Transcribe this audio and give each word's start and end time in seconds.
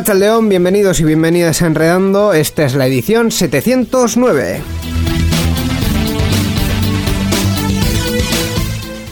Arracha 0.00 0.14
León, 0.14 0.48
bienvenidos 0.48 0.98
y 1.00 1.04
bienvenidas 1.04 1.60
a 1.60 1.66
Enredando. 1.66 2.32
Esta 2.32 2.64
es 2.64 2.74
la 2.74 2.86
edición 2.86 3.30
709. 3.30 4.62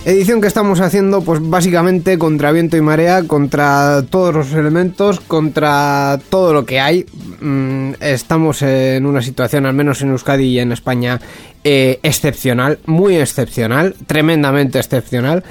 Edición 0.06 0.40
que 0.40 0.48
estamos 0.48 0.80
haciendo, 0.80 1.20
pues 1.20 1.40
básicamente 1.42 2.16
contra 2.16 2.52
viento 2.52 2.78
y 2.78 2.80
marea, 2.80 3.24
contra 3.24 4.02
todos 4.08 4.34
los 4.34 4.52
elementos, 4.54 5.20
contra 5.20 6.18
todo 6.30 6.54
lo 6.54 6.64
que 6.64 6.80
hay. 6.80 7.04
Mm, 7.42 7.92
estamos 8.00 8.62
en 8.62 9.04
una 9.04 9.20
situación, 9.20 9.66
al 9.66 9.74
menos 9.74 10.00
en 10.00 10.12
Euskadi 10.12 10.44
y 10.44 10.58
en 10.58 10.72
España, 10.72 11.20
eh, 11.64 12.00
excepcional, 12.02 12.78
muy 12.86 13.16
excepcional, 13.16 13.94
tremendamente 14.06 14.78
excepcional. 14.78 15.44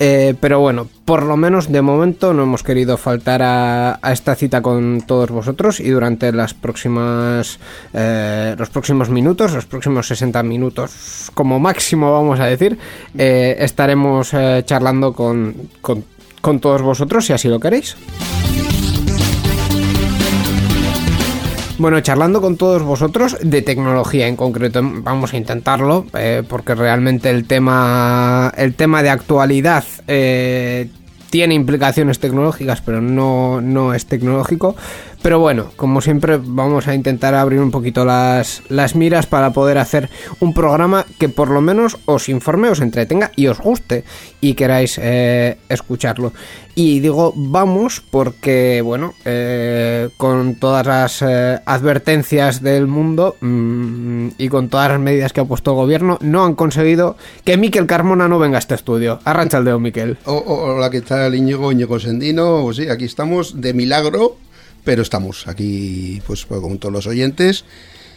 Eh, 0.00 0.34
pero 0.40 0.60
bueno, 0.60 0.88
por 1.04 1.24
lo 1.24 1.36
menos 1.36 1.72
de 1.72 1.82
momento 1.82 2.32
no 2.32 2.44
hemos 2.44 2.62
querido 2.62 2.96
faltar 2.96 3.42
a, 3.42 3.98
esta 4.12 4.34
cita 4.36 4.62
con 4.62 5.02
todos 5.06 5.30
vosotros 5.30 5.80
y 5.80 5.90
durante 5.90 6.32
las 6.32 6.54
próximas 6.54 7.58
eh, 7.92 8.54
los 8.56 8.70
próximos 8.70 9.10
minutos, 9.10 9.52
los 9.54 9.66
próximos 9.66 10.06
60 10.06 10.42
minutos 10.44 11.30
como 11.34 11.58
máximo 11.58 12.12
vamos 12.12 12.38
a 12.38 12.46
decir, 12.46 12.78
eh, 13.16 13.56
estaremos 13.58 14.30
charlando 14.64 15.12
con, 15.12 15.54
con 15.80 16.60
todos 16.60 16.82
vosotros 16.82 17.26
si 17.26 17.32
así 17.32 17.48
lo 17.48 17.58
queréis. 17.58 17.96
Bueno, 21.78 22.00
charlando 22.00 22.40
con 22.40 22.56
todos 22.56 22.82
vosotros 22.82 23.36
de 23.40 23.62
tecnología 23.62 24.26
en 24.26 24.34
concreto, 24.34 24.80
vamos 24.82 25.32
a 25.32 25.36
intentarlo, 25.36 26.06
eh, 26.18 26.42
porque 26.48 26.74
realmente 26.74 27.30
el 27.30 27.46
tema, 27.46 28.52
el 28.56 28.74
tema 28.74 29.00
de 29.04 29.10
actualidad 29.10 29.84
eh, 30.08 30.88
tiene 31.30 31.54
implicaciones 31.54 32.18
tecnológicas, 32.18 32.80
pero 32.80 33.00
no, 33.00 33.60
no 33.60 33.94
es 33.94 34.06
tecnológico. 34.06 34.74
Pero 35.22 35.40
bueno, 35.40 35.70
como 35.76 36.00
siempre 36.00 36.38
vamos 36.42 36.86
a 36.86 36.94
intentar 36.94 37.34
abrir 37.34 37.60
un 37.60 37.70
poquito 37.70 38.04
las, 38.04 38.62
las 38.68 38.94
miras 38.94 39.26
para 39.26 39.52
poder 39.52 39.78
hacer 39.78 40.08
un 40.38 40.54
programa 40.54 41.06
que 41.18 41.28
por 41.28 41.50
lo 41.50 41.60
menos 41.60 41.98
os 42.04 42.28
informe, 42.28 42.68
os 42.68 42.80
entretenga 42.80 43.32
y 43.34 43.48
os 43.48 43.58
guste 43.58 44.04
y 44.40 44.54
queráis 44.54 44.98
eh, 45.02 45.58
escucharlo. 45.68 46.32
Y 46.76 47.00
digo 47.00 47.32
vamos 47.34 48.00
porque, 48.08 48.80
bueno, 48.82 49.14
eh, 49.24 50.08
con 50.16 50.54
todas 50.54 50.86
las 50.86 51.22
eh, 51.22 51.58
advertencias 51.66 52.62
del 52.62 52.86
mundo 52.86 53.36
mm, 53.40 54.28
y 54.38 54.48
con 54.48 54.68
todas 54.68 54.90
las 54.90 55.00
medidas 55.00 55.32
que 55.32 55.40
ha 55.40 55.44
puesto 55.44 55.72
el 55.72 55.76
gobierno, 55.76 56.18
no 56.20 56.44
han 56.44 56.54
conseguido 56.54 57.16
que 57.44 57.56
Miquel 57.56 57.86
Carmona 57.86 58.28
no 58.28 58.38
venga 58.38 58.58
a 58.58 58.60
este 58.60 58.76
estudio. 58.76 59.18
Arrancha 59.24 59.58
el 59.58 59.64
dedo, 59.64 59.80
Miquel. 59.80 60.16
hola, 60.24 60.88
¿qué 60.90 61.00
tal, 61.00 61.34
Íñigo, 61.34 61.72
Íñigo 61.72 61.98
Sendino? 61.98 62.60
Pues 62.62 62.76
sí, 62.76 62.88
aquí 62.88 63.06
estamos 63.06 63.60
de 63.60 63.74
milagro 63.74 64.36
pero 64.88 65.02
estamos 65.02 65.46
aquí 65.46 66.22
pues, 66.26 66.46
pues 66.46 66.62
con 66.62 66.78
todos 66.78 66.94
los 66.94 67.06
oyentes 67.06 67.66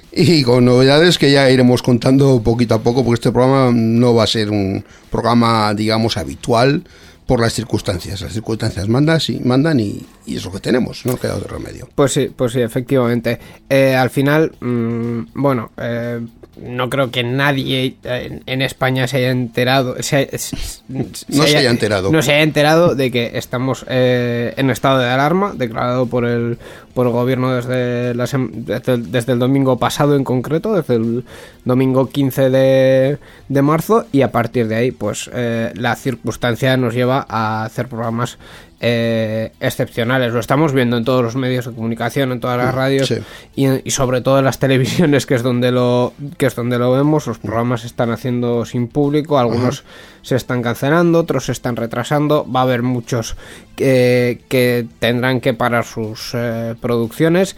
y 0.10 0.42
con 0.44 0.64
novedades 0.64 1.18
que 1.18 1.30
ya 1.30 1.50
iremos 1.50 1.82
contando 1.84 2.42
poquito 2.42 2.76
a 2.76 2.80
poco, 2.82 3.04
porque 3.04 3.16
este 3.16 3.32
programa 3.34 3.74
no 3.76 4.16
va 4.16 4.24
a 4.24 4.28
ser 4.28 4.50
un 4.50 4.82
programa, 5.10 5.74
digamos, 5.74 6.16
habitual 6.16 6.84
por 7.26 7.42
las 7.42 7.52
circunstancias. 7.52 8.22
Las 8.22 8.32
circunstancias 8.32 8.88
mandan, 8.88 9.20
sí, 9.20 9.42
mandan 9.44 9.82
y, 9.82 10.06
y 10.26 10.38
es 10.38 10.46
lo 10.46 10.54
que 10.54 10.62
tenemos, 10.62 11.06
no 11.06 11.18
queda 11.18 11.36
otro 11.36 11.58
remedio. 11.58 11.90
Pues 11.94 12.14
sí, 12.14 12.32
pues 12.34 12.54
sí, 12.54 12.62
efectivamente. 12.62 13.38
Eh, 13.68 13.94
al 13.94 14.10
final, 14.10 14.54
mm, 14.62 15.24
bueno, 15.34 15.72
eh, 15.76 16.22
no 16.58 16.90
creo 16.90 17.12
que 17.12 17.24
nadie 17.24 17.96
en, 18.04 18.62
España 18.62 19.08
se 19.08 19.18
haya 19.18 19.32
enterado. 19.32 19.96
no 19.96 20.04
se 20.04 21.58
haya, 21.58 21.70
enterado. 21.70 22.12
No 22.12 22.22
se 22.22 22.34
haya 22.34 22.44
enterado 22.44 22.96
de 22.96 23.10
que 23.10 23.32
estamos 23.36 23.86
eh, 23.88 24.54
en 24.58 24.70
estado 24.70 25.00
de 25.00 25.10
alarma, 25.10 25.54
declarado 25.56 26.08
por 26.08 26.26
el, 26.26 26.58
por 26.94 27.08
el 27.08 27.14
gobierno 27.14 27.54
desde, 27.56 28.14
desde, 28.14 29.32
el 29.32 29.40
domingo 29.40 29.80
pasado 29.80 30.16
en 30.16 30.26
concreto, 30.26 30.74
desde 30.74 30.96
el 30.96 31.24
domingo 31.64 32.10
15 32.10 32.50
de, 32.50 33.18
de 33.48 33.62
marzo, 33.62 34.06
y 34.12 34.22
a 34.22 34.32
partir 34.32 34.68
de 34.68 34.76
ahí, 34.76 34.92
pues 34.92 35.30
eh, 35.34 35.72
la 35.76 35.96
circunstancia 35.96 36.76
nos 36.76 36.94
lleva 36.94 37.26
a 37.30 37.64
hacer 37.64 37.88
programas 37.88 38.38
eh, 38.84 39.52
excepcionales. 39.60 40.34
Lo 40.34 40.40
estamos 40.40 40.74
viendo 40.74 40.98
en 40.98 41.06
todos 41.06 41.22
los 41.22 41.36
medios 41.36 41.68
de 41.68 41.72
comunicación, 41.72 42.32
en 42.32 42.40
todas 42.40 42.58
las 42.58 42.74
radios 42.74 43.14
y, 43.56 43.92
sobre 43.92 44.22
todo 44.22 44.40
en 44.40 44.46
las 44.46 44.58
televisiones, 44.58 45.28
que 45.28 45.36
es 45.36 45.44
donde 45.44 45.72
lo 45.72 46.14
que 46.40 46.48
es 46.48 46.56
donde 46.56 46.80
lo 46.80 46.92
vemos. 46.92 47.28
Los 47.28 47.38
programas 47.38 47.82
se 47.82 47.88
están 47.88 48.10
haciendo 48.10 48.66
sin 48.66 48.88
público, 48.88 49.38
algunos 49.38 49.84
se 50.24 50.36
están 50.36 50.64
cancelando, 50.64 51.20
otros 51.20 51.46
se 51.46 51.52
están 51.52 51.76
retrasando. 51.76 52.44
Va 52.52 52.62
a 52.62 52.64
haber 52.64 52.82
muchos 52.82 53.36
que, 53.76 54.88
tendrán 54.98 55.42
que 55.42 55.54
parar 55.54 55.86
sus 55.86 56.32
eh, 56.34 56.74
producciones. 56.82 57.56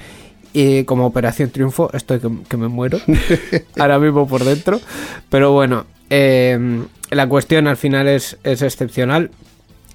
Y 0.51 0.83
como 0.83 1.05
Operación 1.05 1.51
Triunfo, 1.51 1.89
estoy 1.93 2.19
que, 2.19 2.57
me 2.57 2.67
muero 2.67 2.99
ahora 3.79 3.97
mismo 3.97 4.27
por 4.27 4.43
dentro. 4.43 4.81
Pero 5.29 5.53
bueno, 5.53 5.85
eh, 6.09 6.83
la 7.11 7.29
cuestión 7.29 7.67
al 7.67 7.77
final 7.77 8.09
es, 8.09 8.37
es 8.43 8.61
excepcional 8.61 9.31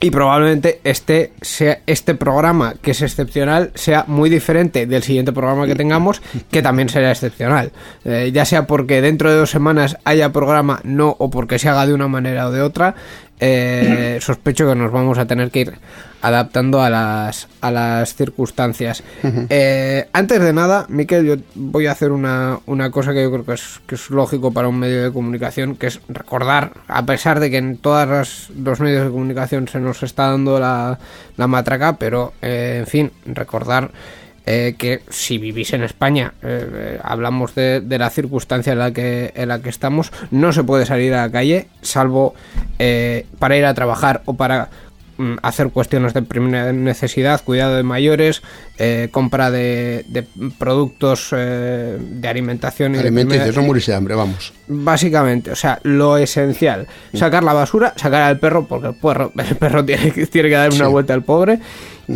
y 0.00 0.10
probablemente 0.10 0.80
este, 0.84 1.32
sea, 1.40 1.80
este 1.86 2.14
programa, 2.14 2.74
que 2.80 2.92
es 2.92 3.02
excepcional, 3.02 3.72
sea 3.74 4.04
muy 4.06 4.30
diferente 4.30 4.86
del 4.86 5.02
siguiente 5.02 5.32
programa 5.32 5.66
que 5.66 5.74
tengamos, 5.74 6.22
que 6.50 6.62
también 6.62 6.88
será 6.88 7.10
excepcional. 7.10 7.72
Eh, 8.04 8.30
ya 8.32 8.44
sea 8.44 8.66
porque 8.66 9.00
dentro 9.00 9.30
de 9.30 9.36
dos 9.36 9.50
semanas 9.50 9.96
haya 10.04 10.32
programa, 10.32 10.80
no, 10.84 11.16
o 11.18 11.30
porque 11.30 11.58
se 11.58 11.68
haga 11.68 11.86
de 11.86 11.94
una 11.94 12.06
manera 12.06 12.46
o 12.46 12.52
de 12.52 12.62
otra, 12.62 12.94
eh, 13.40 14.18
sospecho 14.20 14.68
que 14.68 14.74
nos 14.74 14.90
vamos 14.90 15.18
a 15.18 15.26
tener 15.26 15.50
que 15.50 15.60
ir 15.60 15.74
adaptando 16.20 16.82
a 16.82 16.90
las, 16.90 17.48
a 17.60 17.70
las 17.70 18.14
circunstancias. 18.14 19.02
Eh, 19.50 20.08
antes 20.12 20.40
de 20.40 20.52
nada, 20.52 20.86
Miquel, 20.88 21.24
yo 21.24 21.36
voy 21.54 21.86
a 21.86 21.92
hacer 21.92 22.10
una, 22.10 22.58
una 22.66 22.90
cosa 22.90 23.12
que 23.12 23.22
yo 23.22 23.30
creo 23.30 23.44
que 23.44 23.54
es, 23.54 23.80
que 23.86 23.94
es, 23.94 24.10
lógico 24.10 24.52
para 24.52 24.68
un 24.68 24.78
medio 24.78 25.04
de 25.04 25.12
comunicación, 25.12 25.76
que 25.76 25.86
es 25.86 26.00
recordar, 26.08 26.72
a 26.88 27.06
pesar 27.06 27.40
de 27.40 27.50
que 27.50 27.58
en 27.58 27.76
todos 27.76 28.50
los 28.56 28.80
medios 28.80 29.04
de 29.04 29.10
comunicación 29.10 29.68
se 29.68 29.78
nos 29.78 30.02
está 30.02 30.30
dando 30.30 30.58
la, 30.58 30.98
la 31.36 31.46
matraca, 31.46 31.96
pero 31.96 32.32
eh, 32.42 32.78
en 32.80 32.86
fin, 32.86 33.12
recordar 33.26 33.90
eh, 34.50 34.74
que 34.78 35.00
si 35.10 35.36
vivís 35.36 35.74
en 35.74 35.82
España, 35.82 36.32
eh, 36.42 36.98
hablamos 37.02 37.54
de, 37.54 37.82
la 37.98 38.08
circunstancia 38.08 38.72
en 38.72 38.78
la, 38.78 38.92
que, 38.92 39.30
en 39.36 39.48
la 39.48 39.60
que 39.60 39.68
estamos, 39.68 40.10
no 40.30 40.52
se 40.54 40.64
puede 40.64 40.86
salir 40.86 41.12
a 41.12 41.26
la 41.26 41.30
calle, 41.30 41.68
salvo 41.82 42.34
eh, 42.78 43.26
para 43.38 43.58
ir 43.58 43.66
a 43.66 43.74
trabajar 43.74 44.22
o 44.24 44.32
para 44.34 44.70
mm, 45.18 45.34
hacer 45.42 45.68
cuestiones 45.68 46.14
de 46.14 46.22
primera 46.22 46.72
necesidad, 46.72 47.42
cuidado 47.44 47.76
de 47.76 47.82
mayores, 47.82 48.40
eh, 48.78 49.08
compra 49.10 49.50
de, 49.50 50.06
de 50.08 50.24
productos 50.58 51.28
eh, 51.36 51.98
de 52.00 52.28
alimentación 52.28 52.94
y 52.94 52.98
de 52.98 53.10
no 53.52 53.62
morirse 53.62 53.90
de 53.90 53.96
hambre, 53.98 54.14
vamos. 54.14 54.52
Básicamente, 54.66 55.50
o 55.50 55.56
sea, 55.56 55.78
lo 55.82 56.16
esencial. 56.16 56.86
Sacar 57.12 57.42
la 57.42 57.52
basura, 57.52 57.92
sacar 57.96 58.22
al 58.22 58.38
perro, 58.38 58.66
porque 58.66 58.88
el 58.88 58.94
perro, 58.94 59.30
el 59.38 59.56
perro 59.56 59.84
tiene, 59.84 60.10
que- 60.12 60.26
tiene 60.26 60.48
que 60.48 60.54
dar 60.54 60.70
una 60.72 60.86
Sí. 60.86 60.90
vuelta 60.90 61.12
al 61.12 61.22
pobre, 61.24 61.58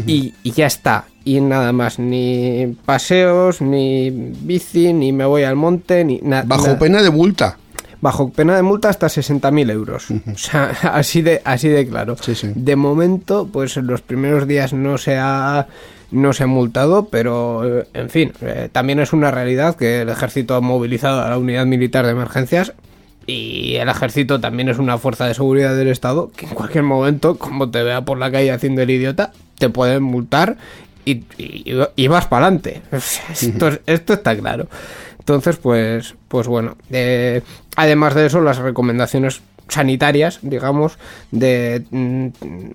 y, 0.06 0.32
y 0.42 0.52
ya 0.52 0.66
está. 0.66 1.04
Y 1.24 1.40
nada 1.40 1.72
más, 1.72 1.98
ni 1.98 2.76
paseos, 2.84 3.60
ni 3.60 4.10
bici, 4.10 4.92
ni 4.92 5.12
me 5.12 5.24
voy 5.24 5.44
al 5.44 5.56
monte, 5.56 6.04
ni 6.04 6.20
nada. 6.22 6.44
Bajo 6.46 6.78
pena 6.78 7.02
de 7.02 7.10
multa. 7.10 7.58
Bajo 8.00 8.30
pena 8.30 8.56
de 8.56 8.62
multa 8.62 8.88
hasta 8.88 9.06
60.000 9.06 9.70
euros. 9.70 10.08
O 10.10 10.36
sea, 10.36 10.70
así 10.94 11.22
de, 11.22 11.40
así 11.44 11.68
de 11.68 11.86
claro. 11.86 12.16
Sí, 12.20 12.34
sí. 12.34 12.50
De 12.54 12.74
momento, 12.74 13.48
pues 13.52 13.76
en 13.76 13.86
los 13.86 14.02
primeros 14.02 14.48
días 14.48 14.72
no 14.72 14.98
se 14.98 15.16
ha, 15.18 15.68
no 16.10 16.32
se 16.32 16.44
ha 16.44 16.46
multado, 16.48 17.06
pero 17.06 17.80
eh, 17.80 17.86
en 17.94 18.10
fin, 18.10 18.32
eh, 18.40 18.68
también 18.72 18.98
es 18.98 19.12
una 19.12 19.30
realidad 19.30 19.76
que 19.76 20.02
el 20.02 20.08
ejército 20.08 20.56
ha 20.56 20.60
movilizado 20.60 21.22
a 21.22 21.30
la 21.30 21.38
unidad 21.38 21.64
militar 21.66 22.04
de 22.04 22.10
emergencias 22.10 22.72
y 23.26 23.76
el 23.76 23.88
ejército 23.88 24.40
también 24.40 24.68
es 24.68 24.78
una 24.78 24.98
fuerza 24.98 25.26
de 25.26 25.34
seguridad 25.34 25.76
del 25.76 25.88
Estado 25.88 26.30
que 26.34 26.46
en 26.46 26.54
cualquier 26.54 26.84
momento, 26.84 27.38
como 27.38 27.70
te 27.70 27.82
vea 27.82 28.02
por 28.02 28.18
la 28.18 28.30
calle 28.30 28.50
haciendo 28.50 28.82
el 28.82 28.90
idiota, 28.90 29.32
te 29.58 29.68
pueden 29.68 30.02
multar 30.02 30.56
y, 31.04 31.24
y- 31.38 31.74
y 31.96 32.06
vas 32.08 32.26
para 32.26 32.46
adelante. 32.46 32.82
Esto, 32.92 33.68
es- 33.68 33.80
esto 33.86 34.12
está 34.14 34.36
claro. 34.36 34.66
Entonces, 35.18 35.56
pues, 35.56 36.14
pues 36.28 36.46
bueno. 36.48 36.76
eh, 36.90 37.42
además 37.76 38.14
de 38.14 38.26
eso, 38.26 38.40
las 38.40 38.58
recomendaciones 38.58 39.40
sanitarias, 39.68 40.40
digamos, 40.42 40.98
de 41.30 41.84
mm, 41.90 42.26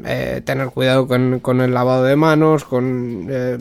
eh, 0.06 0.42
tener 0.46 0.70
cuidado 0.70 1.08
con, 1.08 1.40
con 1.42 1.60
el 1.62 1.74
lavado 1.74 2.04
de 2.06 2.16
manos, 2.16 2.64
con 2.64 3.28
eh, 3.30 3.58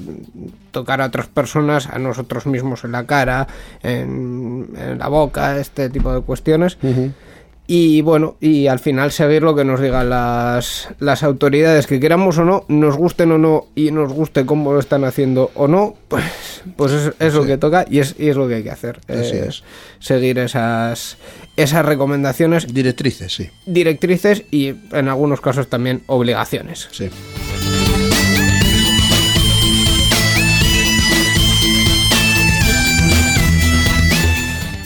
tocar 0.70 1.02
a 1.02 1.06
otras 1.06 1.26
personas, 1.26 1.88
a 1.88 1.98
nosotros 1.98 2.46
mismos 2.46 2.84
en 2.84 2.92
la 2.92 3.04
cara, 3.04 3.46
en, 3.82 4.68
en 4.78 4.98
la 4.98 5.08
boca, 5.08 5.58
este 5.58 5.90
tipo 5.90 6.12
de 6.14 6.20
cuestiones. 6.20 6.78
Y 7.68 8.00
bueno, 8.02 8.36
y 8.40 8.68
al 8.68 8.78
final 8.78 9.10
seguir 9.10 9.42
lo 9.42 9.56
que 9.56 9.64
nos 9.64 9.80
digan 9.80 10.08
las, 10.08 10.88
las 11.00 11.22
autoridades, 11.22 11.86
que 11.86 11.98
queramos 11.98 12.38
o 12.38 12.44
no, 12.44 12.64
nos 12.68 12.96
gusten 12.96 13.32
o 13.32 13.38
no, 13.38 13.66
y 13.74 13.90
nos 13.90 14.12
guste 14.12 14.46
cómo 14.46 14.72
lo 14.72 14.78
están 14.78 15.04
haciendo 15.04 15.50
o 15.54 15.66
no, 15.66 15.94
pues, 16.08 16.62
pues 16.76 16.92
es, 16.92 17.12
es 17.18 17.34
lo 17.34 17.44
que 17.44 17.58
toca 17.58 17.84
y 17.90 17.98
es, 17.98 18.14
y 18.18 18.28
es 18.28 18.36
lo 18.36 18.46
que 18.46 18.56
hay 18.56 18.62
que 18.62 18.70
hacer. 18.70 19.00
Así 19.08 19.36
eh, 19.36 19.46
es. 19.48 19.64
Seguir 19.98 20.38
esas, 20.38 21.16
esas 21.56 21.84
recomendaciones, 21.84 22.72
Directrices, 22.72 23.34
sí. 23.34 23.50
directrices 23.66 24.44
y 24.50 24.74
en 24.92 25.08
algunos 25.08 25.40
casos 25.40 25.68
también 25.68 26.02
obligaciones. 26.06 26.88
sí. 26.92 27.10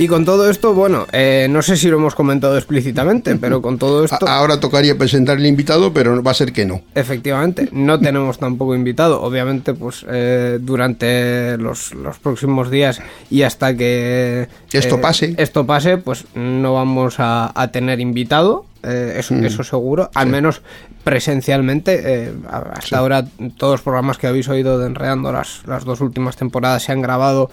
Y 0.00 0.08
con 0.08 0.24
todo 0.24 0.48
esto, 0.48 0.72
bueno, 0.72 1.06
eh, 1.12 1.46
no 1.50 1.60
sé 1.60 1.76
si 1.76 1.88
lo 1.90 1.98
hemos 1.98 2.14
comentado 2.14 2.56
explícitamente, 2.56 3.36
pero 3.36 3.60
con 3.60 3.76
todo 3.76 4.02
esto... 4.02 4.26
Ahora 4.26 4.58
tocaría 4.58 4.96
presentar 4.96 5.36
el 5.36 5.44
invitado, 5.44 5.92
pero 5.92 6.22
va 6.22 6.30
a 6.30 6.34
ser 6.34 6.54
que 6.54 6.64
no. 6.64 6.80
Efectivamente, 6.94 7.68
no 7.70 8.00
tenemos 8.00 8.38
tampoco 8.38 8.74
invitado. 8.74 9.20
Obviamente, 9.20 9.74
pues 9.74 10.06
eh, 10.08 10.56
durante 10.58 11.58
los, 11.58 11.92
los 11.92 12.18
próximos 12.18 12.70
días 12.70 13.02
y 13.28 13.42
hasta 13.42 13.76
que 13.76 14.48
Esto 14.72 14.94
eh, 14.94 14.98
pase. 15.02 15.34
esto 15.36 15.66
pase, 15.66 15.98
pues 15.98 16.24
no 16.34 16.72
vamos 16.72 17.16
a, 17.18 17.52
a 17.54 17.68
tener 17.70 18.00
invitado. 18.00 18.64
eh, 18.82 19.16
eso, 19.18 19.34
Mm. 19.34 19.44
eso 19.44 19.62
seguro, 19.64 20.10
al 20.14 20.28
menos 20.28 20.62
presencialmente. 21.04 22.00
eh, 22.02 22.32
hasta 22.72 22.96
ahora, 22.96 23.26
todos 23.58 23.74
los 23.74 23.82
programas 23.82 24.16
que 24.16 24.26
habéis 24.28 24.48
oído 24.48 24.78
de 24.78 24.86
Enredando 24.86 25.30
las, 25.30 25.60
las 25.66 25.84
dos 25.84 26.00
últimas 26.00 26.36
temporadas 26.36 26.84
se 26.84 26.92
han 26.92 27.02
grabado 27.02 27.50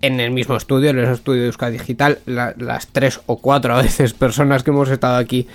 en 0.00 0.20
el 0.20 0.30
mismo 0.30 0.56
estudio, 0.56 0.90
en 0.90 0.98
el 0.98 1.12
estudio 1.12 1.40
de 1.42 1.46
Euskadi 1.48 1.78
Digital. 1.78 2.18
La- 2.26 2.54
las 2.56 2.86
tres 2.88 3.20
o 3.26 3.38
cuatro 3.38 3.74
a 3.74 3.82
veces 3.82 4.12
personas 4.14 4.62
que 4.62 4.70
hemos 4.70 4.88
estado 4.90 5.16
aquí 5.16 5.46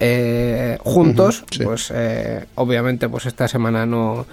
eh, 0.00 0.78
juntos, 0.82 1.44
sí. 1.50 1.62
pues 1.62 1.92
eh, 1.94 2.46
obviamente 2.54 3.08
pues 3.10 3.26
esta 3.26 3.46
semana 3.48 3.84
no, 3.84 4.24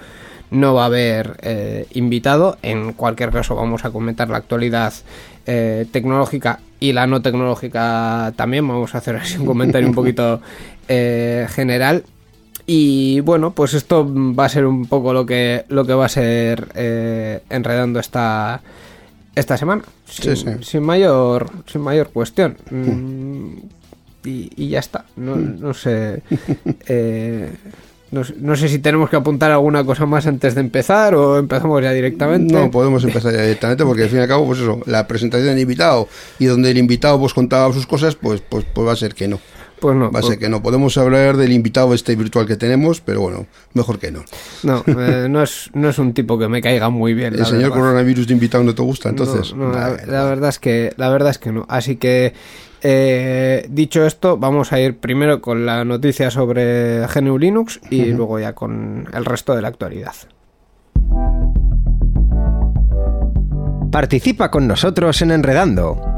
no 0.50 0.72
va 0.74 0.84
a 0.84 0.86
haber 0.86 1.36
eh, 1.42 1.86
invitado. 1.92 2.56
En 2.62 2.94
cualquier 2.94 3.30
caso 3.30 3.54
vamos 3.54 3.84
a 3.84 3.90
comentar 3.90 4.28
la 4.30 4.38
actualidad 4.38 4.92
tecnológica 5.92 6.60
y 6.78 6.92
la 6.92 7.06
no 7.06 7.22
tecnológica 7.22 8.32
también. 8.36 8.68
Vamos 8.68 8.94
a 8.94 8.98
hacer 8.98 9.16
así 9.16 9.38
un 9.38 9.46
comentario 9.46 9.88
un 9.88 9.94
poquito 9.96 10.40
general. 10.86 12.04
Y 12.66 13.20
bueno, 13.20 13.52
pues 13.52 13.72
esto 13.72 14.06
va 14.34 14.44
a 14.44 14.48
ser 14.50 14.66
un 14.66 14.84
poco 14.86 15.14
lo 15.14 15.24
que, 15.24 15.64
lo 15.70 15.86
que 15.86 15.94
va 15.94 16.04
a 16.04 16.10
ser 16.10 16.68
enredando 17.48 17.98
esta, 17.98 18.60
esta 19.38 19.56
semana. 19.56 19.82
Sin, 20.06 20.36
Sí, 20.36 20.44
sí. 20.44 20.50
sin 20.62 20.82
mayor, 20.82 21.50
sin 21.66 21.80
mayor 21.80 22.08
cuestión. 22.10 22.56
Mm, 22.70 23.58
y, 24.24 24.50
y 24.56 24.68
ya 24.68 24.80
está. 24.80 25.04
No, 25.16 25.36
no 25.36 25.74
sé. 25.74 26.22
eh, 26.88 27.50
no, 28.10 28.22
no 28.40 28.56
sé 28.56 28.68
si 28.68 28.78
tenemos 28.78 29.10
que 29.10 29.16
apuntar 29.16 29.50
alguna 29.50 29.84
cosa 29.84 30.06
más 30.06 30.26
antes 30.26 30.54
de 30.54 30.60
empezar 30.62 31.14
o 31.14 31.38
empezamos 31.38 31.82
ya 31.82 31.92
directamente. 31.92 32.54
No, 32.54 32.70
podemos 32.70 33.04
empezar 33.04 33.32
ya 33.32 33.42
directamente 33.42 33.84
porque 33.84 34.04
al 34.04 34.08
fin 34.08 34.18
y 34.18 34.22
al 34.22 34.28
cabo, 34.28 34.46
pues 34.46 34.60
eso, 34.60 34.80
la 34.86 35.06
presentación 35.06 35.50
del 35.50 35.60
invitado 35.60 36.08
y 36.38 36.46
donde 36.46 36.70
el 36.70 36.78
invitado 36.78 37.18
pues 37.18 37.34
contaba 37.34 37.72
sus 37.72 37.86
cosas, 37.86 38.16
pues, 38.16 38.40
pues, 38.40 38.64
pues 38.72 38.86
va 38.88 38.92
a 38.92 38.96
ser 38.96 39.14
que 39.14 39.28
no. 39.28 39.38
Pues 39.80 39.96
no. 39.96 40.04
Va 40.10 40.18
a 40.18 40.22
pues- 40.22 40.26
ser 40.26 40.38
que 40.38 40.48
no. 40.48 40.62
Podemos 40.62 40.96
hablar 40.98 41.36
del 41.36 41.52
invitado 41.52 41.94
este 41.94 42.14
virtual 42.16 42.46
que 42.46 42.56
tenemos, 42.56 43.00
pero 43.00 43.20
bueno, 43.20 43.46
mejor 43.74 43.98
que 43.98 44.10
no. 44.10 44.24
no, 44.62 44.82
eh, 44.86 45.28
no, 45.28 45.42
es, 45.42 45.70
no 45.74 45.88
es 45.88 45.98
un 45.98 46.12
tipo 46.14 46.38
que 46.38 46.48
me 46.48 46.60
caiga 46.60 46.88
muy 46.90 47.14
bien. 47.14 47.34
El 47.34 47.40
la 47.40 47.46
señor 47.46 47.70
verdad. 47.70 47.76
coronavirus 47.76 48.26
de 48.26 48.34
invitado 48.34 48.64
no 48.64 48.74
te 48.74 48.82
gusta, 48.82 49.08
entonces. 49.08 49.54
No, 49.54 49.68
no, 49.68 49.72
la, 49.74 49.88
Vale, 49.90 50.06
la 50.06 50.24
verdad 50.24 50.48
es 50.50 50.58
que 50.58 50.92
la 50.96 51.08
verdad 51.08 51.30
es 51.30 51.38
que 51.38 51.52
no. 51.52 51.66
Así 51.68 51.96
que 51.96 52.32
eh, 52.82 53.66
dicho 53.70 54.04
esto, 54.06 54.36
vamos 54.36 54.72
a 54.72 54.80
ir 54.80 54.98
primero 54.98 55.40
con 55.40 55.66
la 55.66 55.84
noticia 55.84 56.30
sobre 56.30 57.06
GNU 57.06 57.38
Linux 57.38 57.80
y 57.90 58.06
luego 58.06 58.38
ya 58.38 58.52
con 58.54 59.08
el 59.12 59.24
resto 59.24 59.54
de 59.54 59.62
la 59.62 59.68
actualidad. 59.68 60.14
Participa 63.90 64.50
con 64.50 64.68
nosotros 64.68 65.22
en 65.22 65.30
Enredando. 65.30 66.17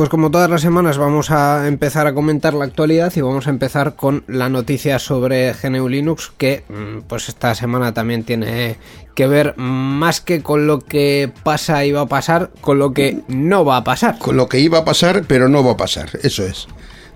Pues 0.00 0.08
como 0.08 0.30
todas 0.30 0.48
las 0.48 0.62
semanas 0.62 0.96
vamos 0.96 1.30
a 1.30 1.68
empezar 1.68 2.06
a 2.06 2.14
comentar 2.14 2.54
la 2.54 2.64
actualidad 2.64 3.12
y 3.16 3.20
vamos 3.20 3.46
a 3.46 3.50
empezar 3.50 3.96
con 3.96 4.24
la 4.28 4.48
noticia 4.48 4.98
sobre 4.98 5.52
GNU 5.52 5.90
Linux 5.90 6.32
que 6.38 6.64
mm, 6.70 7.02
pues 7.06 7.28
esta 7.28 7.54
semana 7.54 7.92
también 7.92 8.24
tiene 8.24 8.78
que 9.14 9.26
ver 9.26 9.52
más 9.58 10.22
que 10.22 10.42
con 10.42 10.66
lo 10.66 10.78
que 10.78 11.30
pasa 11.42 11.84
y 11.84 11.92
va 11.92 12.00
a 12.00 12.06
pasar, 12.06 12.50
con 12.62 12.78
lo 12.78 12.94
que 12.94 13.18
no 13.28 13.66
va 13.66 13.76
a 13.76 13.84
pasar. 13.84 14.18
Con 14.18 14.38
lo 14.38 14.48
que 14.48 14.60
iba 14.60 14.78
a 14.78 14.84
pasar, 14.86 15.24
pero 15.28 15.50
no 15.50 15.62
va 15.62 15.72
a 15.72 15.76
pasar, 15.76 16.08
eso 16.22 16.46
es. 16.46 16.66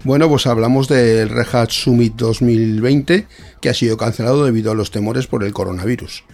Bueno, 0.02 0.28
pues 0.28 0.46
hablamos 0.46 0.86
del 0.86 1.30
Red 1.30 1.54
Hat 1.54 1.70
Summit 1.70 2.16
2020, 2.16 3.26
que 3.62 3.70
ha 3.70 3.74
sido 3.74 3.96
cancelado 3.96 4.44
debido 4.44 4.72
a 4.72 4.74
los 4.74 4.90
temores 4.90 5.26
por 5.26 5.42
el 5.42 5.54
coronavirus. 5.54 6.24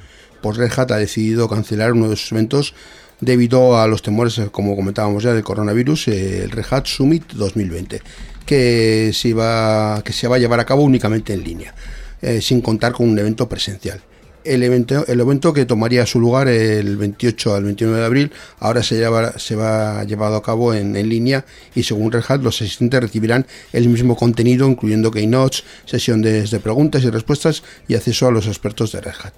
Pues 0.42 0.57
Red 0.57 0.73
Hat 0.76 0.90
ha 0.90 0.97
decidido 0.97 1.49
cancelar 1.49 1.92
uno 1.92 2.09
de 2.09 2.16
sus 2.16 2.33
eventos 2.33 2.75
debido 3.20 3.78
a 3.78 3.86
los 3.86 4.02
temores, 4.02 4.38
eh, 4.38 4.48
como 4.50 4.76
comentábamos 4.76 5.22
ya, 5.22 5.32
del 5.32 5.44
coronavirus, 5.44 6.08
eh, 6.08 6.44
el 6.44 6.50
Red 6.50 6.66
Hat 6.70 6.86
Summit 6.86 7.32
2020, 7.32 8.02
que 8.46 9.10
se, 9.14 9.28
iba, 9.28 10.02
que 10.04 10.12
se 10.12 10.28
va 10.28 10.36
a 10.36 10.38
llevar 10.38 10.60
a 10.60 10.64
cabo 10.64 10.82
únicamente 10.82 11.32
en 11.32 11.44
línea, 11.44 11.74
eh, 12.22 12.40
sin 12.40 12.60
contar 12.60 12.92
con 12.92 13.08
un 13.08 13.18
evento 13.18 13.48
presencial. 13.48 14.00
el 14.42 14.62
evento, 14.62 15.06
el 15.06 15.20
evento 15.20 15.52
que 15.52 15.66
tomaría 15.66 16.06
su 16.06 16.18
lugar 16.18 16.48
el 16.48 16.96
28 16.96 17.54
al 17.54 17.64
29 17.64 18.00
de 18.00 18.06
abril 18.06 18.32
ahora 18.58 18.82
se, 18.82 18.96
lleva, 18.96 19.38
se 19.38 19.54
va 19.54 20.02
llevado 20.04 20.36
a 20.36 20.42
cabo 20.42 20.72
en, 20.72 20.96
en 20.96 21.10
línea 21.10 21.44
y 21.74 21.82
según 21.82 22.10
Red 22.10 22.24
Hat 22.26 22.40
los 22.40 22.56
asistentes 22.62 23.00
recibirán 23.00 23.46
el 23.74 23.86
mismo 23.90 24.16
contenido 24.16 24.66
incluyendo 24.66 25.10
keynotes, 25.10 25.64
sesión 25.84 26.22
de, 26.22 26.44
de 26.44 26.60
preguntas 26.60 27.04
y 27.04 27.10
respuestas 27.10 27.62
y 27.86 27.96
acceso 27.96 28.28
a 28.28 28.30
los 28.30 28.46
expertos 28.46 28.92
de 28.92 29.02
Red 29.02 29.14
Hat. 29.22 29.34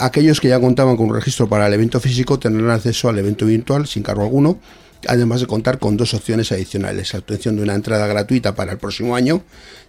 Aquellos 0.00 0.40
que 0.40 0.48
ya 0.48 0.58
contaban 0.58 0.96
con 0.96 1.10
un 1.10 1.14
registro 1.14 1.46
para 1.46 1.66
el 1.66 1.74
evento 1.74 2.00
físico 2.00 2.38
tendrán 2.38 2.70
acceso 2.70 3.10
al 3.10 3.18
evento 3.18 3.44
virtual 3.44 3.86
sin 3.86 4.02
cargo 4.02 4.22
alguno, 4.22 4.58
además 5.06 5.42
de 5.42 5.46
contar 5.46 5.78
con 5.78 5.98
dos 5.98 6.14
opciones 6.14 6.50
adicionales, 6.52 7.12
la 7.12 7.18
obtención 7.18 7.54
de 7.54 7.62
una 7.64 7.74
entrada 7.74 8.06
gratuita 8.06 8.54
para 8.54 8.72
el 8.72 8.78
próximo 8.78 9.14
año 9.14 9.42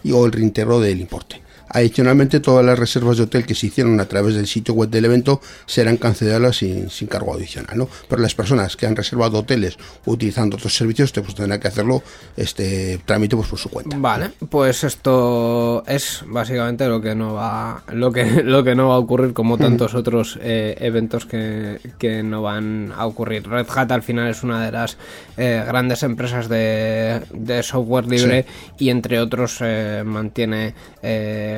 y 0.03 0.12
o 0.12 0.25
el 0.25 0.34
reintegro 0.34 0.82
del 0.82 1.00
importe. 1.00 1.41
Adicionalmente, 1.73 2.39
todas 2.39 2.65
las 2.65 2.77
reservas 2.77 3.17
de 3.17 3.23
hotel 3.23 3.45
que 3.45 3.55
se 3.55 3.67
hicieron 3.67 3.99
a 3.99 4.05
través 4.05 4.35
del 4.35 4.47
sitio 4.47 4.73
web 4.73 4.89
del 4.89 5.05
evento 5.05 5.41
serán 5.65 5.97
canceladas 5.97 6.57
sin, 6.57 6.89
sin 6.89 7.07
cargo 7.07 7.33
adicional. 7.33 7.77
¿no? 7.77 7.87
Pero 8.09 8.21
las 8.21 8.35
personas 8.35 8.75
que 8.75 8.85
han 8.85 8.95
reservado 8.95 9.39
hoteles 9.39 9.77
utilizando 10.05 10.57
otros 10.57 10.75
servicios 10.75 11.11
pues, 11.11 11.35
tendrán 11.35 11.59
que 11.59 11.67
hacerlo 11.67 12.03
este 12.35 12.99
trámite 13.05 13.35
pues, 13.35 13.47
por 13.47 13.59
su 13.59 13.69
cuenta. 13.69 13.95
Vale, 13.97 14.31
pues 14.49 14.83
esto 14.83 15.83
es 15.87 16.23
básicamente 16.27 16.87
lo 16.87 17.01
que 17.01 17.15
no 17.15 17.33
va 17.33 17.83
lo 17.93 18.11
que 18.11 18.43
lo 18.43 18.63
que 18.63 18.75
no 18.75 18.89
va 18.89 18.95
a 18.95 18.99
ocurrir 18.99 19.33
como 19.33 19.57
tantos 19.57 19.93
otros 19.93 20.39
eh, 20.41 20.75
eventos 20.79 21.25
que, 21.25 21.79
que 21.97 22.23
no 22.23 22.41
van 22.41 22.93
a 22.95 23.05
ocurrir. 23.05 23.47
Red 23.47 23.67
Hat 23.73 23.91
al 23.91 24.03
final 24.03 24.29
es 24.29 24.43
una 24.43 24.65
de 24.65 24.71
las 24.71 24.97
eh, 25.37 25.63
grandes 25.65 26.03
empresas 26.03 26.49
de, 26.49 27.21
de 27.33 27.63
software 27.63 28.07
libre 28.07 28.45
y 28.77 28.89
entre 28.89 29.19
otros 29.19 29.57
eh, 29.61 30.03
mantiene 30.05 30.73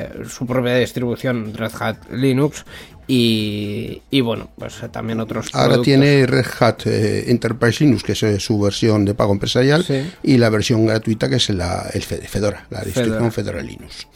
eh, 0.04 0.24
su 0.28 0.46
propia 0.46 0.76
distribución 0.76 1.52
Red 1.54 1.72
Hat 1.80 1.96
Linux 2.12 2.64
y, 3.06 4.00
y 4.10 4.20
bueno, 4.22 4.48
pues 4.58 4.80
también 4.90 5.20
otros 5.20 5.48
Ahora 5.52 5.74
productos. 5.74 5.84
tiene 5.84 6.26
Red 6.26 6.46
Hat 6.58 6.86
eh, 6.86 7.30
Enterprise 7.30 7.84
Linux, 7.84 8.02
que 8.02 8.12
es 8.12 8.22
eh, 8.22 8.40
su 8.40 8.58
versión 8.58 9.04
de 9.04 9.14
pago 9.14 9.32
empresarial, 9.32 9.84
Sí. 9.84 10.10
y 10.22 10.38
la 10.38 10.48
versión 10.48 10.86
gratuita, 10.86 11.28
que 11.28 11.36
es 11.36 11.50
la, 11.50 11.90
el 11.92 12.02
Fe- 12.02 12.22
Fedora, 12.26 12.66
la 12.70 12.80
distribución 12.82 13.30
Fedora. 13.30 13.58
Fedora 13.58 13.62
Linux. 13.62 14.08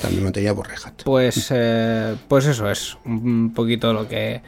También 0.00 0.24
mantenida 0.24 0.54
por 0.54 0.68
Red 0.68 0.76
Hat. 0.84 1.02
Pues, 1.04 1.46
eh, 1.50 2.14
pues 2.28 2.44
eso 2.46 2.70
es 2.70 2.96
un 3.06 3.52
poquito 3.54 3.92
lo 3.94 4.06
que 4.08 4.42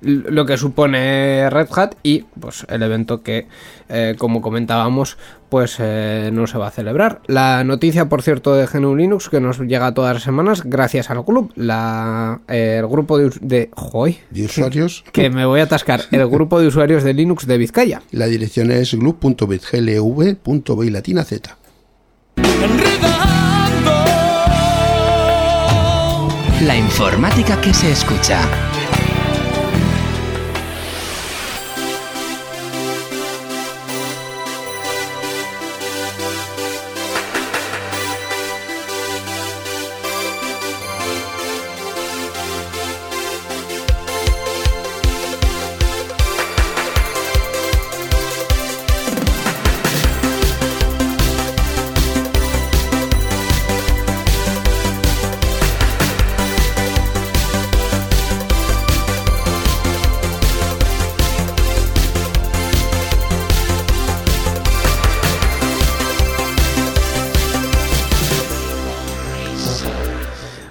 lo 0.00 0.46
que 0.46 0.56
supone 0.56 1.50
Red 1.50 1.68
Hat 1.74 1.94
y 2.04 2.20
pues 2.38 2.64
el 2.68 2.84
evento 2.84 3.22
que 3.24 3.48
eh, 3.88 4.14
como 4.16 4.40
comentábamos 4.40 5.18
pues 5.48 5.76
eh, 5.80 6.30
no 6.32 6.46
se 6.46 6.58
va 6.58 6.68
a 6.68 6.70
celebrar 6.70 7.20
la 7.26 7.64
noticia 7.64 8.08
por 8.08 8.22
cierto 8.22 8.54
de 8.54 8.66
GNU 8.66 8.94
Linux 8.96 9.28
que 9.28 9.40
nos 9.40 9.58
llega 9.60 9.92
todas 9.94 10.14
las 10.14 10.22
semanas 10.22 10.62
gracias 10.64 11.10
al 11.10 11.24
club 11.24 11.52
la 11.56 12.40
eh, 12.48 12.76
el 12.80 12.86
grupo 12.86 13.18
de, 13.18 13.26
us- 13.26 13.38
de 13.40 13.70
¡Joy! 13.74 14.18
De 14.30 14.44
usuarios, 14.44 15.04
que 15.12 15.30
me 15.30 15.44
voy 15.46 15.60
a 15.60 15.64
atascar 15.64 16.02
el 16.10 16.26
grupo 16.28 16.60
de 16.60 16.66
usuarios 16.66 17.02
de 17.04 17.14
Linux 17.14 17.46
de 17.46 17.58
Vizcaya 17.58 18.02
la 18.10 18.26
dirección 18.26 18.70
es 18.70 18.94
glub.bitglv.b 18.94 20.90
latina 20.90 21.24
z. 21.24 21.56
La 26.66 26.76
informática 26.76 27.60
que 27.60 27.72
se 27.72 27.90
escucha. 27.92 28.40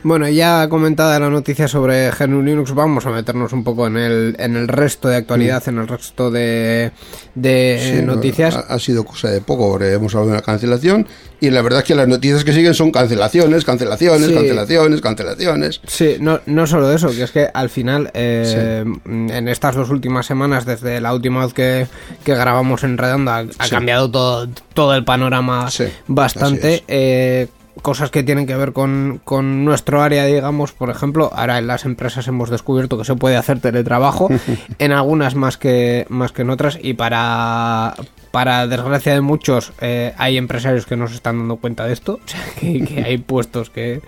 Bueno, 0.07 0.29
ya 0.29 0.69
comentada 0.69 1.19
la 1.19 1.29
noticia 1.29 1.67
sobre 1.67 2.09
GNU 2.11 2.41
Linux, 2.41 2.73
vamos 2.73 3.05
a 3.05 3.09
meternos 3.09 3.51
un 3.51 3.65
poco 3.65 3.87
en 3.87 3.97
el, 3.97 4.37
en 4.39 4.55
el 4.55 4.69
resto 4.69 5.09
de 5.09 5.17
actualidad, 5.17 5.61
en 5.67 5.79
el 5.79 5.87
resto 5.89 6.31
de, 6.31 6.93
de 7.35 7.93
Sí, 7.99 8.05
noticias. 8.05 8.55
Ha, 8.55 8.59
ha 8.73 8.79
sido 8.79 9.03
cosa 9.03 9.29
de 9.29 9.41
poco, 9.41 9.69
porque 9.69 9.91
hemos 9.91 10.15
hablado 10.15 10.27
de 10.31 10.37
una 10.37 10.41
cancelación 10.43 11.05
y 11.41 11.49
la 11.49 11.61
verdad 11.61 11.79
es 11.81 11.85
que 11.87 11.93
las 11.93 12.07
noticias 12.07 12.45
que 12.45 12.53
siguen 12.53 12.73
son 12.73 12.91
cancelaciones, 12.91 13.65
cancelaciones, 13.65 14.27
Sí. 14.27 14.33
cancelaciones, 14.33 15.01
cancelaciones. 15.01 15.81
Sí, 15.85 16.15
no, 16.21 16.39
no 16.45 16.65
solo 16.67 16.89
eso, 16.93 17.09
que 17.09 17.23
es 17.23 17.31
que 17.31 17.49
al 17.53 17.69
final, 17.69 18.09
eh, 18.13 18.85
en 19.05 19.47
estas 19.49 19.75
dos 19.75 19.89
últimas 19.89 20.25
semanas, 20.25 20.65
desde 20.65 21.01
la 21.01 21.13
última 21.13 21.43
vez 21.43 21.53
que, 21.53 21.85
que 22.23 22.33
grabamos 22.33 22.85
en 22.85 22.97
Redondo, 22.97 23.31
ha, 23.31 23.45
cambiado 23.69 24.09
todo, 24.09 24.47
todo 24.73 24.95
el 24.95 25.03
panorama 25.03 25.67
bastante. 26.07 26.85
eh, 26.87 27.47
cosas 27.81 28.11
que 28.11 28.23
tienen 28.23 28.47
que 28.47 28.55
ver 28.55 28.73
con, 28.73 29.21
con 29.23 29.65
nuestro 29.65 30.01
área, 30.01 30.25
digamos, 30.25 30.71
por 30.71 30.89
ejemplo, 30.89 31.31
ahora 31.33 31.57
en 31.57 31.67
las 31.67 31.85
empresas 31.85 32.27
hemos 32.27 32.49
descubierto 32.49 32.97
que 32.97 33.05
se 33.05 33.15
puede 33.15 33.37
hacer 33.37 33.59
teletrabajo, 33.59 34.29
en 34.79 34.91
algunas 34.91 35.35
más 35.35 35.57
que, 35.57 36.05
más 36.09 36.31
que 36.31 36.43
en 36.43 36.49
otras, 36.49 36.79
y 36.81 36.93
para, 36.93 37.95
para 38.31 38.67
desgracia 38.67 39.13
de 39.13 39.21
muchos, 39.21 39.73
eh, 39.81 40.13
hay 40.17 40.37
empresarios 40.37 40.85
que 40.85 40.95
no 40.95 41.07
se 41.07 41.15
están 41.15 41.39
dando 41.39 41.57
cuenta 41.57 41.85
de 41.85 41.93
esto, 41.93 42.19
o 42.25 42.27
sea, 42.27 42.41
que, 42.59 42.83
que 42.83 43.03
hay 43.03 43.17
puestos 43.17 43.69
que, 43.69 44.01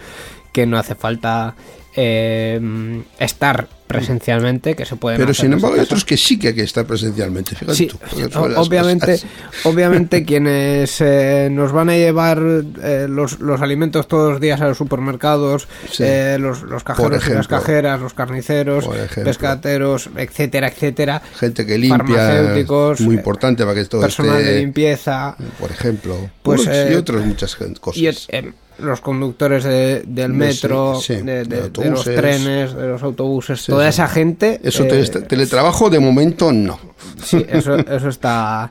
que 0.51 0.65
no 0.65 0.77
hace 0.77 0.95
falta 0.95 1.55
eh, 1.95 3.01
estar 3.19 3.67
presencialmente, 3.89 4.75
que 4.75 4.85
se 4.85 4.95
pueden 4.95 5.17
Pero 5.19 5.31
hacer 5.31 5.45
sin 5.45 5.53
embargo 5.53 5.75
hay 5.75 5.81
otros 5.81 6.05
que 6.05 6.15
sí 6.15 6.37
que 6.39 6.49
hay 6.49 6.53
que 6.53 6.61
estar 6.63 6.85
presencialmente. 6.85 7.55
Fíjate 7.55 7.75
Sí, 7.75 7.87
tú, 7.87 7.97
porque 7.97 8.25
o- 8.25 8.29
son 8.31 8.53
las 8.53 8.67
obviamente, 8.67 9.19
obviamente 9.63 10.23
quienes 10.23 11.01
eh, 11.01 11.49
nos 11.51 11.71
van 11.71 11.89
a 11.89 11.95
llevar 11.97 12.39
eh, 12.83 13.07
los, 13.09 13.39
los 13.39 13.61
alimentos 13.61 14.07
todos 14.07 14.31
los 14.33 14.39
días 14.41 14.61
a 14.61 14.67
los 14.67 14.77
supermercados, 14.77 15.67
Sí. 15.91 16.03
eh, 16.05 16.37
los, 16.39 16.61
los 16.61 16.83
cajeros 16.83 17.27
y 17.27 17.31
las 17.33 17.47
cajeras, 17.47 17.99
los 17.99 18.13
carniceros, 18.13 18.85
ejemplo. 18.85 19.23
pescateros, 19.23 20.09
etcétera, 20.15 20.67
etcétera. 20.67 21.21
Gente 21.39 21.65
que 21.65 21.77
limpia, 21.77 21.97
farmacéuticos, 21.97 23.01
muy 23.01 23.15
importante 23.15 23.63
para 23.63 23.75
que 23.75 23.85
todo 23.85 24.01
personal 24.01 24.37
esté, 24.39 24.53
de 24.53 24.59
limpieza 24.59 25.35
por 25.59 25.71
ejemplo, 25.71 26.29
Pues, 26.43 26.61
Unos 26.61 26.75
eh, 26.75 26.89
y 26.91 26.95
otras 26.95 27.25
muchas 27.25 27.57
cosas. 27.79 27.97
y 28.01 28.07
eh, 28.07 28.53
los 28.81 29.01
conductores 29.01 29.63
de- 29.63 30.03
del 30.05 30.33
metro, 30.33 30.95
sí, 31.01 31.15
de, 31.15 31.43
de 31.43 31.43
de- 31.43 31.69
de 31.69 31.89
los 31.89 32.03
trenes, 32.03 32.73
de 32.73 32.87
los 32.87 33.03
autobuses, 33.03 33.61
Sí, 33.61 33.71
toda 33.71 33.87
esa 33.87 34.07
gente. 34.07 34.59
Eso, 34.63 34.83
eh, 34.83 34.87
tele- 34.87 35.21
teletrabajo 35.27 35.89
de 35.89 35.99
momento 35.99 36.51
no. 36.51 36.79
Sí, 37.23 37.45
eso, 37.49 37.75
eso 37.77 38.09
está, 38.09 38.69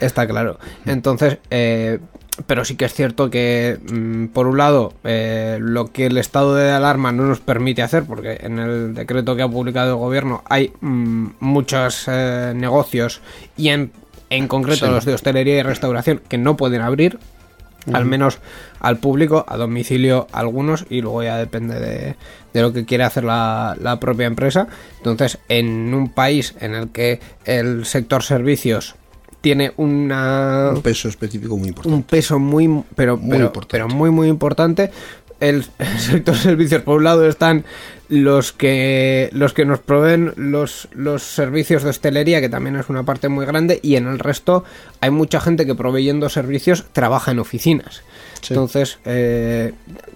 está 0.00 0.26
claro. 0.26 0.58
Entonces, 0.86 1.38
eh, 1.50 1.98
pero 2.46 2.64
sí 2.64 2.74
que 2.76 2.86
es 2.86 2.94
cierto 2.94 3.28
que, 3.28 3.78
mm, 3.92 4.26
por 4.28 4.46
un 4.46 4.56
lado, 4.56 4.94
eh, 5.04 5.58
lo 5.60 5.86
que 5.92 6.06
el 6.06 6.16
estado 6.16 6.54
de 6.54 6.70
alarma 6.70 7.12
no 7.12 7.24
nos 7.26 7.40
permite 7.40 7.82
hacer, 7.82 8.04
porque 8.04 8.38
en 8.40 8.58
el 8.58 8.94
decreto 8.94 9.36
que 9.36 9.42
ha 9.42 9.48
publicado 9.48 9.90
el 9.90 9.96
gobierno 9.96 10.42
hay 10.48 10.72
mm, 10.80 11.26
muchos 11.40 12.04
eh, 12.08 12.52
negocios 12.56 13.20
y 13.58 13.68
en, 13.68 13.92
en 14.30 14.48
concreto 14.48 14.90
los 14.90 15.04
de 15.04 15.12
hostelería 15.14 15.58
y 15.58 15.62
restauración 15.62 16.22
que 16.28 16.38
no 16.38 16.56
pueden 16.56 16.80
abrir. 16.80 17.18
Al 17.92 18.04
menos 18.04 18.38
al 18.80 18.98
público, 18.98 19.44
a 19.48 19.56
domicilio 19.56 20.26
algunos, 20.32 20.84
y 20.90 21.00
luego 21.00 21.22
ya 21.22 21.36
depende 21.38 21.80
de, 21.80 22.16
de 22.52 22.62
lo 22.62 22.72
que 22.72 22.84
quiere 22.84 23.04
hacer 23.04 23.24
la, 23.24 23.76
la 23.80 23.98
propia 24.00 24.26
empresa. 24.26 24.68
Entonces, 24.98 25.38
en 25.48 25.92
un 25.94 26.10
país 26.10 26.54
en 26.60 26.74
el 26.74 26.88
que 26.90 27.20
el 27.44 27.84
sector 27.86 28.22
servicios 28.22 28.94
tiene 29.40 29.72
una, 29.78 30.72
Un 30.74 30.82
peso 30.82 31.08
específico 31.08 31.56
muy 31.56 31.68
importante. 31.68 31.94
un 31.96 32.02
peso 32.02 32.38
muy 32.38 32.84
pero, 32.94 33.16
Muy 33.16 33.30
pero, 33.30 33.46
importante. 33.46 33.70
pero 33.72 33.88
muy 33.88 34.10
muy 34.10 34.28
importante 34.28 34.90
el, 35.40 35.64
el 35.78 35.98
sector 35.98 36.36
servicios 36.36 36.82
por 36.82 36.98
un 36.98 37.04
lado 37.04 37.26
están 37.26 37.64
los 38.10 38.52
que 38.52 39.30
los 39.32 39.54
que 39.54 39.64
nos 39.64 39.78
proveen 39.78 40.34
los, 40.36 40.88
los 40.92 41.22
servicios 41.22 41.82
de 41.82 41.90
hostelería 41.90 42.40
que 42.40 42.48
también 42.48 42.76
es 42.76 42.88
una 42.88 43.04
parte 43.04 43.28
muy 43.28 43.46
grande 43.46 43.80
y 43.82 43.96
en 43.96 44.06
el 44.06 44.18
resto 44.18 44.64
hay 45.00 45.10
mucha 45.10 45.40
gente 45.40 45.64
que 45.64 45.74
proveyendo 45.74 46.28
servicios 46.28 46.84
trabaja 46.92 47.30
en 47.30 47.38
oficinas 47.38 48.02
Sí. 48.42 48.54
entonces 48.54 48.98
eh, 49.04 49.74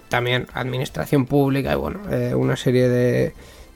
también 0.08 0.46
administración 0.54 1.26
pública 1.26 1.72
y 1.72 1.76
bueno 1.76 2.00
eh, 2.10 2.34
una 2.34 2.56
serie 2.56 2.88
de 2.88 3.34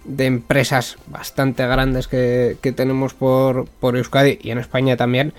de 0.09 0.25
empresas 0.25 0.97
bastante 1.07 1.67
grandes 1.67 2.09
que, 2.09 2.57
que 2.61 2.73
tenemos 2.73 3.15
por, 3.15 3.67
por 3.67 3.97
Euskadi 3.97 4.39
y 4.43 4.51
en 4.51 4.59
España 4.59 4.97
también, 4.97 5.35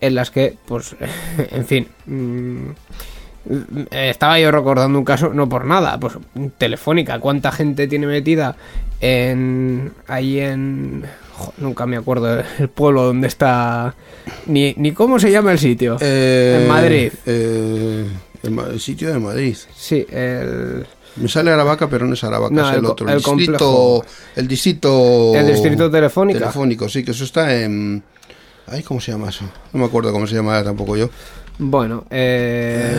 en 0.00 0.14
las 0.16 0.30
que, 0.30 0.56
pues, 0.66 0.96
en 1.50 1.64
fin, 1.64 1.88
mm, 2.06 2.70
estaba 3.90 4.38
yo 4.38 4.50
recordando 4.50 4.98
un 4.98 5.04
caso, 5.04 5.32
no 5.32 5.48
por 5.48 5.64
nada, 5.64 5.98
pues 5.98 6.14
Telefónica, 6.58 7.18
¿cuánta 7.18 7.52
gente 7.52 7.86
tiene 7.86 8.06
metida 8.06 8.56
en 9.00 9.92
ahí 10.06 10.40
en 10.40 11.04
jo, 11.32 11.54
nunca 11.58 11.86
me 11.86 11.96
acuerdo 11.96 12.40
el 12.58 12.68
pueblo 12.68 13.04
donde 13.04 13.28
está 13.28 13.94
ni, 14.46 14.74
ni 14.76 14.92
cómo 14.92 15.18
se 15.18 15.30
llama 15.30 15.52
el 15.52 15.58
sitio 15.58 15.96
Eh, 16.00 16.58
en 16.60 16.68
Madrid 16.68 17.12
eh, 17.26 18.06
el, 18.42 18.80
sitio 18.80 19.12
de 19.12 19.18
Madrid. 19.18 19.56
sí 19.76 20.06
el 20.10 20.86
Me 21.16 21.28
sale 21.28 21.50
Aravaca, 21.50 21.88
pero 21.88 22.06
no 22.06 22.14
es 22.14 22.24
Aravaca, 22.24 22.54
No, 22.54 22.68
es 22.68 22.76
el, 22.76 22.84
otro. 22.84 23.06
el 23.06 23.14
El, 23.14 23.18
distrito, 23.18 24.04
el 24.36 24.48
distrito. 24.48 25.34
El 25.34 25.46
distrito 25.46 25.90
Telefónica. 25.90 26.38
Telefónico, 26.38 26.88
sí, 26.88 27.04
que 27.04 27.10
eso 27.12 27.24
está 27.24 27.54
en. 27.56 28.02
Ay, 28.66 28.82
¿cómo 28.82 29.00
se 29.00 29.12
llama 29.12 29.30
eso? 29.30 29.44
No 29.72 29.80
me 29.80 29.86
acuerdo 29.86 30.12
cómo 30.12 30.26
se 30.26 30.34
llama 30.34 30.62
tampoco 30.62 30.96
yo. 30.96 31.08
Bueno 31.58 32.04
eh, 32.10 32.98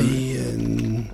en. 0.56 1.10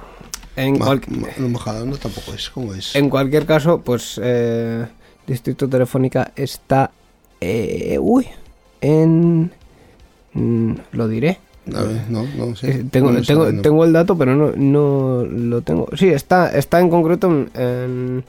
en, 0.55 0.77
Ma- 0.79 0.85
cual- 0.85 1.01
Ma- 1.09 1.27
no, 1.37 1.49
Majadahonda 1.49 1.97
tampoco 1.97 2.33
es. 2.33 2.49
¿Cómo 2.49 2.73
es? 2.73 2.95
en 2.95 3.09
cualquier 3.09 3.45
caso 3.45 3.81
pues 3.81 4.19
eh, 4.23 4.85
distrito 5.27 5.67
telefónica 5.69 6.31
está 6.35 6.91
eh, 7.41 7.97
uy 7.99 8.27
en 8.81 9.51
mm, 10.33 10.73
lo 10.93 11.07
diré 11.07 11.39
A 11.73 11.81
ver, 11.81 12.01
no, 12.09 12.23
no 12.37 12.55
sé. 12.55 12.69
Eh, 12.71 12.85
tengo, 12.91 13.11
No 13.11 13.21
tengo, 13.23 13.51
tengo 13.61 13.85
el 13.85 13.93
dato, 13.93 14.15
pero 14.17 14.35
no, 14.35 14.51
no 14.55 15.25
lo 15.25 15.61
tengo. 15.63 15.87
Sí, 15.97 16.09
está, 16.09 16.55
está 16.55 16.79
en 16.79 16.89
concreto 16.91 17.27
en, 17.27 17.49
en, 17.55 18.23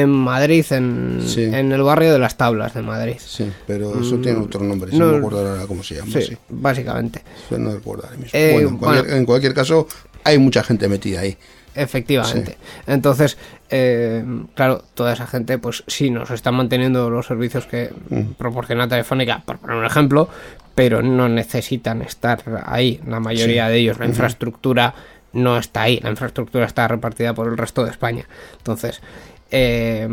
en 0.00 0.10
Madrid, 0.10 0.64
en, 0.70 1.22
Sí. 1.26 1.44
en 1.44 1.72
el 1.72 1.82
barrio 1.82 2.12
de 2.12 2.18
las 2.18 2.36
Tablas 2.36 2.74
de 2.74 2.82
Madrid. 2.82 3.16
Sí, 3.18 3.50
pero 3.66 4.00
eso 4.00 4.16
tiene 4.18 4.38
otro 4.38 4.62
nombre. 4.62 4.92
no- 4.92 5.06
no 5.06 5.12
me 5.12 5.18
acuerdo 5.18 5.48
ahora 5.48 5.66
cómo 5.66 5.82
se 5.82 5.96
llama. 5.96 6.12
Sí, 6.12 6.22
Sí, 6.22 6.36
básicamente. 6.48 7.22
pero 7.48 7.62
no 7.62 7.72
recuerdo 7.72 8.04
ahora 8.04 8.16
mismo. 8.16 8.30
Eh, 8.38 8.50
bueno, 8.52 8.68
en 8.68 8.76
cualquier, 8.78 9.04
bueno. 9.04 9.16
en 9.18 9.24
cualquier 9.26 9.54
caso, 9.54 9.88
hay 10.24 10.38
mucha 10.38 10.62
gente 10.62 10.88
metida 10.88 11.20
ahí. 11.20 11.36
Efectivamente. 11.74 12.56
Entonces, 12.86 13.36
eh, 13.68 14.24
claro, 14.54 14.82
toda 14.94 15.12
esa 15.12 15.26
gente, 15.26 15.58
pues 15.58 15.84
sí, 15.86 16.10
nos 16.10 16.30
están 16.30 16.54
manteniendo 16.54 17.10
los 17.10 17.26
servicios 17.26 17.66
que 17.66 17.90
Mm. 18.08 18.32
proporciona 18.38 18.88
Telefónica, 18.88 19.42
por 19.44 19.58
poner 19.58 19.76
un 19.76 19.84
ejemplo, 19.84 20.28
pero 20.74 21.02
no 21.02 21.28
necesitan 21.28 22.00
estar 22.02 22.42
ahí, 22.66 23.00
la 23.06 23.20
mayoría 23.20 23.68
de 23.68 23.76
ellos. 23.76 23.98
La 23.98 24.06
infraestructura 24.06 24.94
no 25.34 25.58
está 25.58 25.82
ahí, 25.82 26.00
la 26.02 26.08
infraestructura 26.10 26.64
está 26.64 26.88
repartida 26.88 27.34
por 27.34 27.46
el 27.48 27.58
resto 27.58 27.84
de 27.84 27.90
España. 27.90 28.24
Entonces, 28.56 29.02
eh, 29.50 30.08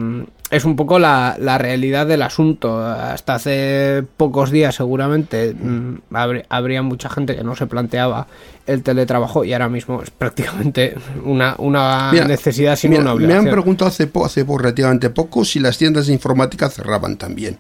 es 0.52 0.66
un 0.66 0.76
poco 0.76 1.00
la, 1.00 1.36
la 1.40 1.58
realidad 1.58 2.06
del 2.06 2.22
asunto. 2.22 2.80
Hasta 2.80 3.36
hace 3.36 4.04
pocos 4.18 4.52
días 4.52 4.76
seguramente 4.76 5.54
mm, 5.56 5.96
habr- 6.12 6.46
habría 6.50 6.84
mucha 6.84 7.10
gente 7.10 7.36
que 7.36 7.44
no 7.44 7.56
se 7.56 7.66
planteaba 7.66 8.28
el 8.68 8.84
teletrabajo 8.84 9.44
y 9.44 9.54
ahora 9.54 9.68
mismo 9.70 10.02
es 10.04 10.12
prácticamente 10.12 10.96
una, 11.26 11.56
una 11.58 12.12
Mira, 12.12 12.26
necesidad 12.28 12.76
sin 12.76 12.94
una 12.94 13.06
me 13.06 13.10
obligación. 13.12 13.48
han 13.48 13.52
preguntado 13.52 13.90
hace, 13.90 14.06
po- 14.08 14.26
hace 14.26 14.46
po- 14.46 14.58
relativamente 14.60 15.10
poco 15.10 15.44
si 15.44 15.60
las 15.60 15.78
tiendas 15.78 16.06
de 16.08 16.14
informática 16.14 16.70
cerraban 16.70 17.18
también. 17.18 17.58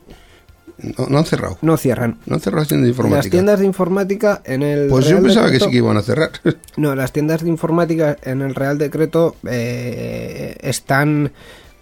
No, 0.77 1.06
no 1.08 1.18
han 1.20 1.25
cerrado. 1.25 1.58
no 1.62 1.77
cierran. 1.77 2.18
No 2.25 2.36
han 2.36 2.42
cerrado 2.42 2.62
las 2.62 2.68
tiendas 2.68 2.86
de 2.86 2.89
informática. 2.89 3.18
Las 3.24 3.30
tiendas 3.32 3.60
de 3.60 3.65
informática 3.65 4.42
en 4.44 4.63
el 4.63 4.88
Pues 4.89 5.06
yo 5.08 5.22
pensaba 5.22 5.50
que 5.51 5.60
sí 5.60 5.70
que 5.70 5.77
iban 5.77 5.98
a 5.98 6.01
cerrar. 6.01 6.30
No, 6.77 6.96
las 6.96 7.12
tiendas 7.12 7.42
de 7.44 7.50
informática 7.50 8.18
en 8.24 8.42
el 8.42 8.53
Real 8.56 8.77
Decreto 8.77 9.36
eh, 9.50 10.56
están 10.62 11.32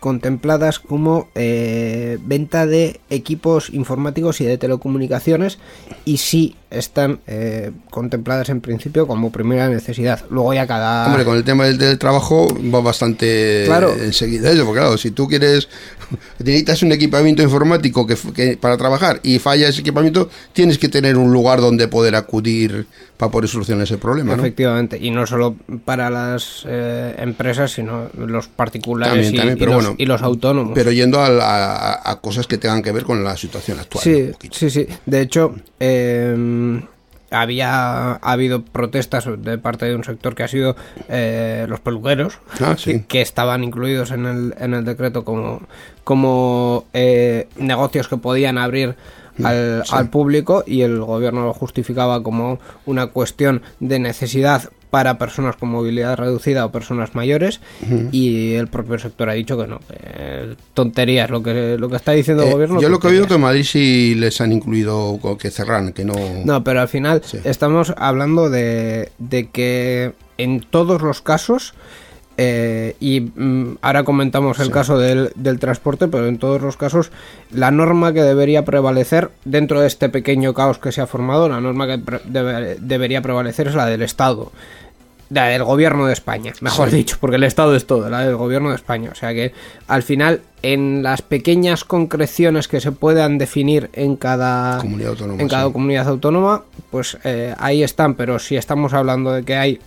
contempladas 0.02 0.80
como 0.80 1.30
eh, 1.36 2.18
venta 2.26 2.66
de 2.66 3.00
equipos 3.12 3.70
informáticos 3.70 4.42
y 4.42 4.46
de 4.46 4.58
telecomunicaciones 4.58 5.60
y 6.06 6.18
sí 6.18 6.56
están 6.72 7.20
eh, 7.28 7.72
contempladas 7.90 8.50
en 8.50 8.62
principio 8.62 9.06
como 9.08 9.32
primera 9.32 9.70
necesidad. 9.70 10.22
Luego 10.30 10.54
ya 10.54 10.66
cada... 10.66 11.06
Hombre, 11.08 11.26
con 11.26 11.36
el 11.38 11.44
tema 11.44 11.66
del, 11.66 11.78
del 11.78 12.00
trabajo 12.00 12.48
va 12.74 12.82
bastante 12.82 13.64
Claro. 13.66 13.94
enseguida 13.94 14.50
eso, 14.52 14.66
porque 14.66 14.80
claro, 14.80 14.98
si 14.98 15.12
tú 15.12 15.28
quieres, 15.28 15.68
necesitas 16.40 16.82
un 16.84 16.92
equipamiento 16.92 17.44
informático 17.44 18.08
que, 18.08 18.16
que- 18.34 18.58
para 18.58 18.78
trabajar 18.78 19.20
y 19.24 19.40
falla 19.40 19.68
ese 19.68 19.82
equipamiento, 19.82 20.30
tienes 20.54 20.78
que 20.78 20.90
tener 20.90 21.18
un 21.18 21.32
lugar 21.32 21.62
donde 21.62 21.88
poder 21.88 22.16
acudir 22.16 22.86
para 23.18 23.32
poder 23.32 23.48
solucionar 23.50 23.84
ese 23.84 23.98
problema, 24.00 24.36
¿no? 24.36 24.42
Efectivamente, 24.42 24.98
y 25.00 25.12
no 25.12 25.28
solo 25.28 25.56
para 25.86 26.10
las 26.10 26.64
eh, 26.68 27.16
empresas, 27.20 27.72
sino 27.72 28.10
los 28.18 28.48
particulares 28.48 29.14
También, 29.14 29.34
y, 29.34 29.38
también, 29.38 29.58
y 29.58 29.60
pero 29.60 29.72
los, 29.74 29.84
bueno. 29.84 29.96
y 30.00 30.06
los 30.08 30.22
autónomos. 30.24 30.72
Pero 30.74 30.92
yendo 30.92 31.20
a, 31.22 32.20
cosas 32.22 32.48
que 32.48 32.58
tengan 32.58 32.82
que 32.82 32.92
ver 32.92 33.04
con 33.04 33.24
la 33.24 33.38
situación 33.38 33.80
actual. 33.80 34.04
Sí, 34.04 34.32
sí, 34.52 34.70
sí. 34.72 34.88
De 35.06 35.22
hecho, 35.22 35.54
eh, 35.80 36.34
había 37.30 38.14
ha 38.14 38.32
habido 38.32 38.64
protestas 38.64 39.26
de 39.38 39.58
parte 39.58 39.86
de 39.86 39.96
un 39.96 40.04
sector 40.04 40.36
que 40.36 40.44
ha 40.44 40.48
sido 40.48 40.76
eh, 41.08 41.66
los 41.70 41.80
peluqueros, 41.80 42.40
Ah, 42.60 42.76
sí. 42.78 42.92
que, 42.92 43.06
que 43.06 43.22
estaban 43.22 43.64
incluidos 43.64 44.12
en 44.12 44.26
el, 44.26 44.54
en 44.60 44.74
el 44.74 44.84
decreto 44.84 45.24
como, 45.24 45.62
como 46.04 46.86
eh, 46.94 47.48
negocios 47.58 48.08
que 48.08 48.18
podían 48.18 48.58
abrir 48.58 48.96
Mm, 49.38 49.46
al, 49.46 49.84
al 49.90 50.10
público 50.10 50.66
y 50.68 50.82
el 50.82 51.00
gobierno 51.00 51.46
lo 51.46 51.54
justificaba 51.54 52.22
como 52.22 52.60
una 52.86 53.08
cuestión 53.08 53.62
de 53.80 53.98
necesidad 53.98 54.64
para 54.92 55.18
personas 55.18 55.56
con 55.56 55.70
movilidad 55.70 56.18
reducida 56.18 56.66
o 56.66 56.72
personas 56.72 57.16
mayores 57.16 57.60
y 58.12 58.54
el 58.54 58.68
propio 58.68 59.00
sector 59.00 59.30
ha 59.30 59.34
dicho 59.34 59.58
que 59.58 59.66
no, 59.66 59.80
tonterías 60.74 61.30
lo 61.30 61.42
que 61.42 61.78
lo 61.80 61.90
que 61.90 61.96
está 61.96 62.12
diciendo 62.12 62.44
el 62.44 62.50
Eh, 62.50 62.54
gobierno. 62.54 62.82
yo 62.82 62.90
lo 62.90 63.00
que 63.00 63.08
he 63.08 63.12
oído 63.12 63.28
que 63.28 63.36
en 63.36 63.42
Madrid 63.42 63.64
sí 63.64 64.16
les 64.16 64.40
han 64.42 64.52
incluido 64.52 65.18
que 65.40 65.50
cerran, 65.50 65.94
que 65.94 66.04
no... 66.06 66.14
No, 66.46 66.64
pero 66.64 66.82
al 66.82 66.88
final 66.90 67.22
Sí. 67.24 67.40
estamos 67.44 67.94
hablando 67.98 68.50
de, 68.50 69.12
de 69.18 69.50
que 69.50 70.12
en 70.38 70.60
todos 70.62 71.02
los 71.02 71.22
casos, 71.22 71.74
eh, 72.38 72.96
y 73.00 73.20
mm, 73.22 73.78
ahora 73.82 74.04
comentamos 74.04 74.60
el 74.60 74.72
caso 74.72 74.98
del, 74.98 75.32
del 75.36 75.60
transporte, 75.60 76.08
pero 76.08 76.28
en 76.28 76.38
todos 76.40 76.62
los 76.62 76.78
casos, 76.78 77.12
la 77.52 77.70
norma 77.72 78.14
que 78.14 78.24
debería 78.24 78.66
prevalecer 78.66 79.30
dentro 79.46 79.82
de 79.82 79.88
este 79.88 80.10
pequeño 80.10 80.54
caos 80.54 80.80
que 80.80 80.92
se 80.92 81.02
ha 81.02 81.08
formado, 81.08 81.48
la 81.50 81.62
norma 81.62 81.86
que 81.88 82.00
pre- 82.00 82.22
debe- 82.26 82.78
debería 82.80 83.22
prevalecer 83.22 83.68
es 83.68 83.76
la 83.76 83.86
del 83.86 84.02
Estado. 84.02 84.52
La 85.34 85.46
del 85.46 85.64
gobierno 85.64 86.08
de 86.08 86.14
España, 86.14 86.52
mejor 86.60 86.90
Sí. 86.90 86.98
dicho, 86.98 87.16
porque 87.20 87.38
el 87.38 87.44
Estado 87.44 87.74
es 87.76 87.88
todo, 87.88 88.10
la 88.10 88.20
del 88.26 88.36
gobierno 88.36 88.70
de 88.70 88.76
España. 88.76 89.10
O 89.12 89.16
sea 89.16 89.34
que 89.34 89.54
al 89.88 90.04
final, 90.04 90.42
en 90.62 91.04
las 91.04 91.22
pequeñas 91.22 91.86
concreciones 91.86 92.68
que 92.68 92.82
se 92.82 92.92
puedan 92.92 93.38
definir 93.38 93.90
en 93.94 94.18
cada 94.18 94.78
Comunidad 94.80 95.12
autónoma, 95.12 95.42
en 95.42 95.48
cada 95.48 95.68
sí. 95.68 95.72
comunidad 95.72 96.08
autónoma, 96.10 96.64
pues 96.90 97.18
eh, 97.24 97.56
ahí 97.60 97.82
están. 97.82 98.16
Pero 98.16 98.40
si 98.40 98.58
estamos 98.58 98.94
hablando 98.94 99.32
de 99.32 99.44
que 99.44 99.56
hay 99.56 99.80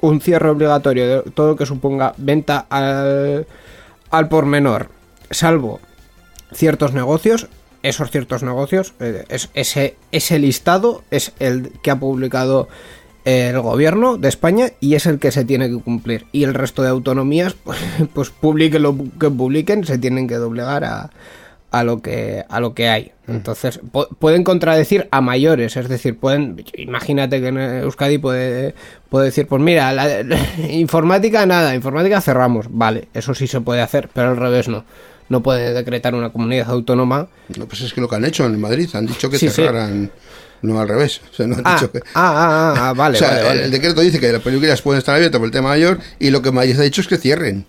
un 0.00 0.20
cierre 0.22 0.48
obligatorio 0.48 1.22
de 1.22 1.30
todo 1.30 1.48
lo 1.48 1.56
que 1.56 1.66
suponga 1.66 2.14
venta 2.16 2.66
al, 2.70 3.46
al 4.10 4.28
por 4.28 4.46
menor, 4.46 4.88
salvo 5.30 5.80
ciertos 6.54 6.94
negocios, 6.94 7.48
esos 7.82 8.10
ciertos 8.10 8.42
negocios, 8.42 8.94
eh, 9.00 9.24
es, 9.28 9.50
ese, 9.52 9.96
ese 10.12 10.38
listado 10.38 11.02
es 11.10 11.32
el 11.40 11.72
que 11.82 11.90
ha 11.90 11.96
publicado 11.96 12.68
el 13.26 13.60
gobierno 13.60 14.16
de 14.16 14.28
España 14.28 14.68
y 14.80 14.94
es 14.94 15.04
el 15.06 15.18
que 15.18 15.32
se 15.32 15.44
tiene 15.44 15.68
que 15.68 15.76
cumplir. 15.78 16.26
Y 16.32 16.44
el 16.44 16.54
resto 16.54 16.82
de 16.82 16.88
autonomías, 16.88 17.54
pues, 17.64 17.78
pues 18.14 18.30
publiquen 18.30 18.82
lo 18.82 18.96
que 19.20 19.28
publiquen, 19.30 19.84
se 19.84 19.98
tienen 19.98 20.28
que 20.28 20.36
doblegar 20.36 20.84
a, 20.84 21.10
a 21.72 21.82
lo 21.84 22.00
que 22.00 22.44
a 22.48 22.60
lo 22.60 22.72
que 22.72 22.88
hay. 22.88 23.10
Entonces, 23.26 23.80
pu- 23.82 24.06
pueden 24.20 24.44
contradecir 24.44 25.08
a 25.10 25.20
mayores, 25.20 25.76
es 25.76 25.88
decir, 25.88 26.16
pueden 26.16 26.64
imagínate 26.76 27.40
que 27.40 27.48
en 27.48 27.58
Euskadi 27.58 28.18
puede 28.18 28.74
puede 29.10 29.26
decir, 29.26 29.48
pues 29.48 29.60
mira, 29.60 29.92
la, 29.92 30.22
la 30.22 30.38
informática 30.70 31.44
nada, 31.44 31.74
informática 31.74 32.20
cerramos, 32.20 32.66
vale, 32.70 33.08
eso 33.12 33.34
sí 33.34 33.48
se 33.48 33.60
puede 33.60 33.82
hacer, 33.82 34.08
pero 34.14 34.28
al 34.30 34.36
revés 34.36 34.68
no. 34.68 34.84
No 35.28 35.42
puede 35.42 35.72
decretar 35.74 36.14
una 36.14 36.30
comunidad 36.30 36.70
autónoma. 36.70 37.26
No, 37.58 37.66
pues 37.66 37.80
es 37.80 37.92
que 37.92 38.00
lo 38.00 38.08
que 38.08 38.14
han 38.14 38.24
hecho 38.24 38.46
en 38.46 38.60
Madrid, 38.60 38.88
han 38.94 39.06
dicho 39.06 39.28
que 39.28 39.38
Sí, 39.38 39.48
sí. 39.48 39.62
No 40.66 40.80
al 40.80 40.88
revés. 40.88 41.20
O 41.32 41.34
sea, 41.34 41.46
no 41.46 41.56
han 41.56 41.62
Ah, 41.64 41.74
dicho 41.74 41.90
que... 41.92 41.98
ah, 42.14 42.74
ah, 42.74 42.88
ah, 42.88 42.92
vale, 42.92 43.16
o 43.16 43.18
sea, 43.18 43.28
vale, 43.28 43.40
el- 43.40 43.46
vale. 43.46 43.64
el 43.64 43.70
decreto 43.70 44.00
dice 44.00 44.20
que 44.20 44.32
las 44.32 44.42
peluquerías 44.42 44.82
pueden 44.82 44.98
estar 44.98 45.14
abiertas 45.14 45.38
por 45.38 45.46
el 45.46 45.52
tema 45.52 45.68
mayor 45.70 45.98
y 46.18 46.30
lo 46.30 46.42
que 46.42 46.50
Madrid 46.52 46.78
ha 46.78 46.82
dicho 46.82 47.00
es 47.00 47.06
que 47.08 47.16
cierren. 47.16 47.66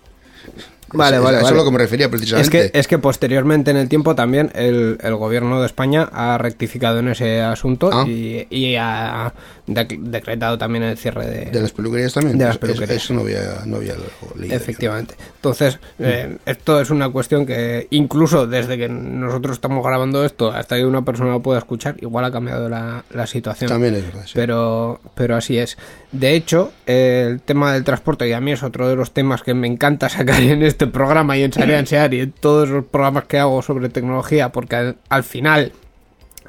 Vale, 0.94 1.18
Eso- 1.18 1.24
vale, 1.26 1.38
Eso 1.38 1.46
vale. 1.46 1.58
es 1.58 1.64
lo 1.64 1.66
que 1.66 1.72
me 1.72 1.78
refería 1.80 2.06
Es 2.06 2.12
precisamente. 2.12 2.72
que, 2.72 2.80
es 2.80 2.88
que 2.88 2.98
posteriormente 2.98 3.72
en 3.72 3.78
el 3.78 3.90
tiempo 3.90 4.16
también 4.16 4.52
el, 4.56 4.98
el 5.02 5.16
gobierno 5.16 5.60
de 5.60 5.66
España 5.66 6.10
ha 6.12 6.38
rectificado 6.38 7.00
en 7.00 7.10
ese 7.10 7.42
asunto 7.42 7.90
Ah. 7.92 8.06
y, 8.08 8.48
y 8.50 8.76
ha 8.78 9.34
dec- 9.68 10.00
decretado 10.00 10.58
también 10.58 10.84
el 10.84 10.98
cierre 10.98 11.26
de, 11.28 11.46
De 11.52 11.62
las 11.62 11.72
peluquerías 11.72 12.14
también. 12.14 12.38
De 12.38 12.46
las 12.46 12.58
Eso- 12.90 13.14
no 13.14 13.22
había, 13.22 13.64
no 13.66 13.78
había 13.78 13.96
leído. 14.38 14.56
Efectivamente. 14.56 15.16
Entonces, 15.36 15.80
eh, 16.00 16.38
esto 16.46 16.80
es 16.82 16.90
una 16.90 17.10
cuestión 17.10 17.46
que 17.46 17.88
incluso 17.92 18.48
desde 18.48 18.78
que 18.78 18.88
nosotros 18.90 19.54
estamos 19.58 19.84
grabando 19.86 20.24
esto 20.26 20.52
hasta 20.52 20.78
que 20.78 20.86
una 20.86 21.04
persona 21.04 21.32
lo 21.32 21.42
pueda 21.42 21.60
escuchar, 21.60 21.96
igual 22.02 22.26
ha 22.26 22.32
cambiado 22.32 22.70
la, 22.70 23.04
la 23.14 23.28
situación. 23.28 23.70
También 23.70 23.96
es 23.96 24.06
verdad. 24.06 24.24
sí. 24.26 24.32
Pero, 24.36 25.00
pero 25.16 25.36
así 25.36 25.58
es. 25.58 25.78
De 26.12 26.36
hecho, 26.36 26.72
el 26.86 27.42
tema 27.42 27.74
del 27.74 27.84
transporte, 27.84 28.28
y 28.28 28.34
a 28.34 28.40
mí 28.40 28.52
es 28.52 28.64
otro 28.64 28.88
de 28.88 28.96
los 28.96 29.12
temas 29.12 29.44
que 29.44 29.54
me 29.54 29.68
encanta 29.68 30.10
sacar 30.10 30.42
en 30.42 30.64
este 30.64 30.88
programa 30.88 31.38
y 31.38 31.44
en 31.44 31.54
Sarean 31.54 31.88
Sear 31.88 32.14
y 32.14 32.22
en 32.22 32.32
todos 32.32 32.70
los 32.70 32.86
programas 32.86 33.26
que 33.26 33.40
hago 33.40 33.62
sobre 33.62 33.90
tecnología, 33.90 34.52
porque 34.52 34.76
al, 34.76 34.98
al 35.10 35.24
final 35.24 35.74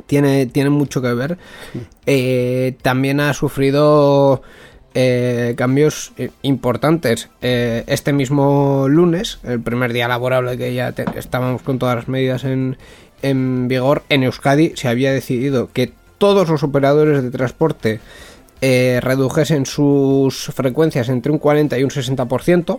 tiene, 0.07 0.47
tiene 0.47 0.71
mucho 0.71 1.03
que 1.03 1.12
ver. 1.14 1.38
Eh, 2.07 2.77
también 2.83 3.21
ha 3.21 3.35
sufrido 3.35 4.42
eh, 4.94 5.55
cambios 5.57 6.12
importantes 6.42 7.29
eh, 7.42 7.85
este 7.87 8.12
mismo 8.12 8.87
lunes, 8.88 9.38
el 9.44 9.61
primer 9.61 9.92
día 9.92 10.09
laborable 10.09 10.57
que 10.57 10.75
ya 10.75 10.94
estábamos 11.14 11.62
con 11.62 11.79
todas 11.79 11.97
las 11.97 12.09
medidas 12.09 12.44
en, 12.44 12.79
en 13.23 13.68
vigor, 13.68 14.03
en 14.09 14.23
Euskadi 14.23 14.73
se 14.77 14.88
había 14.88 15.12
decidido 15.12 15.71
que 15.73 15.92
todos 16.18 16.49
los 16.49 16.62
operadores 16.62 17.23
de 17.23 17.31
transporte 17.31 18.01
eh, 18.61 19.01
redujesen 19.03 19.66
sus 19.66 20.47
frecuencias 20.55 21.09
entre 21.09 21.33
un 21.33 21.38
40 21.38 21.79
y 21.79 21.85
un 21.85 21.90
60%. 21.90 22.79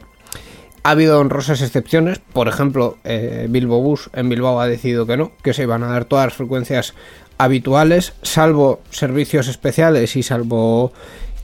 Ha 0.84 0.92
habido 0.92 1.20
honrosas 1.20 1.62
excepciones, 1.62 2.20
por 2.20 2.48
ejemplo, 2.48 2.98
eh, 3.04 3.48
Bilbo 3.50 3.82
Bus 3.82 4.10
en 4.14 4.30
Bilbao 4.30 4.62
ha 4.62 4.68
decidido 4.68 5.06
que 5.06 5.18
no, 5.18 5.32
que 5.44 5.54
se 5.54 5.64
iban 5.64 5.84
a 5.84 5.88
dar 5.88 6.06
todas 6.06 6.28
las 6.28 6.34
frecuencias 6.34 6.94
habituales, 7.38 8.14
salvo 8.22 8.82
servicios 8.90 9.48
especiales 9.48 10.16
y 10.16 10.24
salvo 10.24 10.94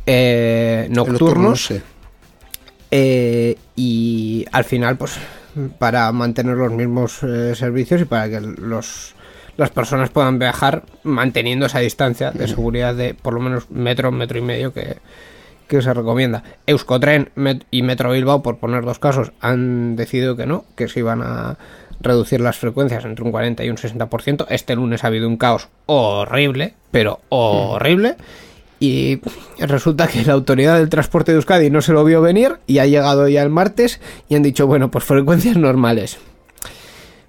eh, 0.05 0.87
nocturnos. 0.89 1.65
sí. 1.65 1.81
Eh, 2.91 3.57
y 3.75 4.45
al 4.51 4.63
final, 4.63 4.97
pues, 4.97 5.17
para 5.79 6.09
mantener 6.13 6.55
los 6.55 6.71
mismos 6.71 7.13
servicios 7.13 8.01
y 8.01 8.05
para 8.05 8.29
que 8.29 8.39
los, 8.39 9.14
las 9.57 9.69
personas 9.69 10.09
puedan 10.09 10.39
viajar 10.39 10.83
manteniendo 11.03 11.65
esa 11.65 11.79
distancia 11.79 12.31
de 12.31 12.47
seguridad 12.47 12.95
de 12.95 13.13
por 13.13 13.33
lo 13.33 13.39
menos 13.39 13.69
metro, 13.69 14.11
metro 14.11 14.37
y 14.37 14.41
medio 14.41 14.73
que, 14.73 14.97
que 15.67 15.81
se 15.81 15.93
recomienda. 15.93 16.43
Euskotren 16.67 17.29
y 17.71 17.81
Metro 17.81 18.11
Bilbao, 18.11 18.43
por 18.43 18.57
poner 18.57 18.83
dos 18.83 18.99
casos, 18.99 19.31
han 19.39 19.95
decidido 19.95 20.35
que 20.35 20.45
no, 20.45 20.65
que 20.75 20.87
se 20.87 20.99
iban 20.99 21.21
a 21.23 21.57
reducir 21.99 22.41
las 22.41 22.57
frecuencias 22.57 23.05
entre 23.05 23.23
un 23.23 23.31
40 23.31 23.63
y 23.63 23.69
un 23.69 23.77
60%. 23.77 24.45
Este 24.49 24.75
lunes 24.75 25.03
ha 25.03 25.07
habido 25.07 25.27
un 25.27 25.37
caos 25.37 25.69
horrible, 25.85 26.73
pero 26.91 27.19
horrible. 27.29 28.15
Y 28.79 29.21
resulta 29.57 30.07
que 30.07 30.23
la 30.25 30.33
autoridad 30.33 30.77
del 30.77 30.89
transporte 30.89 31.31
de 31.31 31.37
Euskadi 31.37 31.69
no 31.69 31.81
se 31.81 31.93
lo 31.93 32.03
vio 32.03 32.21
venir 32.21 32.57
y 32.67 32.79
ha 32.79 32.85
llegado 32.85 33.27
ya 33.27 33.41
el 33.41 33.49
martes 33.49 34.01
y 34.27 34.35
han 34.35 34.43
dicho, 34.43 34.67
bueno, 34.67 34.91
pues 34.91 35.05
frecuencias 35.05 35.55
normales. 35.57 36.19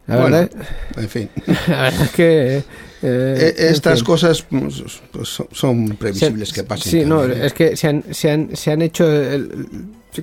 La 0.07 0.16
Bueno, 0.16 0.37
verdad, 0.37 0.51
en 0.97 1.09
fin. 1.09 1.31
la 1.69 1.83
verdad 1.83 2.03
es 2.03 2.11
que... 2.11 2.57
eh, 2.59 2.62
Eh, 3.03 3.55
en 3.59 3.69
Estas 3.69 3.99
fin. 3.99 4.07
cosas 4.07 4.42
pues, 4.42 4.83
pues, 5.12 5.42
son- 5.53 5.97
previsibles 5.97 6.49
Se- 6.49 6.55
que 6.55 6.64
pasen. 6.64 6.90
Sí, 6.92 7.05
no, 7.05 7.25
¿eh? 7.25 7.47
es 7.47 7.53
que 7.53 7.77
se 7.77 7.88
han, 7.88 8.05
se 8.12 8.31
han, 8.31 8.57
se 8.57 8.71
han 8.73 8.83
hecho, 8.83 9.11
el- 9.11 9.66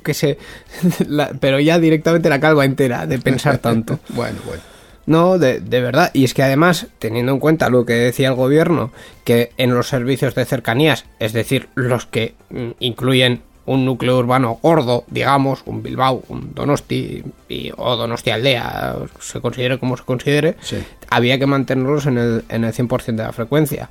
que 0.04 0.38
la- 1.08 1.32
pero 1.40 1.60
ya 1.60 1.78
directamente 1.80 2.30
la 2.30 2.40
calva 2.40 2.66
entera 2.66 3.06
de 3.06 3.20
pensar 3.20 3.58
tanto. 3.60 4.00
Bueno, 4.10 4.38
bueno. 4.46 4.62
No, 5.06 5.38
de, 5.38 5.60
de 5.60 5.82
verdad. 5.82 6.12
Y 6.14 6.24
es 6.24 6.34
que 6.34 6.44
además, 6.44 6.88
teniendo 6.98 7.34
en 7.34 7.40
cuenta 7.40 7.70
lo 7.70 7.86
que 7.86 7.94
decía 7.94 8.30
el 8.30 8.36
gobierno, 8.36 8.94
que 9.26 9.52
en 9.58 9.74
los 9.76 9.90
servicios 9.90 10.34
de 10.34 10.46
cercanías, 10.46 11.04
es 11.20 11.34
decir, 11.34 11.68
los 11.76 12.06
que 12.06 12.36
mm, 12.50 12.70
incluyen 12.80 13.42
un 13.66 13.86
núcleo 13.86 14.18
urbano 14.18 14.60
gordo, 14.62 15.06
digamos, 15.08 15.62
un 15.66 15.82
Bilbao, 15.84 16.24
un 16.28 16.54
Donosti 16.54 17.24
y, 17.48 17.72
o 17.78 17.96
Donosti 17.96 18.30
Aldea, 18.32 18.96
se 19.20 19.40
considere 19.40 19.80
como 19.80 19.96
se 19.98 20.04
considere, 20.04 20.58
Sí. 20.62 20.78
había 21.10 21.40
que 21.40 21.46
mantenerlos 21.46 22.06
en 22.06 22.18
el, 22.18 22.44
en 22.50 22.64
el 22.66 22.74
100% 22.74 23.16
de 23.16 23.24
la 23.24 23.32
frecuencia. 23.34 23.90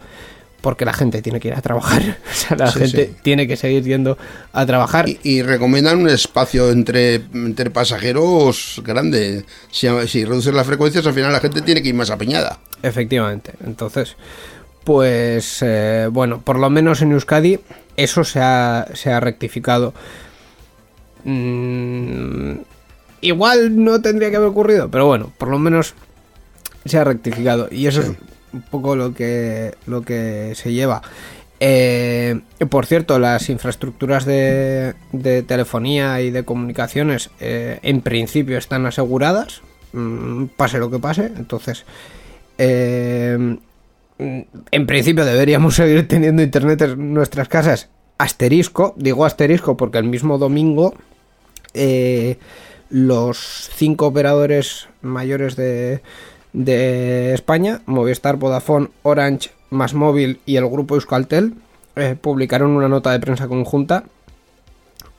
Porque 0.60 0.84
la 0.84 0.92
gente 0.92 1.22
tiene 1.22 1.40
que 1.40 1.48
ir 1.48 1.54
a 1.54 1.60
trabajar. 1.60 2.00
O 2.30 2.34
sea, 2.34 2.56
la 2.56 2.70
Sí, 2.70 2.78
gente 2.78 3.06
sí. 3.06 3.16
tiene 3.22 3.48
que 3.48 3.56
seguir 3.56 3.82
yendo 3.82 4.16
a 4.52 4.64
trabajar. 4.64 5.08
Y, 5.08 5.18
y 5.24 5.42
recomiendan 5.42 5.98
un 5.98 6.08
espacio 6.08 6.70
entre, 6.70 7.14
entre 7.34 7.70
pasajeros 7.70 8.80
grande. 8.84 9.44
Si, 9.72 9.88
si 10.06 10.24
reduces 10.24 10.54
las 10.54 10.64
frecuencias, 10.66 11.04
al 11.06 11.14
final 11.14 11.32
la 11.32 11.40
gente 11.40 11.62
tiene 11.62 11.82
que 11.82 11.88
ir 11.88 11.94
más 11.96 12.10
apiñada. 12.10 12.60
Efectivamente. 12.80 13.54
Entonces, 13.66 14.16
pues 14.84 15.58
eh, 15.62 16.08
bueno, 16.10 16.40
por 16.40 16.58
lo 16.58 16.70
menos 16.70 17.02
en 17.02 17.12
Euskadi 17.12 17.60
eso 17.96 18.24
se 18.24 18.40
ha, 18.40 18.86
se 18.94 19.12
ha 19.12 19.20
rectificado. 19.20 19.94
Mm, 21.24 22.54
igual 23.20 23.84
no 23.84 24.00
tendría 24.00 24.30
que 24.30 24.36
haber 24.36 24.48
ocurrido, 24.48 24.90
pero 24.90 25.06
bueno, 25.06 25.32
por 25.38 25.48
lo 25.48 25.58
menos 25.58 25.94
se 26.84 26.98
ha 26.98 27.04
rectificado. 27.04 27.68
Y 27.70 27.86
eso 27.86 28.00
es 28.00 28.12
un 28.52 28.62
poco 28.62 28.96
lo 28.96 29.14
que, 29.14 29.74
lo 29.86 30.02
que 30.02 30.52
se 30.54 30.72
lleva. 30.72 31.02
Eh, 31.60 32.40
por 32.68 32.86
cierto, 32.86 33.20
las 33.20 33.48
infraestructuras 33.48 34.24
de, 34.24 34.94
de 35.12 35.42
telefonía 35.44 36.20
y 36.20 36.32
de 36.32 36.44
comunicaciones 36.44 37.30
eh, 37.38 37.78
en 37.82 38.00
principio 38.00 38.58
están 38.58 38.84
aseguradas, 38.84 39.62
mm, 39.92 40.46
pase 40.56 40.78
lo 40.78 40.90
que 40.90 40.98
pase. 40.98 41.26
Entonces, 41.36 41.84
eh, 42.58 43.58
en 44.70 44.86
principio 44.86 45.24
deberíamos 45.24 45.74
seguir 45.76 46.08
teniendo 46.08 46.42
internet 46.42 46.82
en 46.82 47.14
nuestras 47.14 47.48
casas. 47.48 47.88
Asterisco, 48.18 48.94
digo 48.96 49.24
asterisco 49.24 49.76
porque 49.76 49.98
el 49.98 50.04
mismo 50.04 50.38
domingo 50.38 50.94
eh, 51.74 52.38
los 52.90 53.70
cinco 53.74 54.06
operadores 54.06 54.88
mayores 55.00 55.56
de, 55.56 56.02
España, 57.32 57.80
Movistar, 57.86 58.36
Vodafone, 58.36 58.88
Orange, 59.02 59.50
Más 59.70 59.94
Móvil 59.94 60.40
y 60.44 60.56
el 60.56 60.68
grupo 60.68 60.94
Euskaltel, 60.94 61.54
eh, 61.96 62.16
publicaron 62.20 62.72
una 62.72 62.88
nota 62.88 63.10
de 63.10 63.20
prensa 63.20 63.48
conjunta 63.48 64.04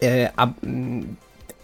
eh, 0.01 0.29
mm, 0.61 1.01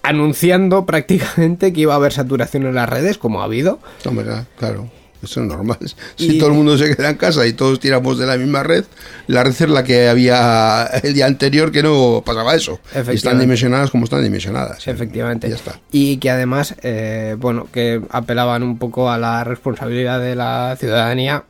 anunciando 0.01 0.85
prácticamente 0.87 1.71
que 1.71 1.81
iba 1.81 1.93
a 1.93 1.97
haber 1.97 2.11
saturación 2.13 2.65
en 2.65 2.75
las 2.75 2.89
redes, 2.89 3.19
como 3.19 3.41
ha 3.41 3.45
habido. 3.45 3.77
Hombre, 4.05 4.25
claro. 4.57 4.89
Eso 5.21 5.41
es 5.41 5.47
normal. 5.47 5.77
Si 6.15 6.35
Y- 6.35 6.39
todo 6.39 6.49
el 6.49 6.55
mundo 6.55 6.77
se 6.77 6.95
queda 6.95 7.09
en 7.09 7.17
casa 7.17 7.45
y 7.45 7.53
todos 7.53 7.79
tiramos 7.79 8.17
de 8.17 8.25
la 8.25 8.37
misma 8.37 8.63
red, 8.63 8.85
la 9.27 9.43
red 9.43 9.51
es 9.51 9.69
la 9.69 9.83
que 9.83 10.07
había 10.09 10.85
el 11.03 11.13
día 11.13 11.25
anterior 11.25 11.71
que 11.71 11.83
no 11.83 12.23
pasaba 12.25 12.55
eso. 12.55 12.79
Y 13.11 13.15
están 13.15 13.39
dimensionadas 13.39 13.91
como 13.91 14.05
están 14.05 14.23
dimensionadas. 14.23 14.87
Efectivamente. 14.87 15.49
Ya 15.49 15.55
está. 15.55 15.79
Y 15.91 16.17
que 16.17 16.29
además, 16.29 16.75
eh, 16.83 17.35
bueno, 17.37 17.67
que 17.71 18.01
apelaban 18.09 18.63
un 18.63 18.77
poco 18.77 19.09
a 19.11 19.17
la 19.17 19.43
responsabilidad 19.43 20.19
de 20.19 20.35
la 20.35 20.75
ciudadanía 20.79 21.43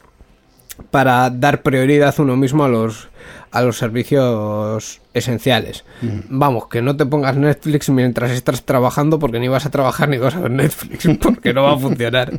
para 0.92 1.30
dar 1.30 1.62
prioridad 1.62 2.16
uno 2.20 2.36
mismo 2.38 2.64
a 2.64 2.70
los 2.70 3.10
a 3.52 3.62
los 3.62 3.78
servicios 3.78 5.02
esenciales. 5.14 5.84
Vamos, 6.30 6.68
que 6.68 6.82
no 6.82 6.96
te 6.96 7.06
pongas 7.06 7.36
Netflix 7.36 7.90
mientras 7.90 8.32
estás 8.32 8.64
trabajando 8.64 9.20
porque 9.20 9.40
ni 9.40 9.48
vas 9.48 9.66
a 9.66 9.72
trabajar 9.72 10.10
ni 10.10 10.18
vas 10.18 10.36
a 10.36 10.40
ver 10.40 10.52
Netflix 10.52 11.08
porque 11.22 11.54
no 11.54 11.64
va 11.64 11.74
a 11.74 11.78
funcionar. 11.78 12.32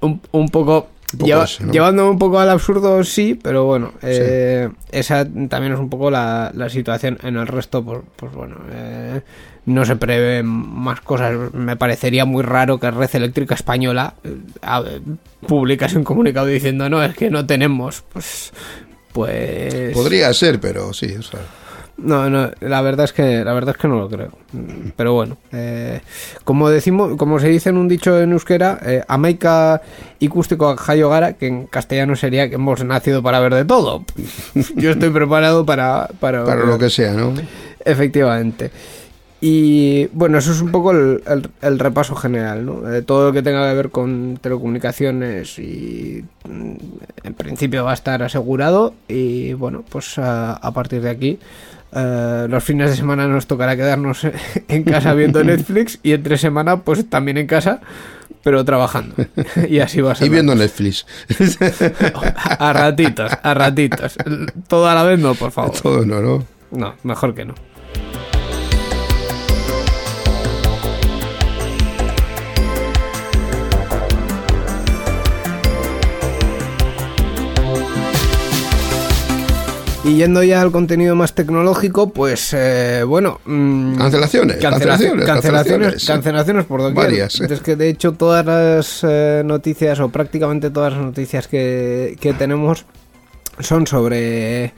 Un, 0.00 0.20
un 0.32 0.48
poco... 0.48 0.88
Lleva-. 1.16 1.46
Llevándome 1.46 2.10
un 2.10 2.18
poco 2.18 2.38
al 2.38 2.50
absurdo, 2.50 3.02
sí, 3.02 3.38
pero 3.40 3.64
bueno, 3.64 3.94
eh, 4.02 4.68
esa 4.90 5.24
también 5.24 5.72
es 5.72 5.78
un 5.78 5.88
poco 5.88 6.10
la, 6.10 6.52
la 6.54 6.68
situación. 6.68 7.18
En 7.22 7.36
el 7.36 7.46
resto, 7.46 7.82
pues, 7.82 8.00
pues 8.16 8.30
bueno, 8.32 8.56
eh, 8.70 9.22
no 9.64 9.84
se 9.86 9.96
prevén 9.96 10.46
más 10.46 11.00
cosas. 11.00 11.54
Me 11.54 11.76
parecería 11.76 12.26
muy 12.26 12.42
raro 12.42 12.78
que 12.78 12.90
Red 12.90 13.10
Eléctrica 13.14 13.54
Española 13.54 14.14
eh, 14.22 15.00
publicase 15.46 15.96
un 15.96 16.04
comunicado 16.04 16.46
diciendo, 16.46 16.90
no, 16.90 17.02
es 17.02 17.14
que 17.14 17.30
no 17.30 17.46
tenemos. 17.46 18.02
Pues, 18.12 18.52
pues... 19.18 19.92
Podría 19.94 20.32
ser, 20.32 20.60
pero 20.60 20.92
sí, 20.92 21.06
es 21.06 21.32
raro. 21.32 21.46
No, 21.96 22.30
no, 22.30 22.52
la 22.60 22.80
verdad 22.82 23.06
es 23.06 23.12
que 23.12 23.44
la 23.44 23.52
verdad 23.52 23.74
es 23.74 23.80
que 23.80 23.88
no 23.88 23.98
lo 23.98 24.08
creo. 24.08 24.30
Pero 24.94 25.14
bueno, 25.14 25.36
eh, 25.50 26.00
como 26.44 26.70
decimos, 26.70 27.16
como 27.16 27.40
se 27.40 27.48
dice 27.48 27.70
en 27.70 27.76
un 27.76 27.88
dicho 27.88 28.20
en 28.20 28.30
euskera, 28.30 28.78
eh, 28.86 29.02
amaika 29.08 29.82
ikusteko 30.20 30.76
jaio 30.76 31.10
gara, 31.10 31.32
que 31.32 31.48
en 31.48 31.66
castellano 31.66 32.14
sería 32.14 32.48
que 32.48 32.54
hemos 32.54 32.84
nacido 32.84 33.20
para 33.20 33.40
ver 33.40 33.52
de 33.52 33.64
todo. 33.64 34.04
Yo 34.76 34.92
estoy 34.92 35.10
preparado 35.10 35.66
para 35.66 36.08
para, 36.20 36.44
Para 36.44 36.64
lo 36.64 36.78
que 36.78 36.88
sea, 36.88 37.14
¿no? 37.14 37.34
Efectivamente. 37.84 38.70
Y 39.40 40.06
bueno, 40.08 40.38
eso 40.38 40.50
es 40.50 40.60
un 40.60 40.72
poco 40.72 40.90
el, 40.90 41.22
el- 41.28 41.48
el 41.62 41.78
repaso 41.78 42.16
general, 42.16 42.66
¿no? 42.66 42.92
Eh, 42.92 43.02
todo 43.02 43.26
lo 43.28 43.32
que 43.32 43.42
tenga 43.42 43.68
que 43.68 43.76
ver 43.76 43.90
con 43.90 44.36
telecomunicaciones 44.40 45.58
y 45.60 46.24
mm, 46.48 46.72
en 47.22 47.34
principio 47.34 47.84
va 47.84 47.92
a 47.92 47.94
estar 47.94 48.20
asegurado 48.22 48.94
y 49.06 49.52
bueno, 49.52 49.84
pues 49.88 50.18
a, 50.18 50.54
a 50.54 50.72
partir 50.72 51.02
de 51.02 51.10
aquí 51.10 51.38
eh, 51.92 52.46
los 52.50 52.64
fines 52.64 52.90
de 52.90 52.96
semana 52.96 53.28
nos 53.28 53.46
tocará 53.46 53.76
quedarnos 53.76 54.26
en 54.68 54.82
casa 54.82 55.14
viendo 55.14 55.44
Netflix 55.44 56.00
y 56.02 56.12
entre 56.14 56.36
semana 56.36 56.78
pues 56.80 57.08
también 57.08 57.38
en 57.38 57.46
casa 57.46 57.80
pero 58.42 58.64
trabajando 58.64 59.14
y 59.68 59.78
así 59.78 60.00
va 60.00 60.12
a 60.12 60.14
ser. 60.16 60.26
Y 60.26 60.30
viendo 60.30 60.54
Netflix. 60.56 61.06
a 62.58 62.72
ratitos, 62.72 63.32
a 63.42 63.54
ratitos. 63.54 64.16
Todo 64.68 64.88
a 64.88 64.94
la 64.94 65.02
vez 65.04 65.18
no, 65.20 65.34
por 65.34 65.50
favor. 65.52 65.72
Todo 65.80 66.04
no, 66.04 66.20
¿no? 66.20 66.44
No, 66.72 66.94
mejor 67.04 67.34
que 67.34 67.44
no. 67.44 67.54
Y 80.04 80.14
yendo 80.16 80.42
ya 80.42 80.62
al 80.62 80.70
contenido 80.70 81.16
más 81.16 81.34
tecnológico, 81.34 82.10
pues 82.10 82.54
eh, 82.54 83.02
bueno. 83.06 83.40
mm, 83.44 83.96
Cancelaciones, 83.96 84.56
cancelaciones, 84.56 85.26
cancelaciones, 85.26 85.26
cancelaciones, 85.26 86.06
cancelaciones. 86.06 86.64
por 86.66 86.80
doquier. 86.82 87.04
Varias. 87.04 87.40
Es 87.40 87.60
que 87.60 87.76
de 87.76 87.88
hecho 87.88 88.12
todas 88.12 88.46
las 88.46 89.00
eh, 89.02 89.42
noticias, 89.44 89.98
o 90.00 90.08
prácticamente 90.08 90.70
todas 90.70 90.92
las 90.94 91.02
noticias 91.02 91.48
que, 91.48 92.16
que 92.20 92.32
tenemos, 92.32 92.86
son 93.60 93.86
sobre 93.86 94.72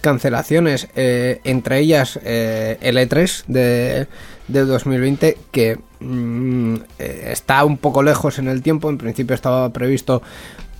cancelaciones, 0.00 0.88
eh, 0.96 1.40
entre 1.44 1.80
ellas 1.80 2.18
eh, 2.22 2.78
el 2.80 2.96
E3 2.96 3.44
de, 3.48 4.06
del 4.48 4.66
2020, 4.66 5.36
que 5.50 5.78
mm, 6.00 6.74
eh, 6.98 7.28
está 7.32 7.64
un 7.64 7.76
poco 7.76 8.02
lejos 8.02 8.38
en 8.38 8.48
el 8.48 8.62
tiempo. 8.62 8.88
En 8.88 8.98
principio 8.98 9.34
estaba 9.34 9.68
previsto 9.70 10.22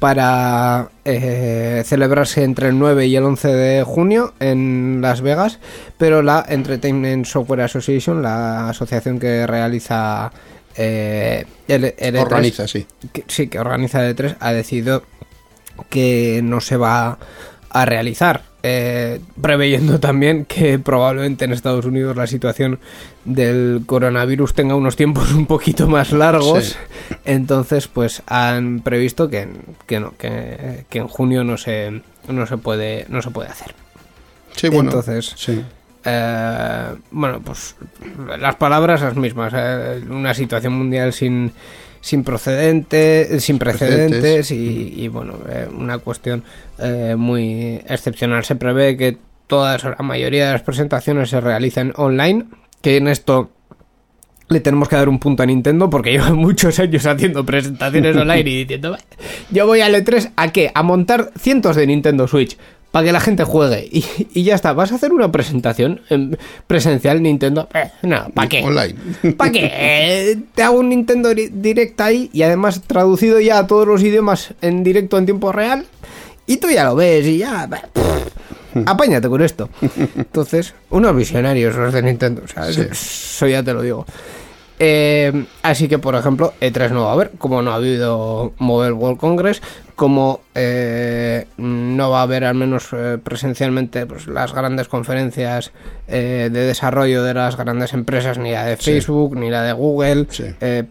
para 0.00 0.88
eh, 1.04 1.82
celebrarse 1.86 2.42
entre 2.42 2.68
el 2.68 2.78
9 2.78 3.06
y 3.06 3.14
el 3.16 3.22
11 3.24 3.48
de 3.48 3.82
junio 3.84 4.32
en 4.40 4.98
Las 5.00 5.20
Vegas, 5.20 5.58
pero 5.98 6.22
la 6.22 6.44
Entertainment 6.48 7.26
Software 7.26 7.60
Association, 7.60 8.22
la 8.22 8.70
asociación 8.70 9.18
que 9.20 9.46
realiza 9.46 10.32
eh, 10.76 11.44
el, 11.68 11.84
el 11.98 12.14
E3, 12.16 12.22
Organiza, 12.22 12.66
sí. 12.66 12.86
que- 13.12 13.24
sí, 13.28 13.48
que 13.48 13.60
organiza 13.60 14.04
el 14.06 14.16
E3, 14.16 14.36
ha 14.40 14.52
decidido 14.52 15.02
que 15.90 16.40
no 16.42 16.60
se 16.60 16.76
va 16.76 17.18
a 17.70 17.84
realizar, 17.84 18.42
eh, 18.62 19.20
preveyendo 19.40 19.99
también 20.01 20.44
que 20.44 20.79
probablemente 20.79 21.44
en 21.44 21.53
Estados 21.53 21.85
Unidos 21.87 22.16
la 22.16 22.27
situación 22.27 22.79
del 23.25 23.83
coronavirus 23.87 24.55
tenga 24.55 24.75
unos 24.75 24.96
tiempos 24.96 25.33
un 25.35 25.46
poquito 25.46 25.88
más 25.88 26.12
largos, 26.12 26.64
Sí. 26.64 26.75
entonces 27.25 27.88
pues 27.88 28.23
han 28.27 28.81
previsto 28.81 29.29
que, 29.31 29.49
que 29.87 30.01
no, 30.01 30.14
que, 30.18 30.85
que 30.88 30.99
en 30.99 31.09
junio 31.09 31.44
no 31.44 31.57
se, 31.57 32.03
no 32.29 32.46
se 32.46 32.57
puede, 32.59 33.07
no 33.09 33.23
se 33.23 33.31
puede 33.31 33.49
hacer. 33.49 33.75
Sí, 34.57 34.68
bueno. 34.68 34.90
Entonces, 34.90 35.33
sí. 35.37 35.62
Eh, 36.05 36.85
bueno, 37.11 37.40
pues 37.44 37.77
las 38.38 38.57
palabras 38.57 39.01
las 39.03 39.16
mismas. 39.16 39.53
eh, 39.57 40.03
una 40.09 40.35
situación 40.35 40.73
mundial 40.73 41.12
sin 41.12 41.53
sin 42.00 42.24
procedente, 42.24 43.40
sin 43.40 43.58
precedentes, 43.58 44.20
Precedentes. 44.20 44.50
y, 44.50 45.02
y, 45.04 45.08
bueno, 45.08 45.34
eh, 45.48 45.68
una 45.76 45.98
cuestión 45.98 46.42
eh, 46.78 47.14
muy 47.16 47.80
excepcional. 47.88 48.44
Se 48.44 48.56
prevé 48.56 48.96
que 48.96 49.18
todas 49.46 49.84
la 49.84 49.96
mayoría 50.00 50.46
de 50.46 50.52
las 50.52 50.62
presentaciones 50.62 51.30
se 51.30 51.40
realicen 51.40 51.92
online, 51.96 52.46
que 52.80 52.96
en 52.96 53.08
esto 53.08 53.50
le 54.48 54.60
tenemos 54.60 54.88
que 54.88 54.96
dar 54.96 55.08
un 55.08 55.18
punto 55.18 55.42
a 55.42 55.46
Nintendo 55.46 55.88
porque 55.90 56.10
lleva 56.12 56.32
muchos 56.32 56.78
años 56.78 57.04
haciendo 57.06 57.44
presentaciones 57.44 58.16
online 58.16 58.50
y 58.50 58.56
diciendo, 58.64 58.92
"Bah, 58.92 58.98
yo 59.50 59.66
voy 59.66 59.80
al 59.80 59.94
E3 59.94 60.32
a 60.36 60.52
qué? 60.52 60.70
A 60.74 60.82
montar 60.82 61.30
cientos 61.38 61.76
de 61.76 61.86
Nintendo 61.86 62.26
Switch 62.26 62.56
para 62.90 63.05
que 63.07 63.12
la 63.12 63.20
gente 63.20 63.44
juegue 63.44 63.88
y, 63.92 64.05
y 64.35 64.42
ya 64.42 64.55
está. 64.55 64.72
¿Vas 64.72 64.92
a 64.92 64.96
hacer 64.96 65.12
una 65.12 65.31
presentación 65.33 66.00
en 66.11 66.38
presencial 66.66 67.22
Nintendo? 67.22 67.68
Eh, 67.74 67.90
no, 68.03 68.29
¿para 68.35 68.48
qué? 68.48 68.62
Online. 68.62 68.94
¿Para 69.37 69.53
qué? 69.53 69.70
Eh, 69.72 70.38
Te 70.55 70.62
hago 70.62 70.79
un 70.81 70.88
Nintendo 70.88 71.35
Di- 71.35 71.48
Direct 71.53 72.00
ahí 72.00 72.31
y 72.33 72.42
además 72.42 72.83
traducido 72.87 73.40
ya 73.40 73.59
a 73.59 73.66
todos 73.66 73.87
los 73.87 74.03
idiomas 74.03 74.55
en 74.61 74.83
directo 74.85 75.18
en 75.18 75.24
tiempo 75.26 75.53
real 75.53 75.87
y 76.46 76.57
tú 76.57 76.68
ya 76.70 76.85
lo 76.85 76.96
ves 76.96 77.26
y 77.26 77.38
ya... 77.38 77.68
pff, 77.68 78.31
Apáñate 78.87 79.29
con 79.29 79.42
esto. 79.42 79.68
Entonces, 80.16 80.74
unos 80.90 81.14
visionarios 81.16 81.74
los 81.74 81.92
de 81.92 82.03
Nintendo. 82.03 82.42
Sea, 82.46 82.72
Sí. 82.72 82.83
eso 82.90 83.46
ya 83.48 83.62
te 83.64 83.72
lo 83.72 83.83
digo. 83.83 84.07
Eh, 84.82 85.44
así 85.62 85.88
que, 85.88 85.98
por 85.98 86.14
ejemplo, 86.14 86.54
E3 86.58 86.90
no 86.90 87.04
va 87.04 87.10
a 87.10 87.12
haber, 87.12 87.32
como 87.36 87.60
no 87.60 87.70
ha 87.70 87.74
habido 87.74 88.54
Mobile 88.56 88.92
World 88.92 89.18
Congress, 89.20 89.60
como 89.94 90.40
eh, 90.54 91.46
no 91.58 92.08
va 92.08 92.20
a 92.20 92.22
haber, 92.22 92.44
al 92.44 92.54
menos 92.54 92.88
eh, 92.94 93.18
presencialmente, 93.22 94.06
pues, 94.06 94.26
las 94.26 94.54
grandes 94.54 94.88
conferencias 94.88 95.72
eh, 96.08 96.48
de 96.50 96.60
desarrollo 96.64 97.22
de 97.22 97.34
las 97.34 97.58
grandes 97.58 97.92
empresas, 97.92 98.38
ni 98.38 98.52
la 98.52 98.64
de 98.64 98.78
Sí. 98.78 98.92
Facebook, 98.92 99.36
ni 99.36 99.50
la 99.50 99.62
de 99.64 99.74
Google, 99.74 100.26
Sí. 100.30 100.44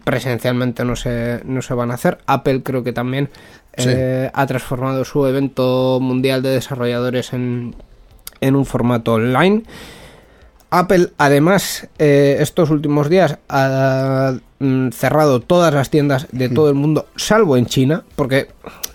presencialmente 0.04 0.84
no 0.84 0.94
se, 0.94 1.40
no 1.44 1.60
se 1.60 1.74
van 1.74 1.90
a 1.90 1.94
hacer. 1.94 2.18
Apple 2.26 2.62
creo 2.62 2.84
que 2.84 2.92
también 2.92 3.28
ha 4.32 4.46
transformado 4.46 5.04
su 5.04 5.26
evento 5.26 5.98
mundial 6.00 6.42
de 6.42 6.50
desarrolladores 6.50 7.32
en, 7.32 7.74
en 8.40 8.54
un 8.54 8.66
formato 8.66 9.14
online. 9.14 9.64
Apple, 10.70 11.08
además, 11.18 11.88
eh, 11.98 12.36
estos 12.40 12.70
últimos 12.70 13.08
días 13.08 13.38
ha 13.48 14.34
mm, 14.60 14.90
cerrado 14.90 15.40
todas 15.40 15.74
las 15.74 15.90
tiendas 15.90 16.28
de 16.30 16.48
todo 16.48 16.68
el 16.68 16.74
mundo, 16.76 17.06
salvo 17.16 17.56
en 17.56 17.66
China, 17.66 18.04
porque 18.14 18.48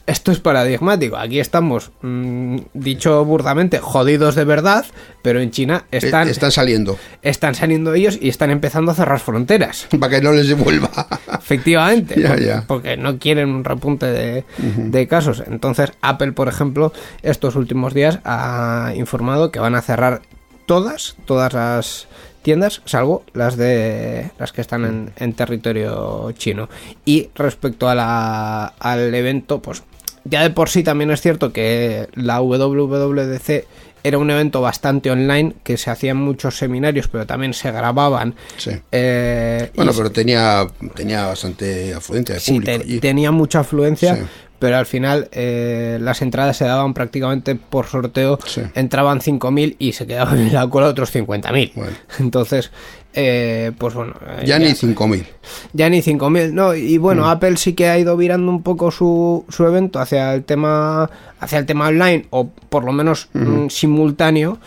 esto 0.08 0.32
es 0.32 0.40
paradigmático. 0.40 1.18
Aquí 1.18 1.40
estamos, 1.40 1.92
mm, 2.02 2.58
dicho 2.74 3.26
burdamente, 3.26 3.80
jodidos 3.80 4.36
de 4.36 4.46
verdad, 4.46 4.86
pero 5.22 5.42
en 5.42 5.52
China 5.52 5.84
están, 5.92 6.28
Eh, 6.30 6.32
Están 6.32 6.52
saliendo. 6.52 6.98
están 7.24 7.56
saliendo 7.56 7.94
ellos 7.94 8.18
y 8.22 8.30
están 8.30 8.52
empezando 8.52 8.92
a 8.92 8.96
cerrar 8.96 9.20
fronteras. 9.20 9.88
Para 10.00 10.16
que 10.16 10.22
no 10.22 10.32
les 10.32 10.48
devuelva. 10.48 10.90
Efectivamente, 11.38 12.16
Ya, 12.22 12.30
porque, 12.30 12.46
ya. 12.46 12.64
porque 12.68 12.98
no 12.98 13.18
quieren 13.20 13.50
un 13.50 13.66
repunte 13.66 14.06
de, 14.06 14.46
de 14.60 15.08
casos. 15.08 15.44
Entonces, 15.46 15.92
Apple, 16.02 16.32
por 16.32 16.48
ejemplo, 16.48 16.94
estos 17.22 17.56
últimos 17.58 17.94
días 17.94 18.20
ha 18.24 18.94
informado 18.96 19.52
que 19.52 19.60
van 19.60 19.76
a 19.76 19.82
cerrar 19.82 20.22
todas, 20.66 21.16
todas 21.26 21.54
las 21.54 22.08
tiendas, 22.42 22.82
salvo 22.86 23.24
las 23.34 23.58
de 23.58 24.30
las 24.38 24.52
que 24.52 24.62
están 24.62 24.86
en, 24.86 25.12
en 25.18 25.34
territorio 25.34 26.32
chino. 26.38 26.70
Y 27.06 27.30
respecto 27.36 27.90
a 27.90 27.96
la, 27.96 28.66
al 28.80 29.14
evento, 29.16 29.62
pues 29.62 29.84
ya 30.26 30.44
de 30.44 30.50
por 30.52 30.70
sí 30.70 30.84
también 30.84 31.12
es 31.12 31.22
cierto 31.22 31.52
que 31.54 32.08
la 32.16 32.42
WWDC 32.42 33.66
era 34.04 34.20
un 34.20 34.30
evento 34.30 34.62
bastante 34.62 35.10
online, 35.10 35.54
que 35.64 35.78
se 35.78 35.90
hacían 35.90 36.18
muchos 36.18 36.56
seminarios, 36.58 37.08
pero 37.08 37.26
también 37.26 37.56
se 37.56 37.72
grababan. 37.72 38.36
Sí. 38.58 38.70
Eh, 38.92 39.72
Bueno, 39.76 39.94
pero 39.98 40.12
tenía, 40.12 40.68
tenía 40.94 41.26
bastante 41.26 41.92
afluencia 41.96 42.36
de 42.36 42.42
Sí, 42.42 42.52
público. 42.60 42.84
te- 42.86 43.00
tenía 43.00 43.32
mucha 43.32 43.62
afluencia, 43.62 44.16
Sí. 44.16 44.22
Pero 44.60 44.78
al 44.78 44.86
final 44.86 45.30
eh, 45.32 45.98
las 46.02 46.22
entradas 46.22 46.58
se 46.58 46.66
daban 46.66 46.94
prácticamente 46.94 47.56
por 47.56 47.88
sorteo. 47.88 48.40
Sí. 48.46 48.62
Entraban 48.76 49.20
5.000 49.20 49.76
y 49.80 49.94
se 49.94 50.08
quedaban 50.08 50.40
en 50.48 50.54
la 50.54 50.68
cola 50.70 50.88
otros 50.88 51.14
50.000. 51.14 51.72
Bueno. 51.76 51.92
Entonces, 52.20 52.72
eh, 53.14 53.72
pues 53.78 53.94
bueno. 53.94 54.14
eh, 54.40 54.44
ya 54.46 54.60
ni 54.60 54.68
5.000. 54.72 55.26
ya 55.74 55.90
ni 55.90 56.02
5.000, 56.02 56.52
no, 56.52 56.76
y 56.76 56.98
bueno, 56.98 57.24
Mm. 57.24 57.30
Apple 57.30 57.58
sí 57.58 57.74
que 57.74 57.88
ha 57.88 57.98
ido 57.98 58.18
virando 58.18 58.52
un 58.52 58.62
poco 58.62 58.92
su, 58.92 59.46
su 59.50 59.66
evento 59.66 60.00
hacia 60.00 60.34
el 60.34 60.44
tema 60.44 61.10
hacia 61.40 61.60
el 61.60 61.66
tema 61.66 61.88
online 61.88 62.26
o 62.32 62.48
por 62.50 62.84
lo 62.84 62.92
menos 62.92 63.30
mm, 63.34 63.68
simultáneo 63.70 64.58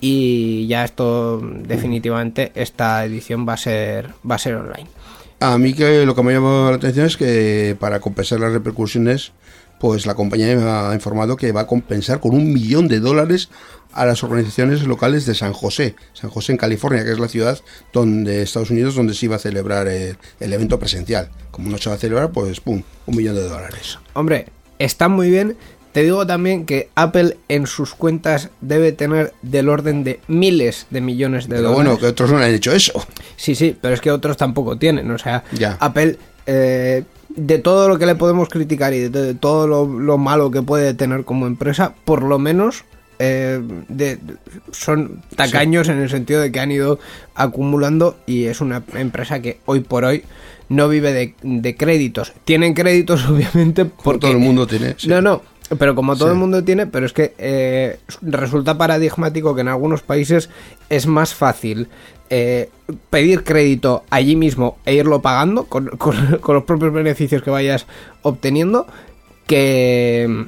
y 0.00 0.66
ya 0.68 0.84
esto 0.84 1.40
definitivamente 1.64 2.52
esta 2.54 3.04
edición 3.04 3.46
va 3.48 3.54
a 3.54 3.56
ser 3.56 4.10
va 4.28 4.36
a 4.36 4.38
ser 4.38 4.54
online. 4.54 4.86
A 5.40 5.56
mí 5.56 5.72
que 5.72 6.04
lo 6.04 6.16
que 6.16 6.22
me 6.22 6.32
ha 6.32 6.34
llamado 6.34 6.70
la 6.70 6.76
atención 6.76 7.06
es 7.06 7.16
que 7.16 7.76
para 7.78 8.00
compensar 8.00 8.40
las 8.40 8.52
repercusiones, 8.52 9.32
pues 9.78 10.04
la 10.04 10.14
compañía 10.14 10.56
me 10.56 10.68
ha 10.68 10.92
informado 10.92 11.36
que 11.36 11.52
va 11.52 11.60
a 11.62 11.66
compensar 11.66 12.18
con 12.18 12.34
un 12.34 12.52
millón 12.52 12.88
de 12.88 12.98
dólares 12.98 13.48
a 13.92 14.04
las 14.04 14.24
organizaciones 14.24 14.82
locales 14.84 15.26
de 15.26 15.36
San 15.36 15.52
José, 15.52 15.94
San 16.12 16.30
José 16.30 16.52
en 16.52 16.58
California, 16.58 17.04
que 17.04 17.12
es 17.12 17.20
la 17.20 17.28
ciudad 17.28 17.58
donde 17.92 18.42
Estados 18.42 18.70
Unidos 18.70 18.96
donde 18.96 19.14
se 19.14 19.26
iba 19.26 19.36
a 19.36 19.38
celebrar 19.38 19.86
el, 19.86 20.18
el 20.40 20.52
evento 20.52 20.78
presencial. 20.78 21.30
Como 21.52 21.70
no 21.70 21.78
se 21.78 21.88
va 21.88 21.94
a 21.94 21.98
celebrar, 21.98 22.32
pues 22.32 22.60
pum, 22.60 22.82
un 23.06 23.16
millón 23.16 23.36
de 23.36 23.42
dólares. 23.42 23.98
Hombre, 24.14 24.46
está 24.78 25.08
muy 25.08 25.30
bien. 25.30 25.56
Te 25.92 26.02
digo 26.02 26.26
también 26.26 26.64
que 26.66 26.90
Apple 26.94 27.36
en 27.48 27.66
sus 27.66 27.94
cuentas 27.94 28.50
debe 28.60 28.92
tener 28.92 29.32
del 29.42 29.68
orden 29.68 30.04
de 30.04 30.20
miles 30.28 30.86
de 30.90 31.00
millones 31.00 31.48
de 31.48 31.56
Pero 31.56 31.70
dólares. 31.70 31.84
bueno, 31.86 31.98
que 31.98 32.06
otros 32.06 32.30
no 32.30 32.38
han 32.38 32.50
hecho 32.52 32.72
eso. 32.72 32.92
Sí, 33.36 33.54
sí, 33.54 33.76
pero 33.80 33.94
es 33.94 34.00
que 34.00 34.10
otros 34.10 34.36
tampoco 34.36 34.76
tienen. 34.78 35.10
O 35.10 35.18
sea, 35.18 35.44
Ya. 35.52 35.76
Apple, 35.80 36.16
eh, 36.46 37.04
de 37.30 37.58
todo 37.58 37.88
lo 37.88 37.98
que 37.98 38.06
le 38.06 38.14
podemos 38.14 38.48
criticar 38.48 38.92
y 38.94 39.08
de, 39.08 39.34
todo 39.34 39.66
lo, 39.66 39.86
lo 39.86 40.18
malo 40.18 40.50
que 40.50 40.62
puede 40.62 40.94
tener 40.94 41.24
como 41.24 41.46
empresa, 41.46 41.94
por 42.04 42.22
lo 42.22 42.38
menos 42.38 42.84
eh, 43.20 43.60
de- 43.88 44.18
son 44.72 45.22
tacaños 45.36 45.88
en 45.88 45.98
el 45.98 46.08
sentido 46.10 46.40
de 46.40 46.52
que 46.52 46.60
han 46.60 46.70
ido 46.70 46.98
acumulando 47.34 48.16
y 48.26 48.44
es 48.44 48.60
una 48.60 48.82
empresa 48.94 49.40
que 49.40 49.58
hoy 49.66 49.80
por 49.80 50.04
hoy 50.04 50.22
no 50.68 50.88
vive 50.88 51.12
de, 51.12 51.34
de 51.42 51.76
créditos. 51.76 52.32
Tienen 52.44 52.74
créditos, 52.74 53.26
obviamente, 53.28 53.84
Por 53.86 54.04
porque 54.04 54.20
todo 54.20 54.32
el 54.32 54.38
mundo 54.38 54.66
tiene. 54.66 54.94
sí. 54.98 55.08
no, 55.08 55.20
no, 55.20 55.42
pero 55.76 55.94
como 55.94 56.16
todo 56.16 56.28
Sí. 56.28 56.32
el 56.32 56.38
mundo 56.38 56.64
tiene, 56.64 56.86
pero 56.86 57.04
es 57.04 57.12
que 57.12 57.34
eh, 57.38 57.98
resulta 58.22 58.78
paradigmático 58.78 59.54
que 59.54 59.60
en 59.62 59.68
algunos 59.68 60.02
países 60.02 60.48
es 60.88 61.06
más 61.06 61.34
fácil 61.34 61.88
eh, 62.30 62.70
pedir 63.10 63.42
crédito 63.44 64.04
allí 64.10 64.36
mismo 64.36 64.78
e 64.86 64.94
irlo 64.94 65.20
pagando 65.20 65.64
con, 65.64 65.88
con- 65.98 66.38
con 66.40 66.54
los 66.54 66.64
propios 66.64 66.92
beneficios 66.92 67.42
que 67.42 67.50
vayas 67.50 67.86
obteniendo 68.22 68.86
que, 69.46 70.46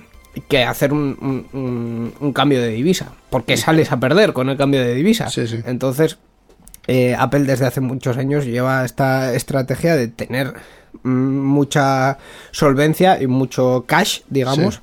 que 0.49 0.65
hacer 0.65 0.93
un, 0.93 1.17
un- 1.21 1.47
un- 1.59 2.13
un 2.21 2.33
cambio 2.33 2.61
de 2.61 2.69
divisa, 2.69 3.13
porque 3.31 3.57
sales 3.57 3.93
a 3.93 3.99
perder 4.01 4.33
con 4.33 4.49
el 4.49 4.57
cambio 4.57 4.81
de 4.81 4.95
divisa. 4.95 5.29
Sí, 5.31 5.47
sí. 5.47 5.61
Entonces, 5.67 6.19
eh, 6.87 7.15
Apple 7.19 7.41
desde 7.45 7.67
hace 7.67 7.81
muchos 7.81 8.17
años 8.17 8.45
lleva 8.47 8.85
esta 8.85 9.35
estrategia 9.35 9.97
de 9.97 10.09
tener 10.09 10.55
mm, 11.03 11.09
mucha 11.11 12.19
solvencia 12.51 13.21
y 13.23 13.27
mucho 13.27 13.85
cash, 13.87 14.21
digamos, 14.29 14.81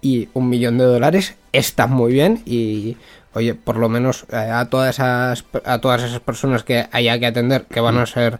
y 0.00 0.28
un 0.34 0.48
millón 0.48 0.78
de 0.78 0.84
dólares 0.84 1.34
está 1.52 1.86
muy 1.86 2.12
bien 2.12 2.42
y 2.46 2.96
oye, 3.34 3.54
por 3.54 3.76
lo 3.76 3.88
menos 3.88 4.24
eh, 4.32 4.36
a 4.36 4.66
todas 4.66 4.96
esas 4.96 5.44
a 5.64 5.78
todas 5.80 6.02
esas 6.02 6.20
personas 6.20 6.62
que 6.62 6.86
haya 6.92 7.18
que 7.18 7.26
atender, 7.26 7.64
que 7.64 7.80
van 7.80 7.98
a 7.98 8.06
ser 8.06 8.38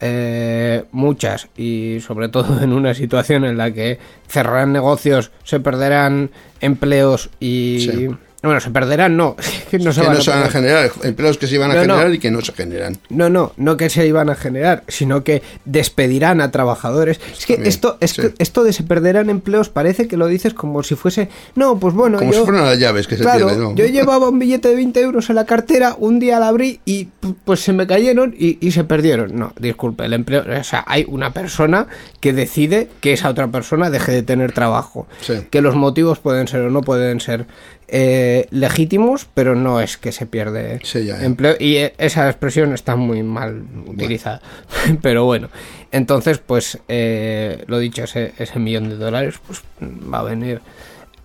eh, 0.00 0.84
muchas 0.92 1.48
y 1.56 1.98
sobre 2.00 2.28
todo 2.28 2.62
en 2.62 2.72
una 2.72 2.94
situación 2.94 3.44
en 3.44 3.56
la 3.58 3.72
que 3.72 3.98
cerrarán 4.28 4.72
negocios, 4.72 5.30
se 5.44 5.60
perderán 5.60 6.30
empleos 6.60 7.30
y, 7.40 7.88
Sí. 7.90 8.08
Bueno, 8.42 8.58
se 8.60 8.70
perderán, 8.70 9.16
no. 9.16 9.36
que 9.70 9.78
no 9.78 9.92
se 9.92 10.00
que 10.00 10.06
van 10.06 10.14
no 10.16 10.20
a 10.20 10.24
se 10.24 10.30
van 10.30 10.42
a 10.44 10.48
generar, 10.48 10.90
empleos 11.02 11.36
que 11.38 11.46
se 11.46 11.56
iban 11.56 11.70
a 11.70 11.74
No, 11.74 11.80
no. 11.84 11.94
generar 11.94 12.14
y 12.14 12.18
que 12.18 12.30
no 12.30 12.40
se 12.40 12.52
generan. 12.52 12.96
No, 13.10 13.28
no, 13.28 13.52
no 13.56 13.76
que 13.76 13.90
se 13.90 14.06
iban 14.06 14.30
a 14.30 14.34
generar, 14.34 14.82
sino 14.88 15.22
que 15.24 15.42
despedirán 15.66 16.40
a 16.40 16.50
trabajadores. 16.50 17.20
Es 17.36 17.44
que 17.46 17.54
También, 17.54 17.68
esto, 17.68 17.98
es 18.00 18.12
sí. 18.12 18.22
que 18.22 18.34
esto 18.38 18.64
de 18.64 18.72
se 18.72 18.82
perderán 18.82 19.30
empleos 19.30 19.68
parece 19.68 20.08
que 20.08 20.16
lo 20.16 20.26
dices 20.26 20.54
como 20.54 20.82
si 20.82 20.94
fuese. 20.94 21.28
No, 21.54 21.78
pues 21.78 21.94
bueno, 21.94 22.18
Como 22.18 22.32
yo. 22.32 22.40
si 22.40 22.44
fueran 22.46 22.64
las 22.64 22.78
llaves 22.78 23.06
que 23.06 23.16
se 23.16 23.24
pierden, 23.24 23.60
¿no? 23.60 23.74
yo 23.74 23.86
llevaba 23.86 24.28
un 24.28 24.38
billete 24.38 24.68
de 24.68 24.74
20 24.76 25.00
euros 25.00 25.28
en 25.30 25.36
la 25.36 25.44
cartera, 25.46 25.94
un 25.98 26.18
día 26.18 26.40
la 26.40 26.48
abrí 26.48 26.80
y 26.84 27.08
pu- 27.22 27.36
pues 27.44 27.60
se 27.60 27.72
me 27.72 27.86
cayeron 27.86 28.34
y, 28.38 28.58
y 28.66 28.72
se 28.72 28.84
perdieron. 28.84 29.38
No, 29.38 29.52
disculpe, 29.60 30.04
el 30.06 30.12
empleo, 30.14 30.44
o 30.60 30.64
sea, 30.64 30.84
hay 30.86 31.04
una 31.08 31.32
persona 31.32 31.86
que 32.20 32.32
decide 32.32 32.88
que 33.00 33.12
esa 33.12 33.28
otra 33.28 33.48
persona 33.48 33.90
deje 33.90 34.12
de 34.12 34.22
tener 34.22 34.52
trabajo. 34.52 35.06
Sí. 35.20 35.34
Que 35.50 35.60
los 35.60 35.74
motivos 35.76 36.18
pueden 36.20 36.48
ser 36.48 36.62
o 36.62 36.70
no 36.70 36.80
pueden 36.80 37.20
ser 37.20 37.46
eh, 37.92 38.29
legítimos, 38.50 39.26
pero 39.34 39.54
no 39.54 39.80
es 39.80 39.96
que 39.96 40.12
se 40.12 40.26
pierde 40.26 40.80
Sí, 40.82 41.04
ya, 41.04 41.18
ya. 41.18 41.24
empleo. 41.24 41.54
Y 41.58 41.76
eh, 41.76 41.94
esa 41.98 42.28
expresión 42.28 42.72
está 42.72 42.96
muy 42.96 43.22
mal 43.22 43.62
utilizada. 43.86 44.40
pero 45.02 45.24
bueno, 45.24 45.48
entonces, 45.92 46.38
pues, 46.38 46.78
eh, 46.88 47.64
lo 47.66 47.78
dicho, 47.78 48.04
ese, 48.04 48.32
ese 48.38 48.58
millón 48.58 48.88
de 48.88 48.96
dólares, 48.96 49.36
pues 49.46 49.62
va 49.82 50.20
a 50.20 50.24
venir 50.24 50.60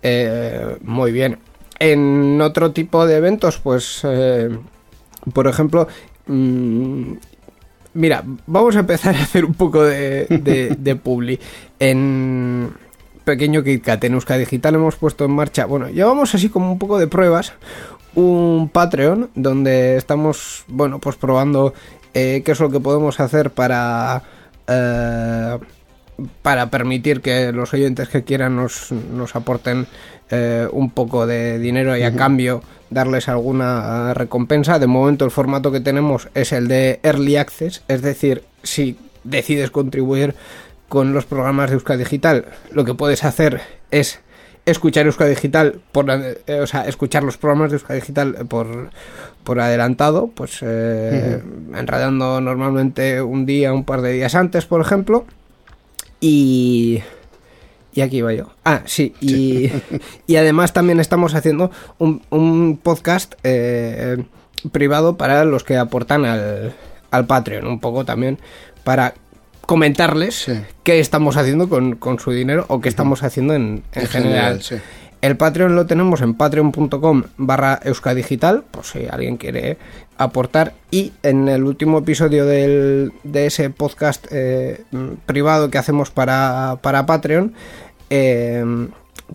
eh, 0.04 0.78
muy 0.82 1.12
bien. 1.12 1.40
En 1.80 2.40
otro 2.42 2.72
tipo 2.72 3.06
de 3.06 3.18
eventos, 3.18 3.58
pues, 3.58 4.02
eh, 4.04 4.50
por 5.34 5.48
ejemplo, 5.48 5.88
mm, 6.28 7.14
mira, 7.96 8.24
vamos 8.48 8.76
a 8.76 8.80
empezar 8.80 9.16
a 9.16 9.24
hacer 9.24 9.44
un 9.46 9.54
poco 9.56 9.84
de, 9.84 10.26
de, 10.28 10.76
de 10.78 10.96
publi. 10.96 11.40
En 11.80 12.72
pequeño 13.26 13.64
KitKat, 13.64 14.04
en 14.06 14.14
Euska 14.14 14.38
Digital 14.38 14.76
hemos 14.76 14.96
puesto 14.96 15.26
en 15.26 15.32
marcha, 15.32 15.66
bueno, 15.66 15.90
llevamos 15.90 16.34
así 16.36 16.48
como 16.48 16.72
un 16.72 16.80
poco 16.80 16.98
de 16.98 17.08
pruebas, 17.08 17.54
un 18.14 18.70
Patreon 18.72 19.30
donde 19.36 19.98
estamos, 19.98 20.64
bueno, 20.68 21.00
pues 21.00 21.18
probando 21.18 21.74
eh, 22.14 22.44
qué 22.46 22.52
es 22.54 22.60
lo 22.62 22.70
que 22.70 22.80
podemos 22.80 23.20
hacer 23.20 23.52
para... 23.52 24.24
eh, 24.68 25.58
para 26.42 26.70
permitir 26.70 27.20
que 27.20 27.52
los 27.52 27.74
oyentes 27.74 28.08
que 28.08 28.24
quieran 28.24 28.56
nos, 28.56 28.90
nos 28.92 29.36
aporten 29.36 29.86
eh, 30.30 30.66
un 30.72 30.90
poco 30.90 31.28
de 31.28 31.60
dinero 31.60 31.98
y 31.98 32.04
a 32.04 32.16
cambio 32.16 32.64
darles 32.90 33.28
alguna 33.28 34.14
recompensa. 34.14 34.80
De 34.80 34.88
momento 34.88 35.26
el 35.26 35.32
formato 35.32 35.74
que 35.74 35.82
tenemos 35.82 36.30
es 36.34 36.54
el 36.54 36.70
de 36.70 37.02
Early 37.04 37.36
Access, 37.36 37.84
es 37.90 38.02
decir, 38.02 38.44
si 38.64 38.98
decides 39.26 39.72
contribuir 39.72 40.36
con 40.90 41.14
los 41.14 41.26
programas 41.26 41.70
de 41.70 41.76
Euska 41.76 41.98
Digital, 41.98 42.46
lo 42.72 42.86
que 42.86 42.94
puedes 42.94 43.24
hacer 43.24 43.62
es 43.92 44.20
escuchar 44.66 45.06
Euska 45.06 45.26
Digital, 45.26 45.80
por, 45.92 46.10
eh, 46.10 46.60
o 46.62 46.68
sea, 46.68 46.88
escuchar 46.88 47.24
los 47.24 47.38
programas 47.38 47.72
de 47.72 47.76
Euska 47.78 47.94
Digital 47.94 48.46
por, 48.48 48.90
por 49.44 49.60
adelantado, 49.60 50.28
pues 50.34 50.60
eh, 50.62 51.42
enredando 51.76 52.42
normalmente 52.42 53.22
un 53.22 53.46
día, 53.46 53.74
un 53.74 53.86
par 53.86 54.02
de 54.02 54.14
días 54.14 54.36
antes, 54.36 54.66
por 54.66 54.82
ejemplo. 54.82 55.26
Y. 56.20 57.02
Y 57.94 58.02
aquí 58.02 58.22
va 58.22 58.34
yo. 58.34 58.50
Ah, 58.66 58.82
sí. 58.86 59.14
Y, 59.22 59.72
y 60.28 60.36
además 60.36 60.74
también 60.74 61.00
estamos 61.00 61.34
haciendo 61.34 61.72
un, 61.98 62.24
un 62.30 62.78
podcast 62.82 63.36
eh, 63.44 64.18
privado 64.72 65.16
para 65.16 65.46
los 65.46 65.64
que 65.64 65.78
aportan 65.78 66.26
al, 66.26 66.76
al 67.12 67.26
Patreon. 67.26 67.68
Un 67.68 67.80
poco 67.80 68.04
también 68.04 68.38
para 68.84 69.14
comentarles 69.66 70.36
Sí. 70.36 70.54
qué 70.84 71.00
estamos 71.00 71.38
haciendo 71.38 71.70
con, 71.70 71.96
con 71.96 72.20
su 72.20 72.32
dinero 72.32 72.66
o 72.70 72.82
qué 72.82 72.90
estamos 72.90 73.24
haciendo 73.24 73.54
en, 73.54 73.84
en 73.94 74.02
En 74.02 74.08
general. 74.08 74.34
general, 74.60 74.62
sí. 74.64 74.76
El 75.22 75.38
Patreon 75.38 75.76
lo 75.76 75.88
tenemos 75.88 76.22
en 76.22 76.36
patreon.com 76.36 77.24
barra 77.38 77.80
euskadigital, 77.84 78.64
por 78.70 78.84
si 78.84 79.08
alguien 79.10 79.38
quiere 79.38 79.78
aportar. 80.20 80.74
Y 80.92 81.14
en 81.24 81.48
el 81.48 81.64
último 81.64 81.98
episodio 82.00 82.46
del- 82.46 83.12
de 83.24 83.48
ese 83.48 83.72
podcast 83.72 84.28
eh, 84.30 84.84
privado 85.26 85.72
que 85.72 85.80
hacemos 85.80 86.12
para, 86.12 86.78
para 86.84 87.08
Patreon, 87.08 87.54
eh, 88.12 88.64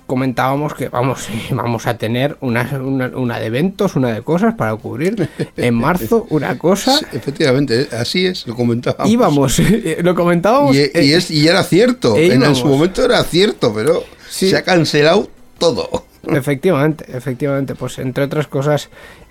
comentábamos 0.06 0.74
que 0.74 0.88
vamos, 0.88 1.28
vamos 1.50 1.86
a 1.86 1.96
tener 1.96 2.36
una, 2.40 2.62
una, 2.82 3.08
una 3.08 3.38
de 3.38 3.46
eventos, 3.46 3.96
una 3.96 4.12
de 4.12 4.22
cosas 4.22 4.54
para 4.54 4.74
cubrir. 4.76 5.28
En 5.56 5.74
marzo, 5.74 6.26
una 6.30 6.58
cosa. 6.58 6.96
Sí, 6.98 7.04
efectivamente, 7.12 7.82
eh, 7.82 7.88
así 7.98 8.26
es, 8.26 8.46
lo 8.46 8.54
comentábamos. 8.54 9.10
Íbamos, 9.10 9.62
lo 10.02 10.14
comentábamos. 10.14 10.74
Y, 10.76 10.80
y 10.80 10.82
eh, 10.82 11.16
es, 11.16 11.30
y 11.30 11.46
era 11.46 11.62
cierto, 11.62 12.16
e 12.16 12.32
en, 12.32 12.54
su 12.54 12.66
momento 12.66 13.04
era 13.04 13.22
cierto, 13.24 13.72
pero 13.74 14.04
Sí. 14.28 14.48
se 14.48 14.56
ha 14.56 14.62
cancelado 14.62 15.28
todo. 15.58 16.04
Efectivamente, 16.28 17.04
efectivamente, 17.08 17.74
pues 17.74 17.98
entre 17.98 18.24
otras 18.24 18.46
cosas, 18.46 18.90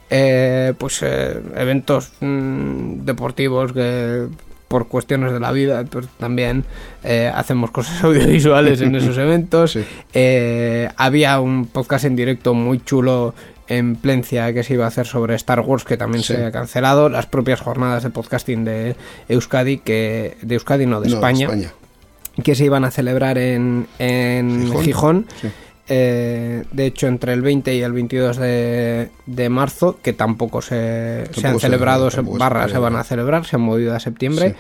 eh, 0.10 0.74
pues 0.78 1.00
eh, 1.04 1.39
eventos 1.56 2.12
mm, 2.19 3.06
deportivos 3.06 3.72
que 3.74 4.28
por 4.69 4.88
cuestiones 4.88 5.34
de 5.34 5.41
la 5.41 5.51
vida, 5.51 5.84
pues 5.84 6.08
también 6.17 6.63
eh, 7.03 7.29
hacemos 7.36 7.71
cosas 7.71 8.01
audiovisuales 8.05 8.79
en 8.79 8.95
esos 8.95 9.17
eventos. 9.17 9.73
Sí. 9.73 9.84
Eh, 10.13 10.88
había 10.95 11.41
un 11.41 11.65
podcast 11.65 12.05
en 12.05 12.15
directo 12.15 12.53
muy 12.53 12.79
chulo 12.79 13.34
en 13.67 13.95
Plencia 13.97 14.53
que 14.53 14.63
se 14.63 14.75
iba 14.75 14.86
a 14.86 14.88
hacer 14.88 15.05
sobre 15.05 15.36
Star 15.36 15.60
Wars 15.60 15.84
que 15.84 15.97
también 15.97 16.23
Sí. 16.23 16.34
se 16.34 16.45
ha 16.45 16.51
cancelado. 16.51 17.10
Las 17.10 17.25
propias 17.25 17.60
jornadas 17.62 18.03
de 18.03 18.10
podcasting 18.10 18.63
de 18.63 18.95
Euskadi, 19.27 19.79
que 19.79 20.38
de 20.41 20.55
Euskadi 20.55 20.86
no, 20.86 21.01
de 21.01 21.10
No, 21.10 21.15
España, 21.15 21.49
que 22.43 22.55
se 22.55 22.65
iban 22.65 22.86
a 22.86 22.91
celebrar 22.91 23.38
en, 23.38 23.86
en 23.99 24.67
Gijón. 24.67 24.84
Gijón. 24.84 25.25
Sí. 25.41 25.47
Eh, 25.91 26.63
de 26.71 26.86
hecho, 26.86 27.08
entre 27.08 27.34
el 27.34 27.41
20 27.41 27.75
y 27.75 27.82
el 27.82 27.91
22 27.93 28.38
de, 28.38 29.10
de 29.25 29.49
marzo, 29.49 29.97
que 30.04 30.13
tampoco 30.13 30.62
se, 30.62 31.23
han 31.43 31.60
celebrado, 31.60 32.12
se- 32.12 32.17
se 32.17 32.21
barra 32.21 32.62
se 32.63 32.67
celebra. 32.69 32.89
van 32.89 32.99
a 32.99 33.04
celebrar, 33.04 33.45
se 33.45 33.56
han 33.56 33.63
movido 33.63 33.95
a 33.95 33.99
septiembre. 33.99 34.49
Sí. 34.49 34.56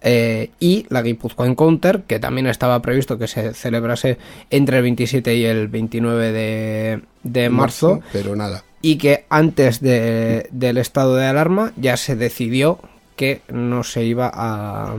Eh, 0.00 0.50
y 0.60 0.86
la 0.90 1.02
Guipuzcoa 1.02 1.44
Encounter, 1.48 2.02
que 2.06 2.20
también 2.20 2.46
estaba 2.46 2.80
previsto 2.80 3.18
que 3.18 3.26
se 3.26 3.52
celebrase 3.54 4.16
entre 4.50 4.76
el 4.76 4.84
27 4.84 5.34
y 5.34 5.44
el 5.44 5.66
29 5.66 6.30
de, 6.30 7.00
de 7.24 7.50
marzo, 7.50 8.00
Pero 8.12 8.36
nada. 8.36 8.62
y 8.80 8.96
que 8.98 9.24
antes 9.28 9.80
de- 9.80 10.46
del 10.52 10.78
estado 10.78 11.16
de 11.16 11.26
alarma 11.26 11.72
ya 11.76 11.96
se 11.96 12.14
decidió 12.14 12.78
que 13.18 13.42
no 13.48 13.82
se 13.82 14.04
iba 14.04 14.30
a, 14.32 14.94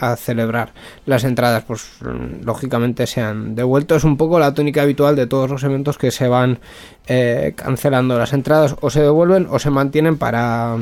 a 0.00 0.16
celebrar 0.16 0.72
las 1.04 1.22
entradas. 1.24 1.62
Pues 1.64 1.84
mm, 2.00 2.44
lógicamente 2.44 3.06
se 3.06 3.20
han 3.20 3.54
devuelto. 3.54 3.94
Es 3.94 4.04
un 4.04 4.16
poco 4.16 4.38
la 4.40 4.54
tónica 4.54 4.82
habitual 4.82 5.14
de 5.14 5.26
todos 5.26 5.50
los 5.50 5.62
eventos 5.62 5.98
que 5.98 6.10
se 6.10 6.26
van 6.26 6.58
eh, 7.06 7.52
cancelando 7.54 8.18
las 8.18 8.32
entradas. 8.32 8.74
O 8.80 8.88
se 8.90 9.02
devuelven 9.02 9.46
o 9.50 9.58
se 9.58 9.68
mantienen 9.70 10.16
para 10.16 10.78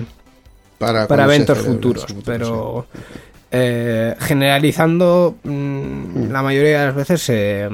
Para, 0.79 1.25
eventos 1.25 1.59
futuros, 1.59 2.07
pero 2.25 2.87
eh, 3.51 4.15
generalizando 4.21 5.37
mm, 5.43 6.31
la 6.31 6.43
mayoría 6.43 6.81
de 6.81 6.87
las 6.87 6.95
veces 6.95 7.21
se, 7.21 7.69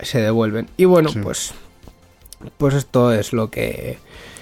se 0.00 0.20
devuelven. 0.20 0.68
Y 0.76 0.84
bueno 0.84 1.08
Sí. 1.10 1.18
pues 1.18 1.52
pues 2.58 2.74
esto 2.74 3.12
es 3.12 3.32
lo 3.32 3.50
que 3.50 3.98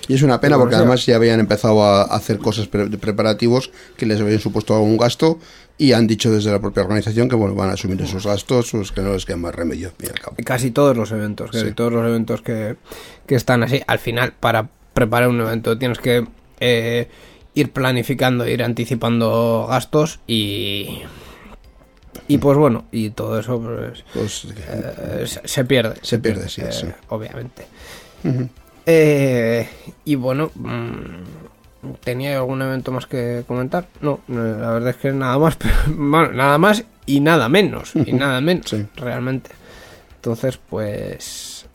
Y 0.08 0.14
es 0.14 0.22
una 0.22 0.40
pena 0.40 0.56
porque 0.58 0.74
además 0.76 1.06
ya 1.06 1.16
habían 1.16 1.40
empezado 1.40 1.82
a 1.84 2.02
hacer 2.02 2.38
cosas 2.38 2.66
pre- 2.68 2.88
preparativos 2.98 3.70
que 3.96 4.06
les 4.06 4.20
habían 4.20 4.40
supuesto 4.40 4.74
algún 4.74 4.96
gasto 4.96 5.38
y 5.78 5.92
han 5.92 6.06
dicho 6.06 6.30
desde 6.30 6.50
la 6.50 6.60
propia 6.60 6.82
organización 6.82 7.28
que 7.28 7.36
bueno 7.36 7.54
van 7.54 7.70
a 7.70 7.72
asumir 7.74 8.00
esos 8.02 8.26
gastos, 8.26 8.70
pues 8.72 8.92
que 8.92 9.00
no 9.02 9.12
les 9.14 9.24
queda 9.24 9.36
más 9.38 9.54
remedio, 9.54 9.92
cabo. 10.22 10.36
casi 10.44 10.70
todos 10.72 10.96
los 10.96 11.10
eventos, 11.12 11.50
casi 11.52 11.66
Sí. 11.68 11.72
todos 11.72 11.92
los 11.92 12.04
eventos 12.06 12.42
que, 12.42 12.76
que 13.26 13.34
están 13.34 13.62
así. 13.62 13.80
Al 13.86 13.98
final, 13.98 14.34
para 14.38 14.68
preparar 14.92 15.28
un 15.28 15.40
evento 15.40 15.78
tienes 15.78 15.98
que 15.98 16.26
eh, 16.60 17.08
ir 17.54 17.72
planificando, 17.72 18.46
ir 18.46 18.62
anticipando 18.62 19.66
gastos 19.70 20.20
y... 20.26 21.00
Y 22.30 22.38
pues 22.38 22.56
bueno, 22.56 22.84
y 22.92 23.10
todo 23.10 23.40
eso 23.40 23.60
pues, 23.60 24.04
Pues, 24.14 24.44
eh, 24.56 25.24
se, 25.26 25.40
se 25.48 25.64
pierde. 25.64 25.96
Se 26.02 26.20
pierde, 26.20 26.48
sí, 26.48 26.62
sí. 26.70 26.86
Obviamente. 27.08 27.66
Eh, 28.86 29.68
y 30.04 30.14
bueno, 30.14 30.50
mm, 30.54 31.94
¿tenía 32.04 32.36
algún 32.36 32.62
evento 32.62 32.92
más 32.92 33.06
que 33.06 33.42
comentar? 33.48 33.86
No, 34.00 34.20
eh, 34.28 34.32
la 34.60 34.70
verdad 34.70 34.90
es 34.90 34.96
que 34.96 35.10
nada 35.12 35.38
más, 35.38 35.56
pero, 35.58 35.74
bueno, 35.88 36.32
nada 36.32 36.56
más 36.58 36.84
y 37.04 37.18
nada 37.18 37.48
menos, 37.48 37.92
y 37.96 38.12
nada 38.12 38.40
menos, 38.40 38.70
Sí. 38.70 38.86
realmente. 38.94 39.50
Entonces, 40.16 40.56
pues, 40.68 41.66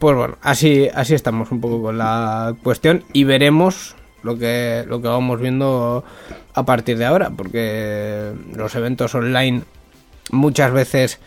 pues 0.00 0.16
bueno, 0.16 0.36
así, 0.42 0.88
así 0.92 1.14
estamos 1.14 1.52
un 1.52 1.60
poco 1.60 1.80
con 1.80 1.98
la 1.98 2.56
cuestión 2.64 3.04
y 3.12 3.22
veremos 3.22 3.94
lo 4.24 4.36
que, 4.36 4.84
lo 4.88 5.00
que 5.00 5.06
vamos 5.08 5.40
viendo 5.40 6.02
a 6.54 6.64
partir 6.64 6.98
de 6.98 7.04
ahora, 7.04 7.30
porque 7.30 8.32
los 8.56 8.74
eventos 8.74 9.14
online 9.14 9.62
muchas 10.30 10.72
veces 10.72 11.18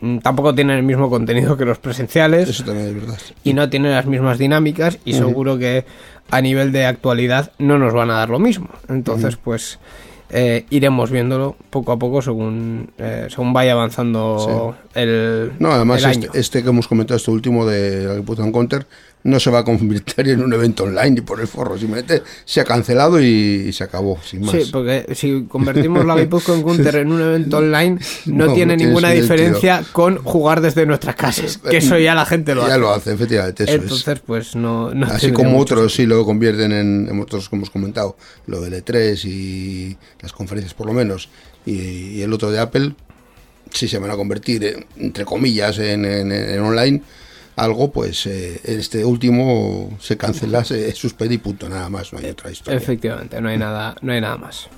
mm, 0.00 0.18
tampoco 0.18 0.54
tienen 0.54 0.76
el 0.76 0.82
mismo 0.82 1.10
contenido 1.10 1.56
que 1.56 1.64
los 1.64 1.78
presenciales 1.78 2.48
eso 2.48 2.64
también 2.64 2.88
es 2.88 2.94
verdad. 2.94 3.18
y 3.44 3.52
no 3.54 3.68
tienen 3.68 3.92
las 3.92 4.06
mismas 4.06 4.38
dinámicas 4.38 4.98
y 5.04 5.14
seguro 5.14 5.58
que 5.58 5.84
a 6.30 6.40
nivel 6.40 6.72
de 6.72 6.86
actualidad 6.86 7.52
no 7.58 7.78
nos 7.78 7.94
van 7.94 8.10
a 8.10 8.14
dar 8.14 8.30
lo 8.30 8.38
mismo. 8.38 8.68
Entonces, 8.88 9.36
pues 9.36 9.78
eh, 10.30 10.66
iremos 10.70 11.12
viéndolo 11.12 11.56
poco 11.70 11.92
a 11.92 11.98
poco 11.98 12.20
según 12.20 12.90
eh, 12.98 13.28
según 13.30 13.52
vaya 13.52 13.72
avanzando 13.72 14.76
el, 14.94 15.52
No, 15.60 15.70
además 15.70 16.02
el 16.02 16.10
este, 16.10 16.26
año. 16.26 16.32
este 16.34 16.62
que 16.64 16.68
hemos 16.70 16.88
comentado, 16.88 17.16
este 17.16 17.30
último 17.30 17.64
de 17.64 18.06
la 18.06 18.14
Guipuzcoan 18.16 18.50
Counter, 18.50 18.86
no 19.26 19.40
se 19.40 19.50
va 19.50 19.58
a 19.60 19.64
convertir 19.64 20.28
en 20.28 20.42
un 20.42 20.52
evento 20.52 20.84
online 20.84 21.10
ni 21.10 21.20
por 21.20 21.40
el 21.40 21.48
forro, 21.48 21.76
simplemente 21.76 22.22
se 22.44 22.60
ha 22.60 22.64
cancelado 22.64 23.20
y, 23.20 23.72
se 23.72 23.84
acabó, 23.84 24.18
sin 24.24 24.42
más. 24.42 24.52
Sí, 24.52 24.68
porque 24.72 25.06
si 25.14 25.44
convertimos 25.48 26.04
la 26.06 26.14
en 26.20 26.62
Gunter 26.62 26.96
en 26.96 27.12
un 27.12 27.20
evento 27.20 27.58
online, 27.58 27.98
no, 28.26 28.46
No, 28.46 28.52
tiene 28.54 28.76
ninguna 28.76 29.08
sentido. 29.08 29.22
diferencia 29.22 29.84
con 29.92 30.18
jugar 30.18 30.60
desde 30.60 30.86
nuestras 30.86 31.16
casas, 31.16 31.58
que 31.70 31.78
eso 31.78 31.98
ya 31.98 32.14
la 32.14 32.24
gente 32.24 32.54
lo 32.54 32.62
ya 32.62 32.68
hace. 32.68 32.78
lo 32.78 32.90
hace, 32.92 33.12
efectivamente, 33.12 33.64
eso 33.64 33.72
es. 33.74 33.82
Entonces, 33.82 34.20
pues 34.24 34.54
no, 34.56 34.94
no 34.94 35.06
Así 35.06 35.32
como 35.32 35.58
otros 35.58 35.92
sí 35.94 36.06
lo 36.06 36.24
convierten 36.24 36.72
en, 36.72 37.08
en 37.10 37.20
otros, 37.20 37.48
como 37.48 37.60
hemos 37.60 37.70
comentado, 37.70 38.16
lo 38.46 38.60
del 38.60 38.74
E3 38.84 39.24
y 39.24 39.96
las 40.22 40.32
conferencias 40.32 40.74
por 40.74 40.86
lo 40.86 40.92
menos, 40.92 41.28
y, 41.64 41.72
y 42.18 42.22
el 42.22 42.32
otro 42.32 42.50
de 42.50 42.60
Apple, 42.60 42.94
sí 43.72 43.88
se 43.88 43.98
van 43.98 44.10
a 44.10 44.16
convertir, 44.16 44.64
eh, 44.64 44.86
entre 44.98 45.24
comillas, 45.24 45.78
en, 45.78 46.04
en- 46.04 46.30
en 46.32 46.60
online, 46.60 47.02
algo, 47.56 47.90
pues 47.90 48.26
eh, 48.26 48.60
este 48.64 49.04
último 49.04 49.96
se 50.00 50.16
cancela, 50.16 50.64
se 50.64 50.92
suspende 50.92 51.34
y 51.34 51.38
punto, 51.38 51.68
nada 51.68 51.88
más, 51.88 52.12
no 52.12 52.18
hay 52.18 52.26
otra 52.26 52.50
historia. 52.50 52.78
Efectivamente, 52.78 53.40
no 53.40 53.48
hay 53.48 53.58
nada, 53.58 53.96
no 54.02 54.12
hay 54.12 54.20
nada 54.20 54.36
más. 54.36 54.68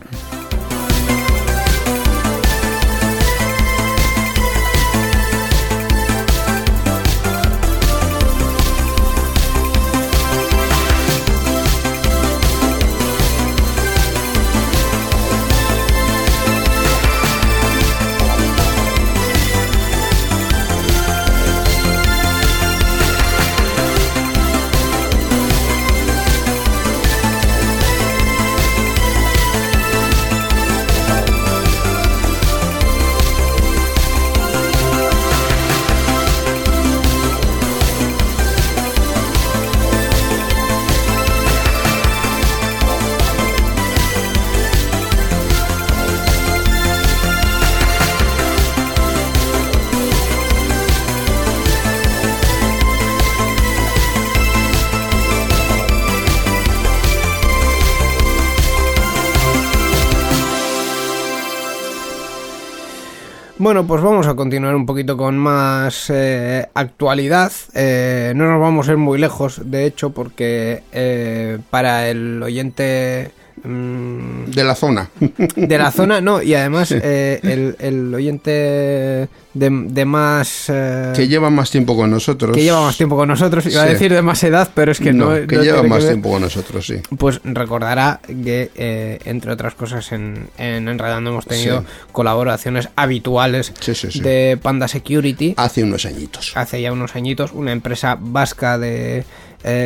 Bueno, 63.69 63.87
pues 63.87 64.01
vamos 64.01 64.27
a 64.27 64.35
continuar 64.35 64.75
un 64.75 64.87
poquito 64.87 65.19
con 65.19 65.37
más 65.37 66.09
eh, 66.09 66.66
actualidad. 66.73 67.53
Eh, 67.75 68.33
no 68.35 68.49
nos 68.51 68.62
vamos 68.62 68.89
a 68.89 68.93
ir 68.93 68.97
muy 68.97 69.19
lejos, 69.19 69.61
de 69.62 69.85
hecho, 69.85 70.09
porque 70.09 70.85
eh, 70.91 71.59
para 71.69 72.09
el 72.09 72.43
oyente 72.43 73.31
mm, 73.63 74.51
De 74.51 74.65
la 74.65 74.75
zona. 74.75 75.09
de 75.57 75.79
la 75.79 75.91
zona, 75.91 76.21
no, 76.21 76.43
y 76.43 76.55
además 76.55 76.93
eh, 76.93 77.41
el, 77.43 77.77
el 77.79 78.15
oyente 78.15 78.51
de, 78.51 79.29
de 79.55 80.05
más... 80.05 80.67
eh, 80.69 81.13
que 81.15 81.29
lleva 81.29 81.51
más 81.51 81.71
tiempo 81.71 81.97
con 81.97 82.11
nosotros. 82.11 82.55
que 82.57 82.63
lleva 82.63 82.81
más 82.83 82.97
tiempo 82.97 83.17
con 83.17 83.29
nosotros, 83.29 83.67
iba 83.67 83.83
a 83.83 83.87
decir 83.87 84.13
de 84.13 84.23
más 84.23 84.43
edad, 84.45 84.71
pero 84.75 84.93
es 84.93 85.01
que 85.01 85.13
no... 85.13 85.31
no, 85.39 85.47
que 85.47 85.57
no 85.57 85.63
lleva 85.63 85.83
más 85.83 86.05
tiempo 86.07 86.31
con 86.31 86.43
nosotros, 86.43 86.87
sí. 86.87 86.97
Pues 87.19 87.41
recordará 87.45 88.21
que, 88.27 88.71
eh, 88.77 89.19
entre 89.25 89.53
otras 89.53 89.75
cosas, 89.75 90.11
en, 90.13 90.49
en 90.59 90.89
Enredando 90.89 91.31
hemos 91.31 91.47
tenido 91.47 91.81
Sí. 91.81 91.87
colaboraciones 92.13 92.89
habituales 92.97 93.73
Sí, 93.81 94.21
de 94.21 94.59
Panda 94.63 94.89
Security. 94.89 95.55
Hace 95.57 95.83
unos 95.85 96.05
añitos. 96.07 96.53
Hace 96.57 96.81
ya 96.83 96.93
unos 96.93 97.17
añitos, 97.17 97.53
una 97.53 97.73
empresa 97.73 98.17
vasca 98.21 98.79
de 98.79 99.25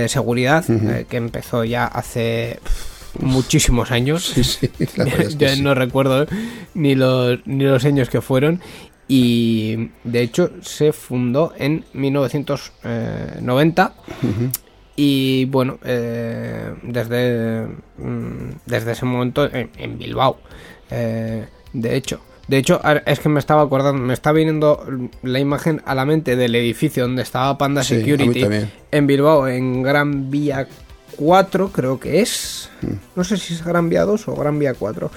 seguridad 0.09 0.65
que 1.09 1.17
empezó 1.17 1.65
ya 1.65 1.87
hace 1.87 2.61
pff, 2.63 2.92
muchísimos 3.21 3.91
años. 3.91 4.25
Sí, 4.25 4.45
sí, 4.45 4.71
la 4.97 5.05
verdad 5.05 5.21
es 5.23 5.37
que 5.37 5.45
ya 5.45 5.55
sí. 5.55 5.63
no 5.63 5.75
recuerdo 5.75 6.27
ni 6.75 6.95
los, 6.95 7.41
ni 7.47 7.65
los 7.65 7.85
años 7.85 8.09
que 8.09 8.21
fueron. 8.21 8.61
Y 9.09 9.91
de 10.05 10.23
hecho 10.23 10.53
se 10.63 10.93
fundó 10.93 11.53
en 11.59 11.85
1990. 11.93 13.95
Y 14.95 15.47
bueno, 15.47 15.79
eh, 15.85 16.75
desde, 16.83 17.67
mm, 17.99 18.51
desde 18.67 18.93
ese 18.93 19.05
momento 19.05 19.53
en, 19.53 19.71
en 19.77 19.99
Bilbao. 19.99 20.39
Eh, 20.91 21.47
de 21.73 21.97
hecho, 21.97 22.21
de 22.49 22.59
hecho, 22.59 22.81
es 23.07 23.21
que 23.21 23.29
me 23.29 23.39
estaba 23.39 23.63
acordando, 23.63 24.03
me 24.03 24.13
está 24.13 24.33
viniendo 24.33 24.85
la 25.23 25.39
imagen 25.39 25.81
a 25.87 25.95
la 25.95 26.05
mente 26.05 26.37
del 26.37 26.55
edificio 26.55 27.05
donde 27.05 27.23
estaba 27.23 27.57
Panda 27.57 27.83
Sí, 27.83 28.01
Security 28.01 28.45
en 28.91 29.07
Bilbao, 29.07 29.49
en 29.49 29.83
Gran 29.83 30.31
Vía 30.31 30.67
4, 31.17 31.69
creo 31.71 31.99
que 32.01 32.21
es. 32.21 32.71
Mm. 32.83 32.93
No 33.17 33.25
sé 33.25 33.37
si 33.37 33.55
es 33.55 33.65
Gran 33.65 33.89
Vía 33.89 34.03
2 34.05 34.29
o 34.29 34.35
Gran 34.37 34.59
Vía 34.59 34.75
4. 34.75 35.11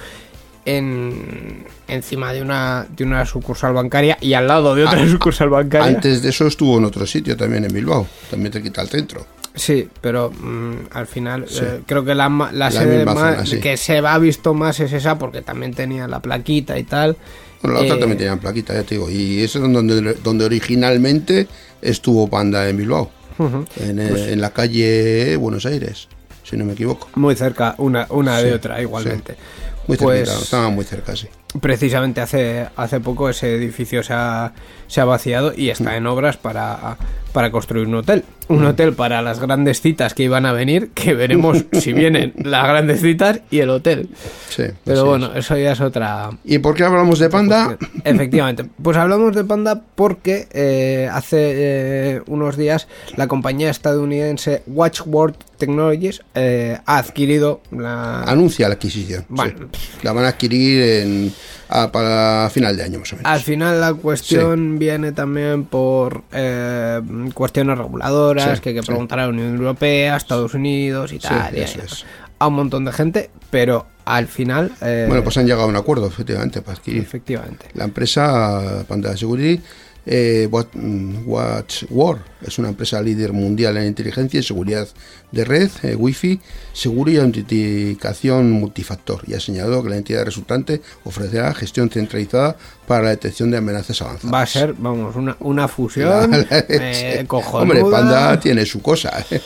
En, 0.67 1.63
encima 1.87 2.33
de 2.33 2.41
una, 2.41 2.87
de 2.95 3.03
una 3.03 3.23
sucursal 3.25 3.73
bancaria 3.73 4.17
y 4.19 4.33
al 4.33 4.47
lado 4.47 4.73
de 4.73 4.83
otra 4.83 5.03
Ah, 5.03 5.07
sucursal 5.07 5.49
bancaria. 5.49 5.87
Antes 5.87 6.23
de 6.23 6.29
eso 6.29 6.47
estuvo 6.47 6.77
en 6.79 6.85
otro 6.85 7.05
sitio 7.05 7.37
también 7.37 7.65
en 7.65 7.73
Bilbao, 7.73 8.07
también 8.31 8.51
te 8.51 8.63
quita 8.63 8.81
el 8.81 8.89
centro. 8.89 9.27
Sí, 9.53 9.87
pero 10.01 10.31
mm, 10.31 10.73
al 10.91 11.05
final 11.05 11.45
eh, 11.61 11.81
creo 11.85 12.03
que 12.03 12.15
la, 12.15 12.27
la 12.29 12.51
La 12.51 12.71
sede 12.71 13.05
más- 13.05 13.15
zona, 13.15 13.45
sí. 13.45 13.59
que 13.59 13.77
se 13.77 13.99
ha 13.99 14.17
visto 14.17 14.53
más 14.55 14.79
es 14.79 14.91
esa 14.91 15.19
porque 15.19 15.43
también 15.43 15.73
tenía 15.73 16.07
la 16.07 16.19
plaquita 16.19 16.79
y 16.79 16.83
tal. 16.83 17.15
Bueno, 17.61 17.77
la 17.77 17.83
otra 17.83 17.95
Eh, 17.95 17.99
también 17.99 18.17
tenían 18.17 18.39
plaquita, 18.39 18.73
ya 18.73 18.81
te 18.83 18.95
digo. 18.95 19.09
Y 19.09 19.43
eso 19.43 19.63
es 19.63 19.71
donde, 19.71 20.15
donde 20.15 20.45
originalmente 20.45 21.47
estuvo 21.81 22.27
Panda 22.27 22.67
en 22.67 22.77
Bilbao, 22.77 23.11
en, 23.39 23.99
eh, 23.99 24.07
Pues 24.09 24.27
en 24.27 24.41
la 24.41 24.51
calle 24.51 25.36
Buenos 25.38 25.65
Aires, 25.65 26.07
si 26.43 26.57
no 26.57 26.65
me 26.65 26.73
equivoco. 26.73 27.09
Muy 27.15 27.36
cerca 27.36 27.75
una, 27.77 28.07
una 28.09 28.38
de 28.39 28.49
Sí, 28.49 28.55
otra 28.55 28.81
igualmente. 28.81 29.36
Muy 29.88 29.97
Pues- 29.97 30.27
cerquita, 30.27 30.43
estaban 30.43 30.73
muy 30.75 30.83
cerca, 30.86 31.15
sí. 31.15 31.27
Precisamente 31.61 32.19
hace, 32.21 32.67
hace 32.75 32.99
poco 32.99 33.29
ese 33.29 33.55
edificio 33.55 34.03
se 34.03 34.13
ha, 34.13 34.51
se 34.88 34.99
ha 35.01 35.05
vaciado 35.05 35.53
y 35.55 35.69
está 35.69 35.91
Mm. 35.91 35.95
en 35.95 36.07
obras 36.07 36.38
para, 36.38 36.97
para 37.36 37.51
construir 37.51 37.86
un 37.86 37.95
hotel. 37.95 38.23
Un 38.47 38.65
hotel 38.65 38.93
para 38.93 39.21
las 39.21 39.41
grandes 39.41 39.81
citas 39.81 40.13
que 40.13 40.23
iban 40.23 40.45
a 40.45 40.53
venir, 40.53 40.91
que 40.93 41.13
veremos 41.13 41.65
si 41.73 41.91
vienen 41.91 42.31
las 42.41 42.65
grandes 42.65 43.01
citas 43.01 43.41
y 43.51 43.59
el 43.59 43.71
hotel. 43.71 44.07
sí 44.47 44.63
Pero 44.86 44.99
así 44.99 45.07
bueno, 45.09 45.31
es. 45.33 45.39
eso 45.39 45.57
ya 45.57 45.73
es 45.73 45.81
otra, 45.81 46.29
¿Y 46.45 46.59
por 46.59 46.75
qué 46.75 46.86
hablamos 46.86 47.19
de 47.19 47.29
Panda? 47.29 47.77
Efectivamente. 48.05 48.63
Pues 48.81 48.95
hablamos 48.95 49.36
de 49.36 49.43
Panda 49.43 49.81
porque 49.95 50.47
eh, 50.53 51.09
hace 51.11 51.38
eh, 51.39 52.21
unos 52.27 52.55
días 52.55 52.88
la 53.17 53.27
compañía 53.27 53.69
estadounidense 53.69 54.63
Watchword 54.67 55.36
Technologies 55.57 56.21
eh, 56.36 56.77
ha 56.86 56.97
adquirido 56.99 57.59
la... 57.71 58.23
Anuncia 58.23 58.69
la 58.69 58.75
adquisición. 58.75 59.21
sí. 59.23 59.25
Bueno. 59.27 59.67
La 60.03 60.13
van 60.13 60.23
a 60.23 60.29
adquirir 60.29 60.81
en, 60.81 61.33
a- 61.70 61.91
para 61.91 62.49
final 62.51 62.76
de 62.78 62.84
año, 62.84 62.99
más 62.99 63.11
o 63.13 63.16
menos. 63.18 63.32
Al 63.32 63.39
final 63.41 63.82
la 63.82 63.93
cuestión 63.93 64.78
viene 64.80 65.11
también 65.11 65.66
por 65.66 66.24
eh, 66.32 67.01
cuestiones 67.34 67.78
reguladoras 67.78 68.57
Sí, 68.57 68.61
que 68.61 68.70
hay 68.70 68.76
que 68.76 68.82
sí. 68.82 68.88
preguntar 68.88 69.20
a 69.20 69.24
la 69.24 69.30
Unión 69.30 69.55
Europea, 69.55 70.16
Estados 70.18 70.53
Unidos 70.53 71.13
tal, 71.22 71.55
y 71.57 71.61
es. 71.61 72.05
a 72.39 72.47
un 72.47 72.53
montón 72.55 72.86
de 72.86 72.91
gente, 72.91 73.30
pero 73.49 73.88
al 74.05 74.28
final... 74.28 74.72
eh, 74.82 75.05
Bueno, 75.07 75.24
pues 75.24 75.38
han 75.38 75.45
llegado 75.45 75.63
a 75.63 75.68
un 75.68 75.76
acuerdo, 75.76 76.07
efectivamente, 76.07 76.61
para 76.61 76.78
adquirir. 76.78 77.01
efectivamente. 77.01 77.68
La 77.74 77.86
empresa 77.86 78.84
Panda 78.88 79.16
Security, 79.18 79.61
eh, 80.06 80.47
mm, 80.74 81.28
WatchWord, 81.28 82.20
es 82.45 82.60
una 82.60 82.70
empresa 82.70 83.01
líder 83.01 83.34
mundial 83.34 83.78
en 83.78 83.88
inteligencia 83.88 84.39
y 84.39 84.43
seguridad 84.43 84.88
de 85.32 85.43
red, 85.45 85.70
eh, 85.84 85.95
Wi-Fi, 85.95 86.39
seguro 86.74 87.12
y 87.12 87.18
autenticación 87.18 88.51
multifactor. 88.51 89.22
Y 89.28 89.34
ha 89.34 89.39
señalado 89.39 89.84
que 89.84 89.89
la 89.89 89.97
entidad 89.97 90.24
resultante 90.26 90.82
ofrecerá 91.03 91.53
gestión 91.53 91.89
centralizada 91.89 92.56
para 92.88 93.03
la 93.06 93.10
detección 93.12 93.51
de 93.51 93.58
amenazas 93.58 94.01
avanzadas. 94.01 94.34
Va 94.34 94.41
a 94.41 94.45
ser, 94.45 94.74
vamos, 94.78 95.16
una, 95.16 95.36
una 95.39 95.68
fusión 95.68 96.34
eh. 96.51 97.26
Hombre, 97.53 97.84
Panda 97.89 98.39
tiene 98.39 98.66
su 98.66 98.82
cosa. 98.82 99.12
¿eh? 99.32 99.41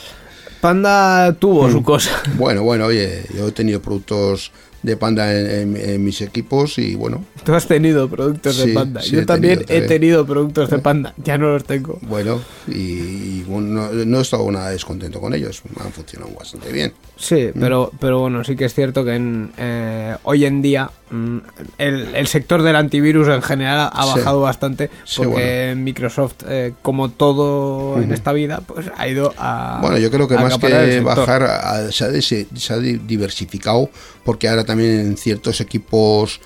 Panda 0.60 1.32
tuvo 1.38 1.68
Mm. 1.68 1.72
su 1.72 1.82
cosa. 1.82 2.10
Bueno, 2.36 2.62
bueno, 2.62 2.86
oye, 2.86 3.24
yo 3.34 3.48
he 3.48 3.52
tenido 3.52 3.80
productos 3.80 4.52
de 4.82 4.96
Panda 4.96 5.34
en, 5.36 5.76
en- 5.76 5.90
en 5.90 6.04
mis 6.04 6.20
equipos 6.22 6.78
y 6.78 6.94
bueno, 6.94 7.24
Tú 7.44 7.54
has 7.54 7.66
tenido 7.66 8.08
productos 8.08 8.56
de 8.58 8.64
Sí, 8.64 8.72
Panda. 8.72 9.00
sí, 9.02 9.12
Yo 9.12 9.20
he 9.20 9.26
también 9.26 9.64
tenido, 9.64 9.84
he 9.84 9.88
tenido 9.88 10.26
productos 10.26 10.68
de 10.70 10.78
Panda. 10.78 11.14
Ya 11.24 11.38
no 11.38 11.50
los 11.52 11.64
tengo. 11.64 11.98
bueno, 12.02 12.40
y, 12.68 12.72
y, 12.72 13.44
bueno, 13.46 13.90
no, 13.92 13.92
no 14.04 14.18
he 14.18 14.22
estado 14.22 14.50
nada 14.50 14.70
descontento 14.70 15.20
con 15.20 15.34
ellos, 15.34 15.62
han 15.82 15.92
funcionado 15.92 16.32
bastante 16.38 16.70
bien. 16.72 16.92
Sí, 17.16 17.50
Mm. 17.54 17.60
pero, 17.60 17.90
pero 18.00 18.20
bueno, 18.20 18.42
sí 18.44 18.56
que 18.56 18.64
es 18.66 18.74
cierto 18.74 19.04
que 19.04 19.14
en, 19.14 19.52
eh, 19.58 20.16
hoy 20.22 20.44
en 20.46 20.62
día 20.62 20.90
mm, 21.10 21.38
el, 21.78 22.14
el 22.14 22.26
sector 22.26 22.62
del 22.62 22.76
antivirus 22.76 23.28
en 23.28 23.42
general 23.42 23.90
ha 23.92 24.02
Sí. 24.04 24.18
bajado 24.18 24.40
bastante 24.40 24.90
Sí, 25.04 25.22
porque 25.22 25.74
Microsoft, 25.76 26.34
eh, 26.48 26.72
como 26.82 27.10
todo 27.10 28.00
en 28.00 28.12
esta 28.12 28.32
vida, 28.32 28.60
pues 28.66 28.86
ha 28.96 29.08
ido 29.08 29.34
a. 29.36 29.78
Bueno, 29.82 29.98
yo 29.98 30.10
creo 30.10 30.26
que 30.28 30.36
más 30.36 30.56
que 30.58 31.00
bajar, 31.00 31.42
a- 31.42 31.92
se, 31.92 32.04
ha 32.04 32.22
se 32.22 32.72
ha 32.72 32.78
di- 32.78 32.98
diversificado, 33.06 33.90
porque 34.24 34.48
ahora 34.48 34.64
también 34.70 35.00
en 35.00 35.16
ciertos 35.16 35.60
equipos 35.60 36.40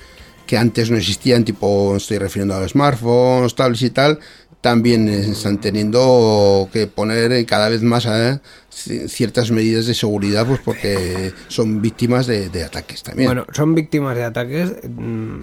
que 0.47 0.57
antes 0.59 0.91
no 0.91 0.97
existían, 0.97 1.45
tipo, 1.45 1.97
estoy 1.97 2.19
refiriendo 2.19 2.55
a 2.55 2.61
los 2.61 2.73
smartphones, 2.73 3.55
tablets 3.55 3.83
y 3.83 3.91
tal, 3.91 4.19
también 4.61 5.09
están 5.09 5.59
teniendo 5.61 6.69
que 6.73 6.87
poner 6.87 7.45
cada 7.47 7.69
vez 7.69 7.83
más 7.83 8.07
eh, 8.07 8.41
ci- 8.73 9.09
ciertas 9.09 9.51
medidas 9.51 9.87
de 9.87 9.95
seguridad, 9.95 10.47
pues 10.47 10.61
porque 10.65 11.33
son 11.49 11.81
víctimas 11.83 12.27
de, 12.27 12.49
de 12.49 12.65
ataques 12.65 13.03
también. 13.03 13.29
Bueno, 13.29 13.45
son 13.53 13.75
víctimas 13.75 14.17
de 14.17 14.25
ataques. 14.25 14.73
mm, 14.89 15.43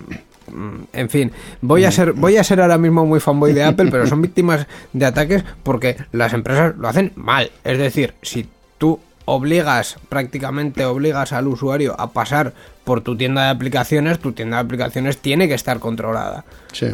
En 0.93 1.09
fin, 1.09 1.31
voy 1.61 1.85
a 1.85 1.91
ser 1.91 2.13
voy 2.13 2.37
a 2.37 2.43
ser 2.43 2.59
ahora 2.61 2.77
mismo 2.77 3.05
muy 3.05 3.19
fanboy 3.19 3.53
de 3.53 3.63
Apple, 3.63 3.89
pero 3.91 4.05
son 4.07 4.21
víctimas 4.21 4.65
de 4.91 5.05
ataques 5.05 5.43
porque 5.63 5.95
las 6.11 6.33
empresas 6.33 6.75
lo 6.77 6.87
hacen 6.89 7.11
mal. 7.15 7.51
Es 7.63 7.77
decir, 7.77 8.13
si 8.21 8.47
tú 8.77 8.99
obligas, 9.25 9.97
prácticamente 10.09 10.85
obligas 10.85 11.33
al 11.33 11.47
usuario 11.47 11.95
a 11.99 12.11
pasar 12.11 12.53
por 12.83 13.01
tu 13.01 13.15
tienda 13.15 13.43
de 13.45 13.49
aplicaciones, 13.49 14.19
tu 14.19 14.31
tienda 14.33 14.57
de 14.57 14.63
aplicaciones 14.63 15.17
tiene 15.17 15.47
que 15.47 15.53
estar 15.53 15.79
controlada. 15.79 16.43
sí. 16.71 16.87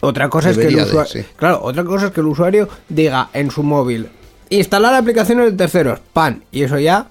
Otra 0.00 0.28
cosa 0.28 0.50
es 0.50 0.58
que 0.58 0.66
el 0.66 0.76
usuario, 0.76 1.10
sí. 1.10 1.24
claro, 1.36 1.60
otra 1.62 1.82
cosa 1.82 2.06
es 2.06 2.12
que 2.12 2.20
el 2.20 2.26
usuario 2.26 2.68
diga 2.90 3.30
en 3.32 3.50
su 3.50 3.62
móvil 3.62 4.08
instalar 4.50 4.92
aplicaciones 4.92 5.46
de 5.52 5.56
terceros, 5.56 6.00
pan, 6.12 6.42
y 6.52 6.62
eso 6.62 6.78
ya 6.78 7.06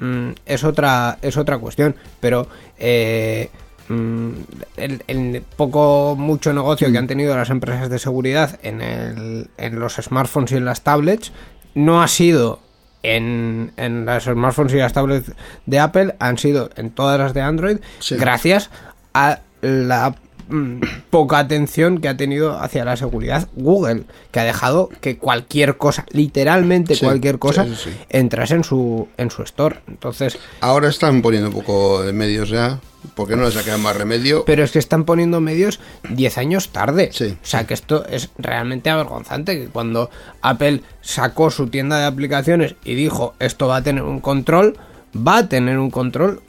mm, 0.00 0.30
es 0.46 0.64
otra 0.64 1.18
es 1.20 1.36
otra 1.36 1.58
cuestión, 1.58 1.94
pero 2.20 2.48
eh, 2.78 3.50
mm, 3.88 4.30
el, 4.78 5.02
el 5.08 5.42
poco 5.56 6.16
mucho 6.18 6.54
negocio 6.54 6.88
Mm. 6.88 6.92
que 6.92 6.98
han 6.98 7.06
tenido 7.06 7.36
las 7.36 7.50
empresas 7.50 7.90
de 7.90 7.98
seguridad 7.98 8.58
en 8.62 8.80
el, 8.80 9.50
en 9.58 9.78
los 9.78 9.96
smartphones 9.96 10.52
y 10.52 10.56
en 10.56 10.64
las 10.64 10.80
tablets 10.82 11.32
no 11.74 12.02
ha 12.02 12.08
sido 12.08 12.60
en, 13.02 13.72
en 13.76 14.04
las 14.06 14.24
smartphones 14.24 14.72
y 14.74 14.76
las 14.78 14.92
tablets 14.92 15.32
de 15.66 15.78
Apple, 15.78 16.14
han 16.18 16.38
sido 16.38 16.70
en 16.76 16.90
todas 16.90 17.18
las 17.18 17.34
de 17.34 17.40
Android, 17.42 17.78
Sí. 18.00 18.16
gracias 18.16 18.70
a 19.14 19.40
la 19.60 20.14
mm, 20.48 20.80
poca 21.10 21.38
atención 21.38 21.98
que 22.00 22.08
ha 22.08 22.16
tenido 22.16 22.58
hacia 22.58 22.84
la 22.84 22.96
seguridad 22.96 23.48
Google, 23.54 24.04
que 24.30 24.40
ha 24.40 24.44
dejado 24.44 24.88
que 25.00 25.18
cualquier 25.18 25.76
cosa, 25.76 26.04
literalmente 26.10 26.94
Sí, 26.94 27.04
cualquier 27.04 27.38
cosa, 27.38 27.64
sí. 27.74 27.90
entrase 28.08 28.54
en 28.54 28.64
su, 28.64 29.08
en 29.16 29.30
su 29.30 29.42
store. 29.42 29.80
Entonces, 29.88 30.38
Ahora 30.60 30.88
están 30.88 31.22
poniendo 31.22 31.48
un 31.48 31.54
poco 31.54 32.02
de 32.02 32.12
medios 32.12 32.48
ya, 32.48 32.80
porque 33.14 33.36
no 33.36 33.44
les 33.44 33.56
ha 33.56 33.62
quedado 33.62 33.78
más 33.78 33.96
remedio. 33.96 34.44
pero 34.44 34.64
es 34.64 34.72
que 34.72 34.78
están 34.78 35.04
poniendo 35.04 35.40
medios 35.40 35.78
10 36.10 36.38
años 36.38 36.70
tarde. 36.70 37.10
Sí, 37.12 37.36
o 37.42 37.46
sea 37.46 37.64
que 37.66 37.74
esto 37.74 38.04
es 38.06 38.30
realmente 38.38 38.90
avergonzante, 38.90 39.58
que 39.58 39.68
cuando 39.68 40.10
Apple 40.42 40.82
sacó 41.00 41.50
su 41.50 41.68
tienda 41.68 41.98
de 41.98 42.06
aplicaciones 42.06 42.74
y 42.84 42.94
dijo 42.94 43.34
esto 43.38 43.68
va 43.68 43.76
a 43.76 43.82
tener 43.82 44.02
un 44.02 44.20
control, 44.20 44.76
va 45.16 45.38
a 45.38 45.48
tener 45.48 45.78
un 45.78 45.90
control 45.90 46.42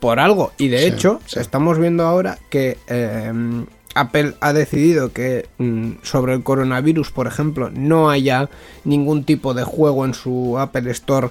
por 0.00 0.20
algo. 0.20 0.52
Y 0.58 0.68
de 0.68 0.78
Sí, 0.78 0.84
hecho, 0.86 1.20
sí. 1.26 1.40
estamos 1.40 1.78
viendo 1.78 2.04
ahora 2.06 2.38
que 2.50 2.78
eh, 2.88 3.32
Apple 3.94 4.34
ha 4.40 4.52
decidido 4.52 5.12
que 5.12 5.46
mm, 5.58 5.92
sobre 6.02 6.34
el 6.34 6.42
coronavirus, 6.42 7.10
por 7.10 7.26
ejemplo, 7.26 7.70
no 7.70 8.10
haya 8.10 8.48
ningún 8.84 9.24
tipo 9.24 9.54
de 9.54 9.64
juego 9.64 10.04
en 10.04 10.14
su 10.14 10.58
Apple 10.58 10.90
Store 10.92 11.30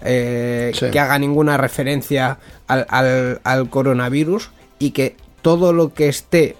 eh, 0.00 0.70
Sí. 0.74 0.86
que 0.90 1.00
haga 1.00 1.18
ninguna 1.18 1.56
referencia 1.56 2.38
al, 2.66 2.86
al- 2.88 3.40
al 3.44 3.68
coronavirus 3.70 4.50
y 4.78 4.92
que 4.92 5.16
todo 5.42 5.72
lo 5.72 5.92
que 5.92 6.08
esté 6.08 6.56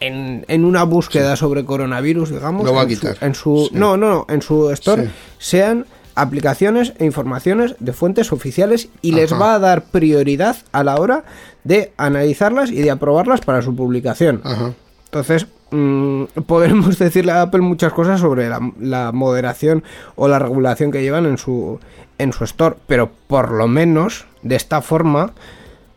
en, 0.00 0.44
en 0.48 0.64
una 0.64 0.82
búsqueda 0.84 1.36
sobre 1.36 1.64
coronavirus, 1.64 2.30
digamos, 2.30 2.64
Lo 2.66 2.74
va 2.74 2.82
a 2.82 2.84
en 2.84 2.90
su- 2.90 3.00
quitar. 3.00 3.16
en 3.22 3.34
su, 3.34 3.68
no, 3.72 3.96
no, 3.96 4.08
no, 4.10 4.26
en 4.28 4.42
su 4.42 4.70
store 4.72 5.08
sean 5.38 5.86
aplicaciones 6.16 6.92
e 6.98 7.04
informaciones 7.04 7.76
de 7.78 7.92
fuentes 7.92 8.32
oficiales 8.32 8.88
y 9.02 9.12
les 9.12 9.32
va 9.32 9.54
a 9.54 9.58
dar 9.58 9.84
prioridad 9.84 10.56
a 10.72 10.82
la 10.82 10.96
hora 10.96 11.24
de 11.62 11.92
analizarlas 11.96 12.70
y 12.70 12.80
de 12.82 12.90
aprobarlas 12.90 13.40
para 13.42 13.62
su 13.62 13.76
publicación. 13.76 14.40
Ajá. 14.42 14.72
Entonces, 15.04 15.46
mm, 15.70 16.24
podremos 16.46 16.98
decirle 16.98 17.32
a 17.32 17.42
Apple 17.42 17.60
muchas 17.60 17.92
cosas 17.92 18.18
sobre 18.20 18.48
la, 18.48 18.60
la 18.80 19.12
moderación 19.12 19.84
o 20.16 20.26
la 20.26 20.38
regulación 20.38 20.90
que 20.90 21.02
llevan 21.02 21.26
en 21.26 21.38
su, 21.38 21.78
en 22.18 22.32
su 22.32 22.44
store, 22.44 22.76
pero 22.86 23.10
por 23.28 23.52
lo 23.52 23.68
menos 23.68 24.26
de 24.42 24.56
esta 24.56 24.82
forma 24.82 25.32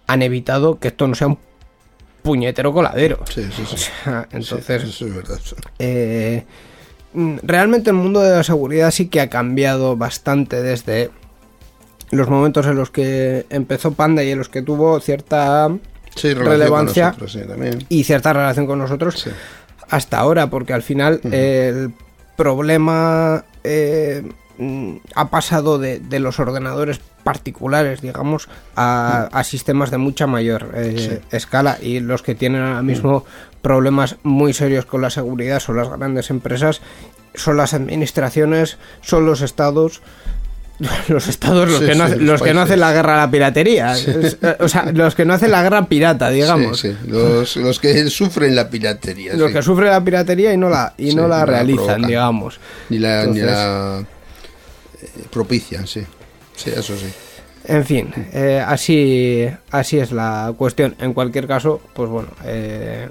han 0.05 0.21
evitado 0.21 0.79
que 0.79 0.89
esto 0.89 1.07
no 1.07 1.15
sea 1.15 1.27
un 1.27 1.37
puñetero 2.23 2.73
coladero. 2.73 3.19
Sí, 3.29 3.43
sí, 3.55 3.63
sí. 3.65 3.75
O 4.01 4.03
sea, 4.03 4.27
entonces, 4.31 4.81
Sí, 4.81 4.89
eso 4.89 5.07
es 5.07 5.15
verdad. 5.15 5.39
eh, 5.79 6.45
realmente 7.13 7.89
el 7.89 7.95
mundo 7.95 8.21
de 8.21 8.31
la 8.35 8.43
seguridad 8.43 8.91
sí 8.91 9.07
que 9.07 9.21
ha 9.21 9.29
cambiado 9.29 9.97
bastante 9.97 10.61
desde 10.61 11.09
los 12.11 12.29
momentos 12.29 12.65
en 12.65 12.75
los 12.75 12.89
que 12.91 13.45
empezó 13.49 13.93
Panda 13.93 14.23
y 14.23 14.31
en 14.31 14.37
los 14.37 14.49
que 14.49 14.61
tuvo 14.61 14.99
cierta 14.99 15.69
Sí, 16.15 16.33
relevancia 16.33 17.07
nosotros, 17.07 17.31
sí, 17.33 17.39
también. 17.47 17.85
y 17.89 18.03
cierta 18.03 18.33
relación 18.33 18.65
con 18.65 18.79
nosotros 18.79 19.19
Sí. 19.19 19.29
hasta 19.89 20.17
ahora, 20.19 20.49
porque 20.49 20.73
al 20.73 20.81
final 20.83 21.21
el 21.31 21.93
problema 22.35 23.45
eh, 23.63 24.23
mm, 24.25 24.29
ha 25.15 25.29
pasado 25.29 25.77
de, 25.79 25.99
de 25.99 26.19
los 26.19 26.39
ordenadores 26.39 26.99
particulares, 27.23 28.01
digamos, 28.01 28.49
a, 28.75 29.29
a 29.31 29.43
sistemas 29.43 29.91
de 29.91 29.97
mucha 29.97 30.27
mayor 30.27 30.71
eh, 30.75 31.21
escala 31.31 31.77
y 31.81 31.99
los 31.99 32.21
que 32.23 32.35
tienen 32.35 32.61
ahora 32.63 32.81
mismo 32.81 33.25
problemas 33.61 34.17
muy 34.23 34.53
serios 34.53 34.85
con 34.85 35.01
la 35.01 35.09
seguridad 35.09 35.59
son 35.59 35.77
las 35.77 35.89
grandes 35.89 36.29
empresas, 36.29 36.81
son 37.35 37.57
las 37.57 37.73
administraciones, 37.73 38.77
son 39.01 39.25
los 39.25 39.41
estados. 39.41 40.01
Los 41.09 41.27
estados, 41.27 41.69
los, 41.69 41.79
Sí, 41.79 41.87
que, 41.87 41.95
no, 41.95 42.07
sí, 42.07 42.13
hacen- 42.13 42.19
los 42.19 42.27
los 42.39 42.41
que 42.41 42.53
no 42.53 42.61
países. 42.61 42.71
hacen 42.71 42.79
la 42.79 42.93
guerra 42.93 43.13
a 43.15 43.25
la 43.25 43.29
piratería. 43.31 43.93
Eh, 43.97 44.55
o 44.61 44.69
sea, 44.69 44.89
los 44.93 45.13
que 45.13 45.25
no 45.25 45.33
hacen 45.33 45.51
la 45.51 45.61
guerra 45.61 45.85
pirata, 45.87 46.29
digamos. 46.29 46.85
Los, 47.05 47.57
los 47.57 47.79
que 47.81 48.09
sufren 48.09 48.55
la 48.55 48.69
piratería. 48.69 49.33
los 49.33 49.51
que 49.51 49.61
sufren 49.61 49.89
la 49.89 50.01
piratería 50.01 50.53
y 50.53 50.57
no 50.57 50.69
la 50.69 50.93
y 50.97 51.13
no 51.15 51.27
la 51.27 51.45
realizan, 51.45 52.03
digamos. 52.03 52.61
Ni 52.87 52.97
la, 52.97 53.25
ni 53.25 53.41
Entonces- 53.41 53.45
la 53.45 54.03
propician, 55.31 55.87
sí. 55.87 56.03
Sí, 56.55 56.71
eso 56.71 56.95
sí. 56.97 57.07
En 57.65 57.85
fin, 57.85 58.11
eh, 58.33 58.63
así 58.65 59.47
así 59.71 59.99
es 59.99 60.11
la 60.11 60.53
cuestión. 60.57 60.95
En 60.99 61.13
cualquier 61.13 61.47
caso, 61.47 61.81
pues 61.93 62.09
bueno, 62.09 62.29
eh, 62.43 63.07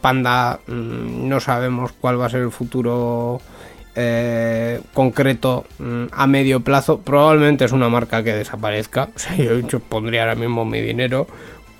Panda 0.00 0.60
mm, 0.66 1.28
no 1.28 1.40
sabemos 1.40 1.92
cuál 1.92 2.20
va 2.20 2.26
a 2.26 2.30
ser 2.30 2.40
el 2.40 2.50
futuro 2.50 3.40
eh, 3.94 4.80
concreto 4.94 5.66
mm, 5.78 6.04
a 6.12 6.26
medio 6.26 6.60
plazo. 6.60 7.00
Probablemente 7.00 7.64
es 7.64 7.72
una 7.72 7.88
marca 7.88 8.22
que 8.22 8.34
desaparezca. 8.34 9.10
O 9.14 9.18
sea, 9.18 9.36
yo, 9.36 9.60
yo 9.60 9.80
pondría 9.80 10.22
ahora 10.22 10.34
mismo 10.34 10.64
mi 10.64 10.80
dinero 10.80 11.26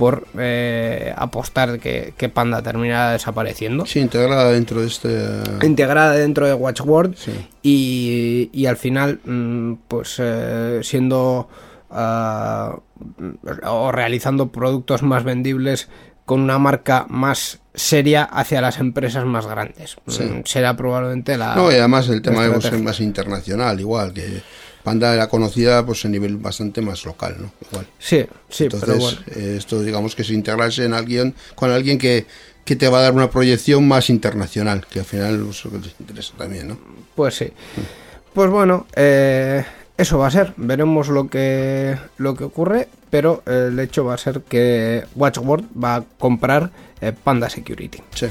por 0.01 0.27
eh, 0.39 1.13
apostar 1.15 1.79
que, 1.79 2.15
que 2.17 2.31
Panda 2.31 2.63
terminará 2.63 3.13
desapareciendo. 3.13 3.85
Sí, 3.85 3.99
integrada 4.01 4.51
dentro 4.51 4.81
de 4.81 4.87
este... 4.87 5.11
integrada 5.61 6.13
dentro 6.15 6.47
de 6.47 6.55
Watchword 6.55 7.17
Sí. 7.17 7.33
y, 7.63 8.49
y 8.59 8.65
al 8.65 8.79
final 8.79 9.21
mm, 9.27 9.75
pues 9.89 10.17
eh, 10.19 10.81
siendo 10.85 11.51
ah, 11.91 12.79
o 13.67 13.93
realizando 13.93 14.51
productos 14.51 15.03
más 15.03 15.23
vendibles 15.23 15.91
con 16.25 16.41
una 16.41 16.59
marca 16.59 17.05
más 17.11 17.61
seria 17.75 18.23
hacia 18.25 18.63
las 18.63 18.79
empresas 18.79 19.27
más 19.27 19.47
grandes 19.47 19.99
Sí. 20.07 20.23
Mm, 20.23 20.43
será 20.47 20.77
probablemente 20.79 21.37
la 21.37 21.57
No, 21.57 21.71
y 21.71 21.75
además 21.75 22.09
el 22.09 22.23
tema 22.23 22.47
la 22.47 22.57
es 22.57 22.83
más 22.83 23.01
internacional, 23.01 23.79
igual, 23.79 24.15
que 24.15 24.41
Panda 24.83 25.15
era 25.15 25.29
conocida 25.29 25.85
pues 25.85 26.05
a 26.05 26.09
nivel 26.09 26.37
bastante 26.37 26.81
más 26.81 27.05
local, 27.05 27.37
¿no? 27.39 27.53
Igual. 27.71 27.87
sí 27.99 28.25
sí 28.49 28.65
Entonces, 28.65 28.89
pero 28.89 28.99
bueno 28.99 29.19
eh, 29.35 29.57
esto 29.59 29.83
digamos 29.83 30.15
que 30.15 30.23
es 30.23 30.31
integrarse 30.31 30.85
en 30.85 30.95
alguien, 30.95 31.35
con 31.55 31.71
alguien 31.71 31.99
que, 31.99 32.27
que 32.65 32.77
te 32.77 32.89
va 32.89 32.99
a 32.99 33.03
dar 33.03 33.13
una 33.13 33.31
proyección 33.31 33.87
más 33.87 34.11
internacional, 34.11 34.87
que 34.87 35.01
al 35.01 35.05
final 35.05 35.41
pues, 35.45 35.59
es 35.59 35.65
lo 35.65 35.71
que 35.73 35.79
les 35.79 35.95
interesa 36.01 36.35
también, 36.37 36.69
¿no? 36.69 36.79
Pues 37.15 37.35
sí. 37.35 37.53
Pues 38.33 38.49
bueno, 38.49 38.87
eh, 38.95 39.65
eso 39.97 40.19
va 40.19 40.29
a 40.29 40.31
ser. 40.31 40.55
Veremos 40.57 41.09
lo 41.09 41.29
que, 41.29 41.99
lo 42.17 42.35
que 42.35 42.45
ocurre, 42.45 42.89
pero 43.11 43.43
eh, 43.47 43.69
el 43.71 43.79
hecho 43.79 44.05
va 44.05 44.15
a 44.15 44.19
ser 44.19 44.43
que 44.43 45.05
Watchword 45.15 45.65
va 45.83 45.97
a 45.97 46.05
comprar 46.19 46.71
eh, 47.01 47.13
Panda 47.13 47.51
Security. 47.51 47.99
Sí. 48.15 48.27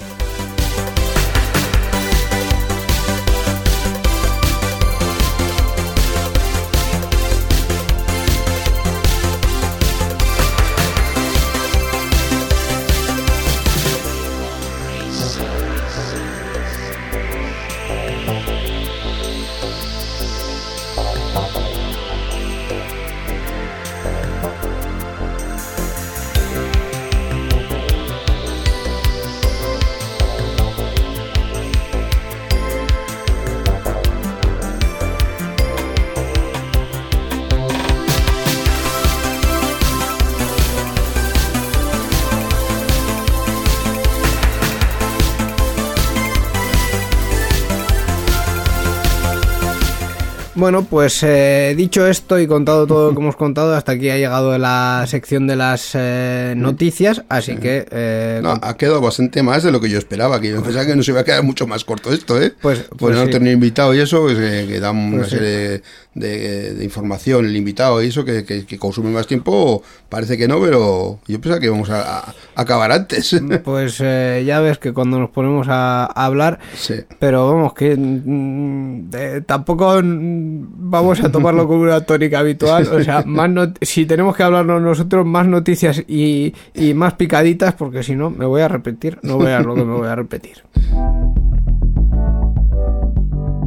Bueno, 50.59 50.83
pues 50.83 51.23
eh, 51.23 51.73
dicho 51.77 52.05
esto 52.05 52.37
y 52.37 52.45
contado 52.45 52.85
todo 52.85 53.09
lo 53.09 53.15
que 53.15 53.21
hemos 53.21 53.37
contado, 53.37 53.73
hasta 53.75 53.93
aquí 53.93 54.09
ha 54.09 54.17
llegado 54.17 54.57
la 54.57 55.05
sección 55.07 55.47
de 55.47 55.55
las 55.55 55.91
eh, 55.93 56.53
noticias, 56.57 57.23
así 57.29 57.55
que... 57.55 57.87
eh, 57.89 58.41
No, 58.43 58.59
ha 58.61 58.75
quedado 58.75 58.99
bastante 58.99 59.41
más 59.41 59.63
de 59.63 59.71
lo 59.71 59.79
que 59.79 59.89
yo 59.89 59.97
esperaba, 59.97 60.41
que 60.41 60.49
yo 60.49 60.61
pensaba 60.61 60.85
que 60.85 60.97
nos 60.97 61.07
iba 61.07 61.21
a 61.21 61.23
quedar 61.23 61.43
mucho 61.43 61.65
más 61.65 61.85
corto 61.85 62.11
esto, 62.11 62.41
¿eh? 62.41 62.53
Pues- 62.61 62.79
Por 62.81 62.97
pues 62.97 63.15
no 63.17 63.25
sí. 63.25 63.31
tener 63.31 63.53
invitado 63.53 63.93
y 63.95 63.99
eso, 64.01 64.21
pues, 64.23 64.37
eh, 64.37 64.65
que 64.67 64.79
da 64.81 64.91
una 64.91 65.19
Pues 65.19 65.29
sí. 65.29 65.37
serie 65.37 65.81
de, 66.13 66.73
de 66.73 66.83
información 66.83 67.45
el 67.45 67.55
invitado 67.55 68.03
y 68.03 68.07
eso, 68.07 68.25
que, 68.25 68.43
que- 68.43 68.65
que 68.65 68.77
consume 68.77 69.11
más 69.11 69.27
tiempo, 69.27 69.81
parece 70.09 70.37
que 70.37 70.47
no, 70.49 70.59
pero 70.59 71.19
yo 71.25 71.39
pensaba 71.39 71.61
que 71.61 71.67
íbamos 71.67 71.89
a, 71.89 72.19
a 72.19 72.33
acabar 72.55 72.91
antes. 72.91 73.39
Pues 73.63 73.97
eh, 74.01 74.43
ya 74.45 74.59
ves 74.59 74.77
que 74.77 74.91
cuando 74.91 75.19
nos 75.19 75.29
ponemos 75.29 75.67
a, 75.69 76.03
a 76.05 76.25
hablar, 76.25 76.59
Sí. 76.75 76.95
pero 77.19 77.47
vamos, 77.53 77.73
que 77.73 77.95
mm, 77.95 79.09
tampoco 79.45 80.01
mm, 80.03 80.48
vamos 80.51 81.21
a 81.23 81.31
tomarlo 81.31 81.67
como 81.67 81.83
una 81.83 82.01
tónica 82.01 82.39
habitual. 82.39 82.87
O 82.91 83.01
sea, 83.03 83.23
más 83.27 83.49
not- 83.49 83.77
si 83.81 84.05
tenemos 84.05 84.35
que 84.35 84.43
hablarnos 84.43 84.81
nosotros, 84.81 85.25
más 85.25 85.47
noticias 85.47 86.03
y, 86.07 86.53
y 86.73 86.93
más 86.93 87.13
picaditas, 87.13 87.73
porque 87.75 88.03
si 88.03 88.15
no, 88.15 88.29
me 88.29 88.45
voy 88.45 88.61
a 88.61 88.67
repetir. 88.67 89.19
No 89.23 89.37
veas 89.37 89.65
lo 89.65 89.75
que 89.75 89.85
me 89.85 89.93
voy 89.93 90.07
a 90.07 90.15
repetir. 90.15 90.63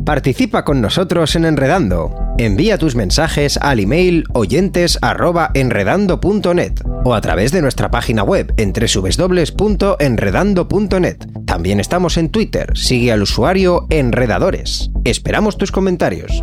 Participa 0.05 0.65
con 0.65 0.81
nosotros 0.81 1.37
en 1.37 1.45
Enredando. 1.45 2.13
Envía 2.37 2.77
tus 2.77 2.97
mensajes 2.97 3.57
al 3.57 3.79
email 3.79 4.25
oyentes@enredando.net 4.33 6.73
o 7.05 7.15
a 7.15 7.21
través 7.21 7.53
de 7.53 7.63
nuestra 7.63 7.89
página 7.91 8.25
web 8.25 8.53
en 8.57 8.73
www.enredando.net. 8.73 11.17
También 11.47 11.79
estamos 11.79 12.17
en 12.17 12.31
Twitter. 12.31 12.77
Sigue 12.77 13.13
al 13.13 13.23
usuario 13.23 13.87
Enredadores. 13.91 14.91
Esperamos 15.05 15.57
tus 15.57 15.71
comentarios. 15.71 16.43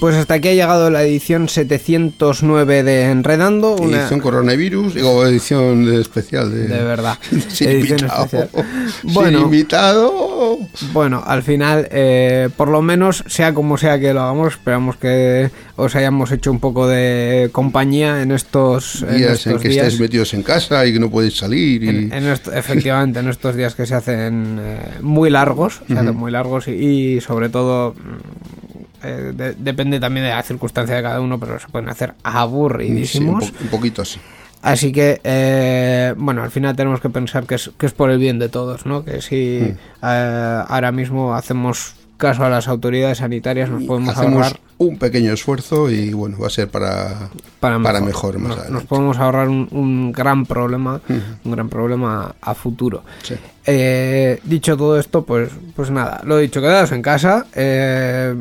Pues 0.00 0.16
hasta 0.16 0.32
aquí 0.34 0.48
ha 0.48 0.54
llegado 0.54 0.88
la 0.88 1.02
edición 1.02 1.46
709 1.50 2.82
de 2.84 3.02
Enredando. 3.10 3.76
Una... 3.76 4.00
Edición 4.00 4.20
coronavirus, 4.20 4.94
digo, 4.94 5.26
edición 5.26 5.84
de 5.84 6.00
especial 6.00 6.50
de, 6.50 6.68
De 6.68 6.82
verdad. 6.82 7.18
Sin 7.48 7.68
Edición 7.68 7.98
invitado. 8.00 8.24
especial. 8.24 8.48
Sin 9.02 9.12
Bueno. 9.12 9.40
invitado. 9.40 10.58
Bueno, 10.94 11.22
al 11.26 11.42
final, 11.42 11.86
eh, 11.90 12.48
por 12.56 12.68
lo 12.68 12.80
menos, 12.80 13.22
sea 13.26 13.52
como 13.52 13.76
sea 13.76 14.00
que 14.00 14.14
lo 14.14 14.22
hagamos, 14.22 14.54
esperamos 14.54 14.96
que 14.96 15.50
os 15.76 15.94
hayamos 15.94 16.32
hecho 16.32 16.50
un 16.50 16.60
poco 16.60 16.88
de 16.88 17.50
compañía 17.52 18.22
en 18.22 18.32
estos, 18.32 19.02
en 19.02 19.18
Días 19.18 19.44
en 19.46 19.52
estos 19.52 19.62
que 19.62 19.68
días. 19.68 19.84
estáis 19.86 20.00
metidos 20.00 20.32
en 20.32 20.42
casa 20.42 20.86
y 20.86 20.94
que 20.94 20.98
no 20.98 21.10
podéis 21.10 21.36
salir. 21.36 21.84
Y... 21.84 21.88
En- 21.88 22.12
en 22.14 22.26
efectivamente, 22.54 23.18
en 23.20 23.28
estos 23.28 23.54
días 23.54 23.74
que 23.74 23.84
se 23.84 23.94
hacen 23.94 24.58
eh, 24.62 24.78
muy 25.02 25.28
largos, 25.28 25.82
se 25.86 25.92
hacen 25.92 26.16
muy 26.16 26.30
largos 26.32 26.68
y, 26.68 26.70
y 27.16 27.20
sobre 27.20 27.50
todo 27.50 27.92
mm, 27.94 28.59
eh, 29.02 29.32
de- 29.34 29.54
depende 29.54 29.98
también 30.00 30.26
de 30.26 30.32
la 30.32 30.42
circunstancia 30.42 30.96
de 30.96 31.02
cada 31.02 31.20
uno, 31.20 31.38
pero 31.38 31.58
se 31.58 31.68
pueden 31.68 31.88
hacer 31.88 32.10
Sí, 32.10 32.14
un, 32.24 32.36
aburridísimos. 32.36 33.50
po- 33.50 33.56
un 33.64 33.68
poquito 33.68 34.02
así. 34.02 34.20
Así 34.62 34.92
que, 34.92 35.20
eh, 35.24 36.14
bueno, 36.18 36.42
al 36.42 36.50
final 36.50 36.76
tenemos 36.76 37.00
que 37.00 37.08
pensar 37.08 37.46
que 37.46 37.54
es, 37.54 37.70
que 37.78 37.86
es 37.86 37.92
por 37.92 38.10
el 38.10 38.18
bien 38.18 38.38
de 38.38 38.48
todos, 38.50 38.84
¿no? 38.84 39.04
Que 39.04 39.22
si 39.22 39.60
Mm. 39.62 39.76
eh, 40.06 40.62
ahora 40.68 40.92
mismo 40.92 41.34
hacemos 41.34 41.94
caso 42.18 42.44
a 42.44 42.50
las 42.50 42.68
autoridades 42.68 43.16
sanitarias, 43.18 43.70
nos 43.70 43.84
podemos 43.84 44.10
Hacemos 44.14 44.34
ahorrar 44.44 44.60
un 44.76 44.98
pequeño 44.98 45.32
esfuerzo 45.32 45.90
y 45.90 46.12
bueno, 46.12 46.36
va 46.38 46.48
a 46.48 46.50
ser 46.50 46.68
para, 46.68 47.30
para 47.60 47.78
mejor, 47.78 47.92
para 47.94 48.04
mejor 48.04 48.38
más 48.38 48.56
Nos- 48.58 48.70
nos, 48.70 48.84
podemos 48.84 49.16
ahorrar 49.16 49.48
un, 49.48 49.66
un 49.70 50.12
gran 50.12 50.44
problema, 50.44 51.00
un 51.44 51.50
gran 51.52 51.70
problema 51.70 52.34
a 52.42 52.54
futuro. 52.54 53.02
Sí. 53.22 53.36
Eh, 53.64 54.38
dicho 54.44 54.76
todo 54.76 54.98
esto, 55.00 55.24
pues, 55.24 55.48
pues 55.74 55.90
nada, 55.90 56.20
lo 56.24 56.36
dicho, 56.36 56.60
quedaos 56.60 56.92
en 56.92 57.00
casa, 57.00 57.46
eh, 57.54 58.34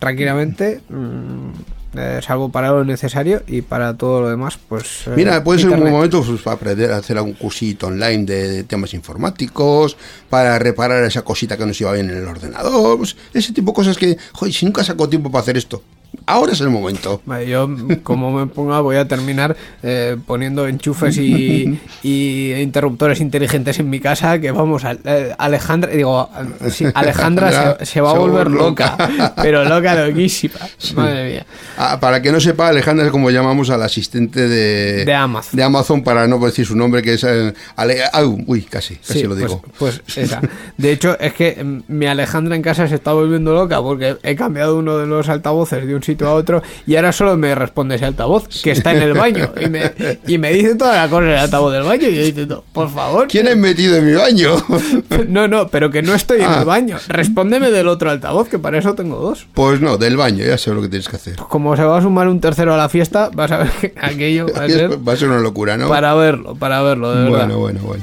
tranquilamente, 0.00 0.80
mm, 0.88 1.50
eh, 1.96 2.20
salvo 2.22 2.48
para 2.50 2.70
lo 2.70 2.84
necesario 2.84 3.42
y 3.46 3.62
para 3.62 3.96
todo 3.96 4.22
lo 4.22 4.30
demás, 4.30 4.58
pues... 4.68 5.06
eh, 5.06 5.12
Mira, 5.14 5.44
puede 5.44 5.60
ser 5.60 5.70
un 5.70 5.90
momento 5.90 6.22
pues, 6.22 6.40
para 6.40 6.56
aprender 6.56 6.90
a 6.92 6.96
hacer 6.96 7.16
algún 7.16 7.34
cursito 7.34 7.86
online 7.88 8.24
de, 8.24 8.48
de 8.48 8.64
temas 8.64 8.94
informáticos, 8.94 9.96
para 10.28 10.58
reparar 10.58 11.04
esa 11.04 11.22
cosita 11.22 11.56
que 11.56 11.66
nos 11.66 11.80
iba 11.80 11.92
bien 11.92 12.10
en 12.10 12.16
el 12.18 12.26
ordenador, 12.26 12.98
pues, 12.98 13.16
ese 13.34 13.52
tipo 13.52 13.70
de 13.72 13.76
cosas 13.76 13.96
que, 13.96 14.16
joder, 14.32 14.54
si 14.54 14.66
nunca 14.66 14.82
saco 14.82 15.08
tiempo 15.08 15.30
para 15.30 15.42
hacer 15.42 15.56
esto, 15.56 15.82
ahora 16.26 16.52
es 16.52 16.60
el 16.60 16.70
momento. 16.70 17.20
Vale, 17.26 17.48
yo, 17.48 17.68
como 18.02 18.30
me 18.32 18.46
ponga, 18.46 18.80
voy 18.80 18.96
a 18.96 19.06
terminar 19.08 19.56
eh, 19.82 20.16
poniendo 20.26 20.66
enchufes 20.66 21.16
y, 21.18 21.78
y 22.02 22.52
interruptores 22.54 23.20
inteligentes 23.20 23.78
en 23.78 23.90
mi 23.90 24.00
casa. 24.00 24.38
Que 24.38 24.50
vamos, 24.50 24.84
a, 24.84 24.96
eh, 25.04 25.34
Alejandra, 25.38 25.90
digo, 25.92 26.28
sí, 26.70 26.86
Alejandra 26.94 27.76
se, 27.80 27.86
se 27.86 28.00
va 28.00 28.10
a 28.10 28.14
volver 28.18 28.50
loca, 28.50 28.96
pero 29.36 29.64
loca, 29.64 29.94
loquísima. 30.06 30.54
Madre 30.94 31.30
mía. 31.30 31.46
Ah, 31.78 31.98
para 32.00 32.20
que 32.22 32.32
no 32.32 32.40
sepa, 32.40 32.68
Alejandra 32.68 33.06
es 33.06 33.12
como 33.12 33.30
llamamos 33.30 33.70
al 33.70 33.82
asistente 33.82 34.48
de, 34.48 35.04
De 35.04 35.14
Amazon. 35.14 35.56
de 35.56 35.62
Amazon, 35.62 36.02
para 36.02 36.26
no 36.26 36.38
decir 36.38 36.66
su 36.66 36.76
nombre, 36.76 37.02
que 37.02 37.14
es... 37.14 37.24
eh, 37.24 37.52
Ale- 37.76 38.02
au, 38.12 38.38
uy, 38.46 38.62
casi, 38.62 38.96
casi 38.96 39.20
Sí, 39.20 39.26
lo 39.26 39.34
digo. 39.34 39.62
Pues, 39.78 40.00
pues 40.04 40.18
esa. 40.18 40.40
De 40.76 40.92
hecho, 40.92 41.18
es 41.18 41.32
que 41.34 41.62
mm, 41.62 41.82
mi 41.88 42.06
Alejandra 42.06 42.56
en 42.56 42.62
casa 42.62 42.86
se 42.88 42.94
está 42.96 43.12
volviendo 43.12 43.52
loca 43.52 43.80
porque 43.80 44.16
he 44.22 44.34
cambiado 44.36 44.76
uno 44.76 44.96
de 44.98 45.06
los 45.06 45.28
altavoces 45.28 45.86
de 45.86 45.94
un 45.94 45.99
sitio 46.02 46.28
a 46.28 46.34
otro 46.34 46.62
y 46.86 46.96
ahora 46.96 47.12
solo 47.12 47.36
me 47.36 47.54
responde 47.54 47.94
ese 47.96 48.04
altavoz 48.06 48.48
que 48.62 48.70
está 48.72 48.92
en 48.92 49.02
el 49.02 49.14
baño 49.14 49.50
y 49.60 49.68
me, 49.68 49.92
y 50.26 50.38
me 50.38 50.52
dice 50.52 50.74
toda 50.74 50.96
la 50.96 51.08
cosa 51.08 51.26
el 51.26 51.38
altavoz 51.38 51.72
del 51.72 51.82
baño 51.82 52.08
y 52.08 52.14
yo 52.14 52.22
digo, 52.42 52.64
por 52.72 52.90
favor. 52.90 53.28
¿Quién 53.28 53.48
es 53.48 53.56
metido 53.56 53.96
en 53.96 54.06
mi 54.06 54.12
baño? 54.14 54.56
No, 55.28 55.46
no, 55.48 55.68
pero 55.68 55.90
que 55.90 56.02
no 56.02 56.14
estoy 56.14 56.40
en 56.40 56.46
Ah. 56.50 56.58
el 56.60 56.64
baño. 56.64 56.96
Respóndeme 57.08 57.70
del 57.70 57.88
otro 57.88 58.10
altavoz, 58.10 58.48
que 58.48 58.58
para 58.58 58.78
eso 58.78 58.94
tengo 58.94 59.16
dos. 59.20 59.46
pues 59.54 59.80
no, 59.80 59.96
del 59.98 60.16
baño, 60.16 60.44
ya 60.44 60.58
sé 60.58 60.72
lo 60.72 60.80
que 60.82 60.88
tienes 60.88 61.08
que 61.08 61.16
hacer. 61.16 61.36
Como 61.36 61.76
se 61.76 61.84
va 61.84 61.98
a 61.98 62.02
sumar 62.02 62.28
un 62.28 62.40
tercero 62.40 62.74
a 62.74 62.76
la 62.76 62.88
fiesta, 62.88 63.30
vas 63.32 63.50
a 63.52 63.58
ver 63.58 63.70
que 63.80 63.94
aquello 64.00 64.46
va 64.56 64.64
a 64.64 64.68
ser 64.68 65.08
Va 65.08 65.12
a 65.12 65.16
ser 65.16 65.28
una 65.28 65.38
locura, 65.40 65.76
¿no? 65.76 65.88
para 65.88 66.14
verlo, 66.14 66.54
para 66.54 66.82
verlo, 66.82 67.14
de 67.14 67.24
verdad. 67.30 67.38
bueno, 67.48 67.58
bueno, 67.58 67.80
bueno. 67.82 68.02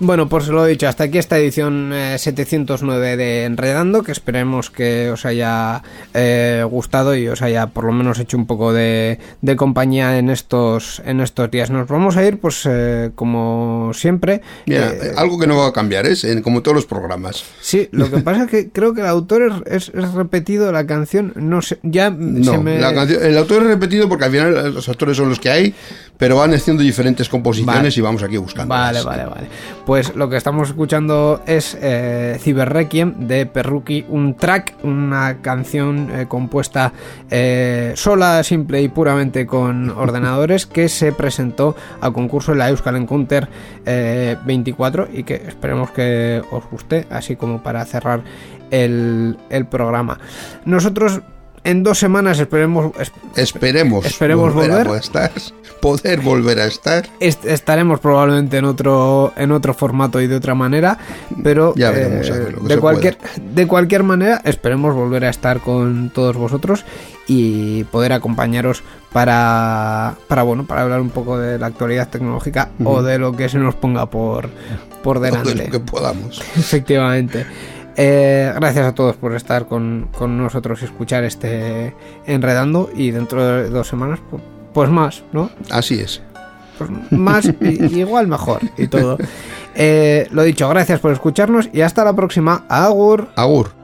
Bueno, 0.00 0.28
pues 0.28 0.46
lo 0.46 0.64
he 0.64 0.70
dicho, 0.70 0.86
hasta 0.86 1.02
aquí 1.04 1.18
esta 1.18 1.38
edición 1.38 1.90
eh, 1.92 2.16
709 2.18 3.16
de 3.16 3.44
Enredando, 3.46 4.04
que 4.04 4.12
esperemos 4.12 4.70
que 4.70 5.10
os 5.10 5.26
haya 5.26 5.82
eh, 6.14 6.64
gustado 6.70 7.16
y 7.16 7.26
os 7.26 7.42
haya 7.42 7.66
por 7.66 7.84
lo 7.84 7.90
menos 7.92 8.20
hecho 8.20 8.36
un 8.36 8.46
poco 8.46 8.72
de, 8.72 9.18
de 9.42 9.56
compañía 9.56 10.16
en 10.18 10.30
estos, 10.30 11.02
en 11.04 11.20
estos 11.20 11.50
días. 11.50 11.70
Nos 11.70 11.88
vamos 11.88 12.16
a 12.16 12.24
ir, 12.24 12.38
pues 12.38 12.62
eh, 12.70 13.10
como 13.16 13.90
siempre. 13.92 14.40
Mira, 14.66 14.92
eh, 14.92 15.14
algo 15.16 15.36
que 15.36 15.48
no 15.48 15.56
va 15.56 15.66
a 15.66 15.72
cambiar, 15.72 16.06
¿es? 16.06 16.24
Como 16.44 16.62
todos 16.62 16.76
los 16.76 16.86
programas. 16.86 17.42
Sí, 17.60 17.88
lo 17.90 18.08
que 18.08 18.18
pasa 18.22 18.44
es 18.44 18.50
que 18.52 18.68
creo 18.70 18.94
que 18.94 19.00
el 19.00 19.08
autor 19.08 19.62
es, 19.66 19.88
es- 19.88 19.94
es 19.94 20.12
repetido 20.14 20.70
la 20.70 20.86
canción, 20.86 21.32
no 21.34 21.60
sé, 21.60 21.80
ya 21.82 22.10
No, 22.10 22.52
se 22.52 22.58
me... 22.58 22.78
la 22.78 22.94
canción- 22.94 23.20
el 23.24 23.36
autor 23.36 23.62
es 23.62 23.68
repetido 23.70 24.08
porque 24.08 24.26
al 24.26 24.30
final 24.30 24.74
los 24.74 24.88
autores 24.88 25.16
son 25.16 25.28
los 25.28 25.40
que 25.40 25.50
hay, 25.50 25.74
pero 26.18 26.36
van 26.36 26.54
haciendo 26.54 26.84
diferentes 26.84 27.28
composiciones 27.28 27.82
Vale. 27.82 27.94
y 27.96 28.00
vamos 28.00 28.22
aquí 28.22 28.36
buscando. 28.36 28.68
Vale, 28.72 29.02
vale, 29.02 29.24
vale. 29.24 29.48
Pues 29.88 30.14
lo 30.14 30.28
que 30.28 30.36
estamos 30.36 30.68
escuchando 30.68 31.40
es 31.46 31.74
eh, 31.80 32.36
Cyber 32.40 32.68
Requiem 32.68 33.26
de 33.26 33.46
Perruki, 33.46 34.04
un 34.10 34.34
track, 34.34 34.74
una 34.82 35.38
canción 35.40 36.10
eh, 36.10 36.26
compuesta 36.28 36.92
eh, 37.30 37.94
sola, 37.96 38.44
simple 38.44 38.82
y 38.82 38.88
puramente 38.88 39.46
con 39.46 39.88
ordenadores 39.96 40.66
que 40.66 40.90
se 40.90 41.12
presentó 41.12 41.74
al 42.02 42.12
concurso 42.12 42.52
en 42.52 42.58
la 42.58 42.68
Euskal 42.68 42.96
Encounter 42.96 43.48
eh, 43.86 44.36
24 44.44 45.08
y 45.10 45.22
que 45.22 45.36
esperemos 45.36 45.90
que 45.92 46.42
os 46.50 46.68
guste, 46.70 47.06
así 47.08 47.36
como 47.36 47.62
para 47.62 47.82
cerrar 47.86 48.20
el, 48.70 49.38
el 49.48 49.64
programa. 49.64 50.18
Nosotros 50.66 51.22
en 51.64 51.82
dos 51.82 51.98
semanas 51.98 52.38
esperemos, 52.38 52.92
es- 52.98 53.12
Esperemos, 53.36 54.04
Esperemos 54.06 54.54
volver. 54.54 54.88
a 54.88 54.96
estar, 54.98 55.30
poder 55.80 56.20
volver 56.20 56.58
a 56.60 56.66
estar. 56.66 57.08
Est- 57.20 57.44
estaremos 57.44 58.00
probablemente 58.00 58.56
en 58.58 58.64
otro 58.64 59.32
en 59.36 59.52
otro 59.52 59.74
formato 59.74 60.20
y 60.20 60.26
de 60.26 60.36
otra 60.36 60.54
manera 60.54 60.98
pero 61.42 61.72
Ya 61.76 61.90
veremos, 61.90 62.28
eh, 62.28 62.32
a 62.32 62.36
ver 62.36 62.52
lo 62.54 62.62
que 62.62 62.68
de 62.68 62.74
se 62.74 62.80
cualquier 62.80 63.18
de 63.54 63.66
cualquier 63.66 64.02
manera 64.02 64.40
esperemos 64.44 64.94
volver 64.94 65.24
a 65.24 65.30
estar 65.30 65.60
con 65.60 66.10
todos 66.14 66.36
vosotros 66.36 66.84
y 67.28 67.84
poder 67.84 68.12
acompañaros 68.12 68.82
para 69.12 70.14
para 70.28 70.42
bueno 70.42 70.64
para 70.66 70.82
hablar 70.82 71.00
un 71.00 71.10
poco 71.10 71.38
de 71.38 71.58
la 71.58 71.66
actualidad 71.66 72.08
tecnológica 72.08 72.70
o 72.84 73.02
de 73.02 73.18
lo 73.18 73.32
que 73.36 73.48
se 73.48 73.58
nos 73.58 73.74
ponga 73.74 74.06
por 74.06 74.48
por 75.02 75.20
delante 75.20 75.54
lo 75.54 75.70
que 75.70 75.78
podamos. 75.80 76.40
Efectivamente. 76.56 77.46
Eh, 78.00 78.52
gracias 78.54 78.86
a 78.86 78.94
todos 78.94 79.16
por 79.16 79.34
estar 79.34 79.66
con, 79.66 80.08
con 80.16 80.38
nosotros 80.38 80.80
y 80.82 80.84
escuchar 80.84 81.24
este 81.24 81.94
Enredando. 82.26 82.90
Y 82.94 83.10
dentro 83.10 83.44
de 83.44 83.68
dos 83.70 83.88
semanas, 83.88 84.20
pues, 84.30 84.40
pues 84.72 84.88
más, 84.88 85.24
¿no? 85.32 85.50
Así 85.70 85.98
es. 85.98 86.22
Pues 86.78 86.90
más 87.10 87.46
y, 87.60 87.98
igual 87.98 88.28
mejor 88.28 88.60
y 88.78 88.86
todo. 88.86 89.18
Eh, 89.80 90.26
lo 90.32 90.42
dicho, 90.42 90.68
gracias 90.68 90.98
por 90.98 91.12
escucharnos 91.12 91.70
y 91.72 91.82
hasta 91.82 92.04
la 92.04 92.12
próxima. 92.12 92.64
Agur. 92.68 93.28
Agur. 93.36 93.77